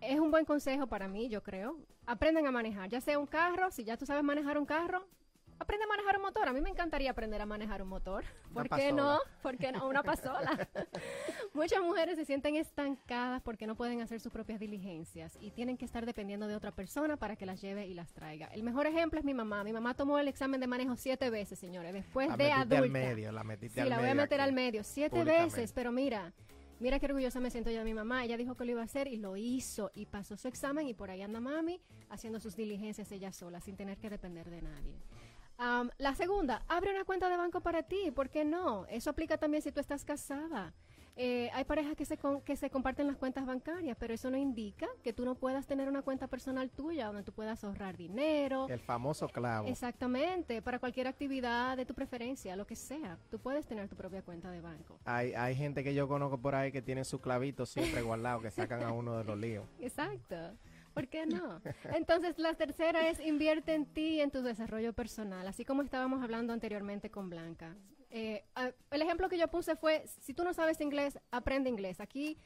Es 0.00 0.20
un 0.20 0.30
buen 0.30 0.44
consejo 0.44 0.86
para 0.86 1.08
mí, 1.08 1.28
yo 1.28 1.42
creo. 1.42 1.78
Aprenden 2.06 2.46
a 2.46 2.50
manejar, 2.50 2.88
ya 2.88 3.00
sea 3.00 3.18
un 3.18 3.26
carro, 3.26 3.70
si 3.70 3.84
ya 3.84 3.96
tú 3.96 4.06
sabes 4.06 4.22
manejar 4.22 4.58
un 4.58 4.66
carro, 4.66 5.06
aprende 5.58 5.84
a 5.84 5.88
manejar 5.88 6.16
un 6.16 6.22
motor. 6.22 6.48
A 6.48 6.52
mí 6.52 6.60
me 6.60 6.70
encantaría 6.70 7.10
aprender 7.10 7.40
a 7.40 7.46
manejar 7.46 7.82
un 7.82 7.88
motor. 7.88 8.24
¿Por 8.52 8.68
qué 8.68 8.92
no? 8.92 9.18
¿Por 9.42 9.56
qué 9.56 9.72
no? 9.72 9.88
Una 9.88 10.02
pasola. 10.02 10.68
Muchas 11.54 11.80
mujeres 11.82 12.16
se 12.16 12.24
sienten 12.24 12.56
estancadas 12.56 13.42
porque 13.42 13.66
no 13.66 13.74
pueden 13.74 14.00
hacer 14.00 14.20
sus 14.20 14.32
propias 14.32 14.60
diligencias 14.60 15.36
y 15.40 15.50
tienen 15.50 15.76
que 15.76 15.84
estar 15.84 16.06
dependiendo 16.06 16.46
de 16.46 16.54
otra 16.54 16.72
persona 16.72 17.16
para 17.16 17.36
que 17.36 17.46
las 17.46 17.60
lleve 17.60 17.86
y 17.86 17.94
las 17.94 18.12
traiga. 18.12 18.46
El 18.48 18.62
mejor 18.62 18.86
ejemplo 18.86 19.18
es 19.18 19.24
mi 19.24 19.34
mamá. 19.34 19.64
Mi 19.64 19.72
mamá 19.72 19.94
tomó 19.94 20.18
el 20.18 20.28
examen 20.28 20.60
de 20.60 20.66
manejo 20.66 20.96
siete 20.96 21.30
veces, 21.30 21.58
señores, 21.58 21.92
después 21.92 22.36
de 22.36 22.52
adulta. 22.52 22.78
Al 22.78 22.90
medio, 22.90 23.32
la 23.32 23.44
metiste 23.44 23.82
sí, 23.82 23.88
la 23.88 23.98
voy 23.98 24.10
a 24.10 24.14
meter 24.14 24.40
al 24.40 24.52
medio. 24.52 24.84
Siete 24.84 25.24
veces, 25.24 25.72
pero 25.72 25.92
mira... 25.92 26.32
Mira 26.78 26.98
qué 26.98 27.06
orgullosa 27.06 27.40
me 27.40 27.50
siento 27.50 27.70
yo 27.70 27.78
de 27.78 27.84
mi 27.84 27.94
mamá. 27.94 28.24
Ella 28.24 28.36
dijo 28.36 28.54
que 28.54 28.64
lo 28.64 28.72
iba 28.72 28.82
a 28.82 28.84
hacer 28.84 29.08
y 29.08 29.16
lo 29.16 29.36
hizo. 29.36 29.90
Y 29.94 30.06
pasó 30.06 30.36
su 30.36 30.48
examen 30.48 30.86
y 30.88 30.94
por 30.94 31.10
ahí 31.10 31.22
anda 31.22 31.40
mami 31.40 31.80
haciendo 32.10 32.38
sus 32.40 32.56
diligencias 32.56 33.10
ella 33.12 33.32
sola, 33.32 33.60
sin 33.60 33.76
tener 33.76 33.98
que 33.98 34.10
depender 34.10 34.50
de 34.50 34.62
nadie 34.62 34.96
la 35.98 36.14
segunda, 36.14 36.62
abre 36.68 36.90
una 36.90 37.04
cuenta 37.04 37.28
de 37.28 37.36
banco 37.36 37.60
para 37.60 37.82
ti, 37.82 38.10
¿por 38.10 38.28
qué 38.28 38.44
no? 38.44 38.86
Eso 38.86 39.10
aplica 39.10 39.38
también 39.38 39.62
si 39.62 39.72
tú 39.72 39.80
estás 39.80 40.04
casada. 40.04 40.74
Eh, 41.18 41.50
hay 41.54 41.64
parejas 41.64 41.96
que 41.96 42.04
se, 42.04 42.18
que 42.44 42.56
se 42.56 42.68
comparten 42.68 43.06
las 43.06 43.16
cuentas 43.16 43.46
bancarias, 43.46 43.96
pero 43.98 44.12
eso 44.12 44.30
no 44.30 44.36
indica 44.36 44.86
que 45.02 45.14
tú 45.14 45.24
no 45.24 45.34
puedas 45.34 45.66
tener 45.66 45.88
una 45.88 46.02
cuenta 46.02 46.26
personal 46.26 46.70
tuya 46.70 47.06
donde 47.06 47.22
tú 47.22 47.32
puedas 47.32 47.64
ahorrar 47.64 47.96
dinero. 47.96 48.66
El 48.68 48.80
famoso 48.80 49.26
clavo. 49.28 49.66
Exactamente, 49.66 50.60
para 50.60 50.78
cualquier 50.78 51.06
actividad 51.06 51.76
de 51.76 51.86
tu 51.86 51.94
preferencia, 51.94 52.54
lo 52.54 52.66
que 52.66 52.76
sea, 52.76 53.18
tú 53.30 53.38
puedes 53.38 53.66
tener 53.66 53.88
tu 53.88 53.96
propia 53.96 54.20
cuenta 54.20 54.50
de 54.50 54.60
banco. 54.60 54.98
Hay, 55.06 55.32
hay 55.32 55.54
gente 55.56 55.82
que 55.82 55.94
yo 55.94 56.06
conozco 56.06 56.36
por 56.36 56.54
ahí 56.54 56.70
que 56.70 56.82
tiene 56.82 57.04
su 57.04 57.18
clavito 57.18 57.64
siempre 57.64 58.02
guardado, 58.02 58.42
que 58.42 58.50
sacan 58.50 58.82
a 58.82 58.92
uno 58.92 59.16
de 59.16 59.24
los 59.24 59.38
líos. 59.38 59.64
Exacto. 59.80 60.36
¿Por 60.92 61.08
qué 61.08 61.26
no? 61.26 61.60
Entonces, 61.94 62.38
la 62.38 62.54
tercera 62.54 63.08
es 63.08 63.20
invierte 63.20 63.74
en 63.74 63.84
ti 63.84 64.14
y 64.14 64.20
en 64.20 64.30
tu 64.30 64.42
desarrollo 64.42 64.94
personal, 64.94 65.46
así 65.46 65.64
como 65.64 65.82
estábamos 65.82 66.22
hablando 66.22 66.54
anteriormente 66.54 67.10
con 67.10 67.28
Blanca. 67.28 67.76
Eh, 68.10 68.44
el 68.90 69.02
ejemplo 69.02 69.28
que 69.28 69.36
yo 69.36 69.48
puse 69.48 69.76
fue, 69.76 70.04
si 70.20 70.32
tú 70.32 70.44
no 70.44 70.54
sabes 70.54 70.80
inglés, 70.80 71.18
aprende 71.30 71.68
inglés. 71.68 72.00
Aquí 72.00 72.38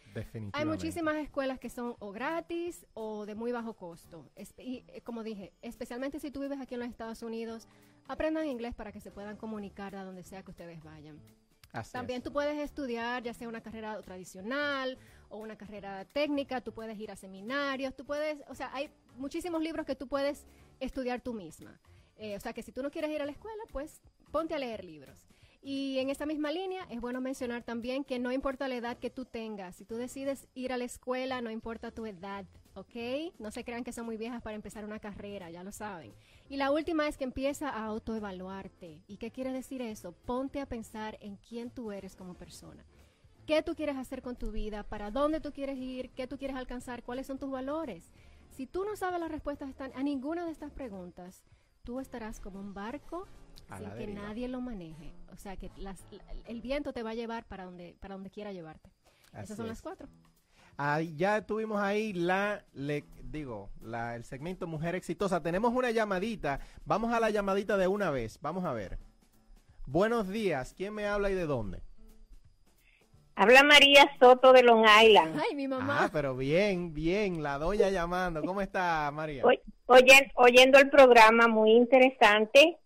hay 0.52 0.64
muchísimas 0.64 1.16
escuelas 1.16 1.58
que 1.58 1.70
son 1.70 1.96
o 1.98 2.12
gratis 2.12 2.86
o 2.94 3.26
de 3.26 3.34
muy 3.34 3.52
bajo 3.52 3.74
costo. 3.74 4.30
y 4.58 4.84
eh, 4.88 5.02
como 5.02 5.22
dije, 5.22 5.52
especialmente 5.62 6.18
si 6.18 6.30
tú 6.30 6.40
vives 6.40 6.60
aquí 6.60 6.74
en 6.74 6.80
los 6.80 6.88
Estados 6.88 7.22
Unidos, 7.22 7.68
aprendan 8.08 8.46
inglés 8.46 8.74
para 8.74 8.90
que 8.90 9.00
se 9.00 9.10
puedan 9.10 9.36
comunicar 9.36 9.94
a 9.94 10.04
donde 10.04 10.22
sea 10.22 10.42
que 10.42 10.50
ustedes 10.50 10.82
vayan. 10.82 11.20
También 11.92 12.22
tú 12.22 12.32
puedes 12.32 12.58
estudiar 12.58 13.22
ya 13.22 13.32
sea 13.32 13.48
una 13.48 13.60
carrera 13.60 14.00
tradicional 14.02 14.98
o 15.28 15.38
una 15.38 15.56
carrera 15.56 16.04
técnica, 16.04 16.60
tú 16.60 16.72
puedes 16.72 16.98
ir 16.98 17.12
a 17.12 17.16
seminarios, 17.16 17.94
tú 17.94 18.04
puedes, 18.04 18.38
o 18.48 18.54
sea, 18.54 18.70
hay 18.74 18.90
muchísimos 19.16 19.62
libros 19.62 19.86
que 19.86 19.94
tú 19.94 20.08
puedes 20.08 20.46
estudiar 20.80 21.20
tú 21.20 21.32
misma. 21.32 21.80
Eh, 22.16 22.36
o 22.36 22.40
sea, 22.40 22.52
que 22.52 22.62
si 22.62 22.72
tú 22.72 22.82
no 22.82 22.90
quieres 22.90 23.10
ir 23.10 23.22
a 23.22 23.24
la 23.24 23.32
escuela, 23.32 23.62
pues 23.70 24.00
ponte 24.32 24.54
a 24.54 24.58
leer 24.58 24.84
libros. 24.84 25.26
Y 25.62 25.98
en 25.98 26.08
esta 26.08 26.24
misma 26.24 26.50
línea 26.52 26.86
es 26.90 27.00
bueno 27.00 27.20
mencionar 27.20 27.62
también 27.62 28.02
que 28.02 28.18
no 28.18 28.32
importa 28.32 28.66
la 28.66 28.76
edad 28.76 28.98
que 28.98 29.10
tú 29.10 29.26
tengas, 29.26 29.76
si 29.76 29.84
tú 29.84 29.96
decides 29.96 30.48
ir 30.54 30.72
a 30.72 30.78
la 30.78 30.84
escuela, 30.84 31.42
no 31.42 31.50
importa 31.50 31.90
tu 31.90 32.06
edad, 32.06 32.46
¿ok? 32.74 33.34
No 33.38 33.50
se 33.50 33.62
crean 33.62 33.84
que 33.84 33.92
son 33.92 34.06
muy 34.06 34.16
viejas 34.16 34.40
para 34.40 34.56
empezar 34.56 34.86
una 34.86 35.00
carrera, 35.00 35.50
ya 35.50 35.62
lo 35.62 35.70
saben. 35.70 36.14
Y 36.48 36.56
la 36.56 36.72
última 36.72 37.06
es 37.06 37.18
que 37.18 37.24
empieza 37.24 37.68
a 37.68 37.84
autoevaluarte. 37.84 39.02
¿Y 39.06 39.18
qué 39.18 39.30
quiere 39.30 39.52
decir 39.52 39.82
eso? 39.82 40.12
Ponte 40.12 40.62
a 40.62 40.66
pensar 40.66 41.18
en 41.20 41.36
quién 41.36 41.70
tú 41.70 41.92
eres 41.92 42.16
como 42.16 42.34
persona. 42.34 42.82
¿Qué 43.46 43.62
tú 43.62 43.74
quieres 43.74 43.96
hacer 43.96 44.22
con 44.22 44.36
tu 44.36 44.52
vida? 44.52 44.82
¿Para 44.82 45.10
dónde 45.10 45.40
tú 45.40 45.52
quieres 45.52 45.76
ir? 45.76 46.10
¿Qué 46.10 46.26
tú 46.26 46.38
quieres 46.38 46.56
alcanzar? 46.56 47.02
¿Cuáles 47.02 47.26
son 47.26 47.38
tus 47.38 47.50
valores? 47.50 48.10
Si 48.50 48.66
tú 48.66 48.84
no 48.84 48.96
sabes 48.96 49.20
las 49.20 49.30
respuestas 49.30 49.74
a 49.78 50.02
ninguna 50.02 50.46
de 50.46 50.52
estas 50.52 50.72
preguntas, 50.72 51.42
tú 51.84 52.00
estarás 52.00 52.40
como 52.40 52.60
un 52.60 52.72
barco 52.72 53.26
sin 53.76 53.90
que 53.90 54.06
nadie 54.08 54.48
lo 54.48 54.60
maneje. 54.60 55.12
O 55.32 55.36
sea 55.36 55.56
que 55.56 55.70
el 56.46 56.60
viento 56.60 56.92
te 56.92 57.02
va 57.02 57.10
a 57.10 57.14
llevar 57.14 57.46
para 57.46 57.64
donde, 57.64 57.96
para 58.00 58.14
donde 58.14 58.30
quiera 58.30 58.52
llevarte. 58.52 58.90
Esas 59.32 59.56
son 59.56 59.68
las 59.68 59.80
cuatro. 59.80 60.08
ya 61.16 61.46
tuvimos 61.46 61.80
ahí 61.80 62.12
la, 62.12 62.64
le, 62.72 63.04
digo, 63.22 63.70
la, 63.80 64.16
el 64.16 64.24
segmento 64.24 64.66
Mujer 64.66 64.94
Exitosa. 64.94 65.42
Tenemos 65.42 65.72
una 65.72 65.90
llamadita. 65.90 66.60
Vamos 66.84 67.12
a 67.12 67.20
la 67.20 67.30
llamadita 67.30 67.76
de 67.76 67.86
una 67.86 68.10
vez. 68.10 68.38
Vamos 68.40 68.64
a 68.64 68.72
ver. 68.72 68.98
Buenos 69.86 70.28
días. 70.28 70.74
¿Quién 70.76 70.94
me 70.94 71.06
habla 71.06 71.30
y 71.30 71.34
de 71.34 71.46
dónde? 71.46 71.82
Habla 73.40 73.62
María 73.62 74.10
Soto 74.20 74.52
de 74.52 74.62
Long 74.62 74.84
Island. 74.84 75.40
Ay, 75.40 75.56
mi 75.56 75.66
mamá. 75.66 76.04
Ah, 76.04 76.10
pero 76.12 76.36
bien, 76.36 76.92
bien, 76.92 77.42
la 77.42 77.58
doña 77.58 77.88
llamando. 77.88 78.42
¿Cómo 78.42 78.60
está, 78.60 79.10
María? 79.12 79.44
Oye, 79.86 80.30
oyendo 80.34 80.78
el 80.78 80.90
programa, 80.90 81.48
muy 81.48 81.72
interesante. 81.72 82.79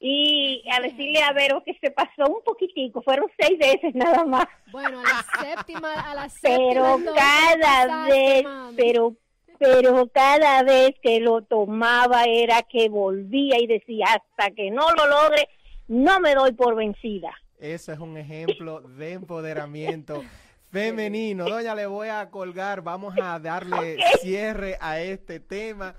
Y 0.00 0.62
a 0.70 0.80
decirle 0.80 1.20
a 1.22 1.32
Vero 1.32 1.62
que 1.64 1.76
se 1.80 1.90
pasó 1.90 2.26
un 2.28 2.42
poquitico, 2.44 3.02
fueron 3.02 3.26
seis 3.38 3.58
veces 3.58 3.94
nada 3.94 4.24
más. 4.24 4.46
Bueno, 4.70 5.00
a 5.00 5.02
la 5.02 5.44
séptima, 5.44 5.92
a 5.92 6.14
la 6.14 6.28
séptima. 6.28 6.96
Pero 6.96 7.14
cada 7.14 8.06
vez, 8.06 8.44
pero 8.76 9.16
pero 9.58 10.08
cada 10.08 10.62
vez 10.62 10.94
que 11.02 11.20
lo 11.20 11.42
tomaba 11.42 12.24
era 12.24 12.62
que 12.62 12.88
volvía 12.88 13.60
y 13.60 13.66
decía, 13.66 14.06
hasta 14.06 14.52
que 14.52 14.70
no 14.70 14.86
lo 14.92 15.06
logre, 15.08 15.48
no 15.88 16.20
me 16.20 16.34
doy 16.34 16.52
por 16.52 16.76
vencida. 16.76 17.30
Eso 17.58 17.92
es 17.92 17.98
un 17.98 18.16
ejemplo 18.16 18.80
de 18.82 19.14
empoderamiento 19.14 20.22
femenino. 20.70 21.48
Doña, 21.48 21.74
le 21.74 21.86
voy 21.86 22.08
a 22.08 22.30
colgar, 22.30 22.82
vamos 22.82 23.14
a 23.20 23.38
darle 23.38 23.98
cierre 24.20 24.76
a 24.80 25.00
este 25.00 25.40
tema 25.40 25.94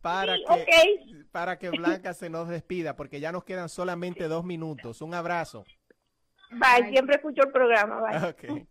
para 0.00 0.36
que 0.36 1.26
para 1.32 1.58
que 1.58 1.70
Blanca 1.70 2.14
se 2.14 2.30
nos 2.30 2.48
despida, 2.48 2.94
porque 2.94 3.18
ya 3.18 3.32
nos 3.32 3.42
quedan 3.42 3.68
solamente 3.68 4.28
dos 4.28 4.44
minutos. 4.44 5.02
Un 5.02 5.14
abrazo. 5.14 5.64
Bye, 6.52 6.90
siempre 6.90 7.16
escucho 7.16 7.42
el 7.42 7.50
programa. 7.50 8.00
Bye. 8.00 8.68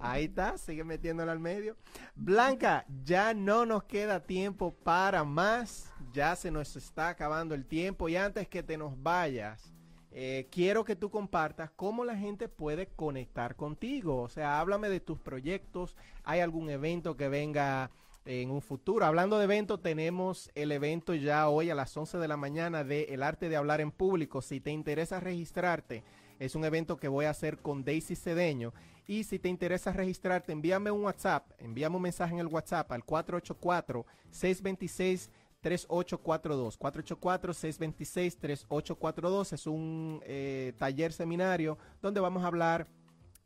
Ahí 0.00 0.24
está, 0.24 0.58
sigue 0.58 0.84
metiéndola 0.84 1.32
al 1.32 1.38
medio. 1.38 1.76
Blanca, 2.14 2.84
ya 3.02 3.32
no 3.34 3.64
nos 3.64 3.84
queda 3.84 4.20
tiempo 4.20 4.74
para 4.74 5.24
más. 5.24 5.92
Ya 6.12 6.36
se 6.36 6.50
nos 6.50 6.76
está 6.76 7.08
acabando 7.08 7.54
el 7.54 7.64
tiempo. 7.64 8.08
Y 8.08 8.16
antes 8.16 8.48
que 8.48 8.62
te 8.62 8.76
nos 8.76 9.00
vayas, 9.02 9.71
eh, 10.14 10.46
quiero 10.50 10.84
que 10.84 10.94
tú 10.94 11.10
compartas 11.10 11.70
cómo 11.70 12.04
la 12.04 12.16
gente 12.16 12.48
puede 12.48 12.86
conectar 12.86 13.56
contigo. 13.56 14.20
O 14.20 14.28
sea, 14.28 14.60
háblame 14.60 14.90
de 14.90 15.00
tus 15.00 15.18
proyectos. 15.18 15.96
¿Hay 16.24 16.40
algún 16.40 16.68
evento 16.68 17.16
que 17.16 17.28
venga 17.28 17.90
en 18.26 18.50
un 18.50 18.60
futuro? 18.60 19.06
Hablando 19.06 19.38
de 19.38 19.44
evento, 19.44 19.80
tenemos 19.80 20.50
el 20.54 20.70
evento 20.70 21.14
ya 21.14 21.48
hoy 21.48 21.70
a 21.70 21.74
las 21.74 21.96
11 21.96 22.18
de 22.18 22.28
la 22.28 22.36
mañana 22.36 22.84
de 22.84 23.04
El 23.04 23.22
arte 23.22 23.48
de 23.48 23.56
hablar 23.56 23.80
en 23.80 23.90
público. 23.90 24.42
Si 24.42 24.60
te 24.60 24.70
interesa 24.70 25.18
registrarte, 25.18 26.04
es 26.38 26.54
un 26.54 26.64
evento 26.64 26.98
que 26.98 27.08
voy 27.08 27.24
a 27.24 27.30
hacer 27.30 27.58
con 27.58 27.82
Daisy 27.82 28.14
Cedeño. 28.14 28.74
Y 29.06 29.24
si 29.24 29.38
te 29.38 29.48
interesa 29.48 29.92
registrarte, 29.92 30.52
envíame 30.52 30.90
un 30.90 31.04
WhatsApp, 31.04 31.50
envíame 31.58 31.96
un 31.96 32.02
mensaje 32.02 32.34
en 32.34 32.40
el 32.40 32.46
WhatsApp 32.46 32.92
al 32.92 33.04
484 33.04 34.06
626 34.30 35.30
3842. 35.62 36.78
484-626-3842 36.78 39.52
es 39.52 39.66
un 39.66 40.20
eh, 40.24 40.72
taller 40.76 41.12
seminario 41.12 41.76
donde 42.02 42.20
vamos 42.20 42.44
a 42.44 42.48
hablar 42.48 42.86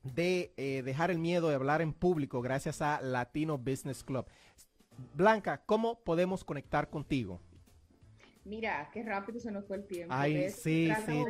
de 0.02 0.52
eh, 0.56 0.82
dejar 0.84 1.10
el 1.10 1.18
miedo 1.18 1.48
de 1.48 1.56
hablar 1.56 1.82
en 1.82 1.92
público 1.92 2.40
gracias 2.40 2.80
a 2.82 3.00
Latino 3.00 3.58
Business 3.58 4.02
Club. 4.02 4.26
Blanca, 5.14 5.62
¿cómo 5.66 6.00
podemos 6.00 6.42
conectar 6.42 6.88
contigo? 6.88 7.38
Mira, 8.44 8.88
qué 8.92 9.02
rápido 9.02 9.40
se 9.40 9.50
nos 9.50 9.66
fue 9.66 9.78
el 9.78 9.88
tiempo. 9.88 10.14
Ay, 10.16 10.50
sí, 10.50 10.88
sí. 11.04 11.24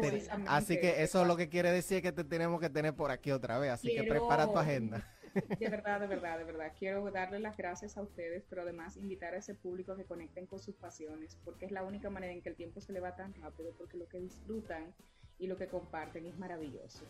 así 0.46 0.78
que 0.78 1.02
eso 1.02 1.22
es 1.22 1.26
lo 1.26 1.34
que 1.36 1.48
quiere 1.48 1.72
decir 1.72 2.02
que 2.02 2.12
te 2.12 2.24
tenemos 2.24 2.60
que 2.60 2.68
tener 2.68 2.94
por 2.94 3.10
aquí 3.10 3.32
otra 3.32 3.58
vez. 3.58 3.72
Así 3.72 3.88
que 3.94 4.04
prepara 4.04 4.46
tu 4.46 4.58
agenda. 4.58 5.02
De 5.58 5.68
verdad, 5.68 6.00
de 6.00 6.06
verdad, 6.06 6.38
de 6.38 6.44
verdad. 6.44 6.72
Quiero 6.78 7.10
darle 7.10 7.40
las 7.40 7.56
gracias 7.56 7.96
a 7.96 8.02
ustedes, 8.02 8.44
pero 8.48 8.62
además 8.62 8.96
invitar 8.96 9.34
a 9.34 9.38
ese 9.38 9.54
público 9.54 9.92
a 9.92 9.96
que 9.96 10.04
conecten 10.04 10.46
con 10.46 10.58
sus 10.58 10.76
pasiones, 10.76 11.36
porque 11.44 11.66
es 11.66 11.72
la 11.72 11.84
única 11.84 12.10
manera 12.10 12.32
en 12.32 12.42
que 12.42 12.48
el 12.48 12.56
tiempo 12.56 12.80
se 12.80 12.92
le 12.92 13.00
va 13.00 13.16
tan 13.16 13.34
rápido, 13.34 13.72
porque 13.76 13.96
lo 13.96 14.08
que 14.08 14.18
disfrutan 14.18 14.94
y 15.38 15.46
lo 15.46 15.56
que 15.56 15.68
comparten 15.68 16.26
es 16.26 16.38
maravilloso. 16.38 17.04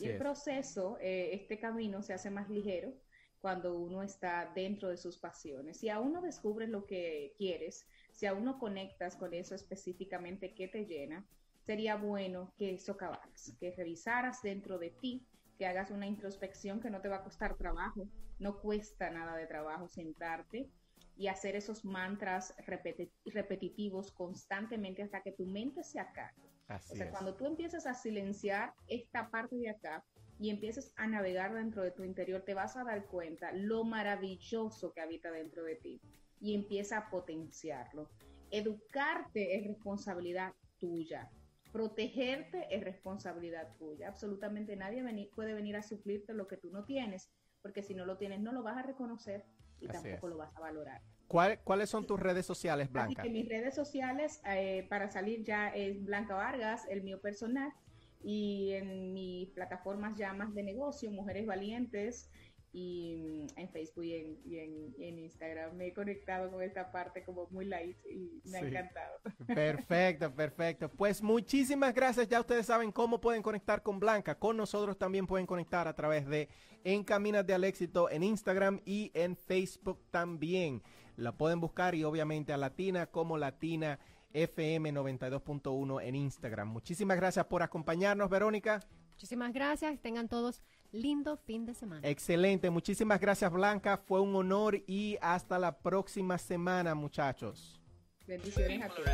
y 0.00 0.06
el 0.06 0.18
proceso, 0.18 0.98
eh, 1.00 1.30
este 1.32 1.58
camino 1.58 2.02
se 2.02 2.12
hace 2.12 2.30
más 2.30 2.48
ligero 2.48 2.92
cuando 3.40 3.78
uno 3.78 4.02
está 4.02 4.50
dentro 4.54 4.88
de 4.88 4.96
sus 4.96 5.18
pasiones. 5.18 5.76
Si 5.76 5.88
aún 5.88 6.12
no 6.12 6.20
descubres 6.22 6.68
lo 6.68 6.86
que 6.86 7.34
quieres, 7.36 7.86
si 8.12 8.26
aún 8.26 8.44
no 8.44 8.58
conectas 8.58 9.16
con 9.16 9.34
eso 9.34 9.54
específicamente 9.54 10.54
que 10.54 10.68
te 10.68 10.86
llena, 10.86 11.24
sería 11.66 11.96
bueno 11.96 12.52
que 12.56 12.74
eso 12.74 12.92
acabaras, 12.92 13.54
que 13.60 13.72
revisaras 13.72 14.42
dentro 14.42 14.78
de 14.78 14.90
ti, 14.90 15.26
que 15.56 15.66
hagas 15.66 15.90
una 15.90 16.06
introspección 16.06 16.80
que 16.80 16.90
no 16.90 17.00
te 17.00 17.08
va 17.08 17.16
a 17.16 17.24
costar 17.24 17.56
trabajo, 17.56 18.08
no 18.38 18.60
cuesta 18.60 19.10
nada 19.10 19.36
de 19.36 19.46
trabajo 19.46 19.88
sentarte 19.88 20.68
y 21.16 21.28
hacer 21.28 21.56
esos 21.56 21.84
mantras 21.84 22.54
repetitivos 22.66 24.12
constantemente 24.12 25.02
hasta 25.02 25.22
que 25.22 25.32
tu 25.32 25.46
mente 25.46 25.82
se 25.82 25.98
acabe. 25.98 26.34
o 26.68 26.94
sea, 26.94 27.10
cuando 27.10 27.34
tú 27.34 27.46
empiezas 27.46 27.86
a 27.86 27.94
silenciar 27.94 28.74
esta 28.86 29.30
parte 29.30 29.56
de 29.56 29.70
acá 29.70 30.04
y 30.38 30.50
empiezas 30.50 30.92
a 30.96 31.06
navegar 31.06 31.54
dentro 31.54 31.82
de 31.82 31.90
tu 31.90 32.04
interior, 32.04 32.42
te 32.42 32.54
vas 32.54 32.76
a 32.76 32.84
dar 32.84 33.06
cuenta 33.06 33.52
lo 33.52 33.84
maravilloso 33.84 34.92
que 34.92 35.00
habita 35.00 35.30
dentro 35.30 35.62
de 35.62 35.76
ti 35.76 36.00
y 36.40 36.54
empieza 36.54 36.98
a 36.98 37.10
potenciarlo. 37.10 38.10
Educarte 38.50 39.56
es 39.56 39.66
responsabilidad 39.66 40.52
tuya. 40.78 41.30
Protegerte 41.76 42.74
es 42.74 42.82
responsabilidad 42.82 43.76
tuya. 43.76 44.08
Absolutamente 44.08 44.76
nadie 44.76 45.04
puede 45.34 45.52
venir 45.52 45.76
a 45.76 45.82
suplirte 45.82 46.32
lo 46.32 46.48
que 46.48 46.56
tú 46.56 46.70
no 46.70 46.84
tienes, 46.84 47.30
porque 47.60 47.82
si 47.82 47.92
no 47.92 48.06
lo 48.06 48.16
tienes 48.16 48.40
no 48.40 48.50
lo 48.52 48.62
vas 48.62 48.78
a 48.78 48.82
reconocer 48.82 49.44
y 49.78 49.86
tampoco 49.86 50.28
lo 50.28 50.38
vas 50.38 50.56
a 50.56 50.60
valorar. 50.60 51.02
¿Cuáles 51.28 51.90
son 51.90 52.06
tus 52.06 52.18
redes 52.18 52.46
sociales, 52.46 52.90
Blanca? 52.90 53.24
mis 53.24 53.46
redes 53.46 53.74
sociales 53.74 54.40
eh, 54.48 54.86
para 54.88 55.10
salir 55.10 55.44
ya 55.44 55.68
es 55.68 56.02
Blanca 56.02 56.34
Vargas, 56.34 56.86
el 56.88 57.02
mío 57.02 57.20
personal, 57.20 57.70
y 58.24 58.72
en 58.72 59.12
mis 59.12 59.50
plataformas 59.50 60.16
ya 60.16 60.32
más 60.32 60.54
de 60.54 60.62
negocio, 60.62 61.10
Mujeres 61.10 61.44
Valientes, 61.44 62.30
y 62.72 63.16
mm, 63.16 63.58
en 63.58 63.68
Facebook 63.70 64.04
y 64.04 64.58
en, 64.58 65.18
Instagram 65.18 65.76
me 65.76 65.88
he 65.88 65.92
conectado 65.92 66.50
con 66.50 66.62
esta 66.62 66.92
parte 66.92 67.24
como 67.24 67.46
muy 67.50 67.64
light 67.64 67.96
y 68.06 68.40
me 68.44 68.58
ha 68.58 68.60
encantado. 68.60 69.18
Perfecto, 69.46 70.32
perfecto. 70.32 70.88
Pues 70.90 71.22
muchísimas 71.22 71.94
gracias. 71.94 72.28
Ya 72.28 72.40
ustedes 72.40 72.66
saben 72.66 72.92
cómo 72.92 73.20
pueden 73.20 73.42
conectar 73.42 73.82
con 73.82 73.98
Blanca. 73.98 74.38
Con 74.38 74.56
nosotros 74.56 74.98
también 74.98 75.26
pueden 75.26 75.46
conectar 75.46 75.88
a 75.88 75.94
través 75.94 76.26
de 76.26 76.48
En 76.84 77.04
Caminas 77.04 77.46
de 77.46 77.54
al 77.54 77.64
Éxito 77.64 78.10
en 78.10 78.22
Instagram 78.22 78.80
y 78.84 79.10
en 79.14 79.36
Facebook 79.36 80.00
también. 80.10 80.82
La 81.16 81.32
pueden 81.32 81.60
buscar 81.60 81.94
y 81.94 82.04
obviamente 82.04 82.52
a 82.52 82.56
Latina 82.56 83.06
como 83.06 83.38
Latina 83.38 83.98
FM 84.32 84.92
92.1 84.92 86.02
en 86.02 86.14
Instagram. 86.14 86.68
Muchísimas 86.68 87.16
gracias 87.16 87.46
por 87.46 87.62
acompañarnos, 87.62 88.28
Verónica. 88.28 88.80
Muchísimas 89.12 89.52
gracias. 89.54 89.98
Tengan 90.00 90.28
todos 90.28 90.62
lindo 90.92 91.36
fin 91.36 91.66
de 91.66 91.74
semana. 91.74 92.08
Excelente. 92.08 92.70
Muchísimas 92.70 93.20
gracias, 93.20 93.52
Blanca. 93.52 93.96
Fue 93.96 94.20
un 94.20 94.34
honor 94.36 94.82
y 94.86 95.16
hasta 95.20 95.58
la 95.58 95.78
próxima 95.78 96.38
semana, 96.38 96.94
muchachos. 96.94 97.80
Bendiciones 98.26 98.82
a 98.82 98.88
todos. 98.88 99.06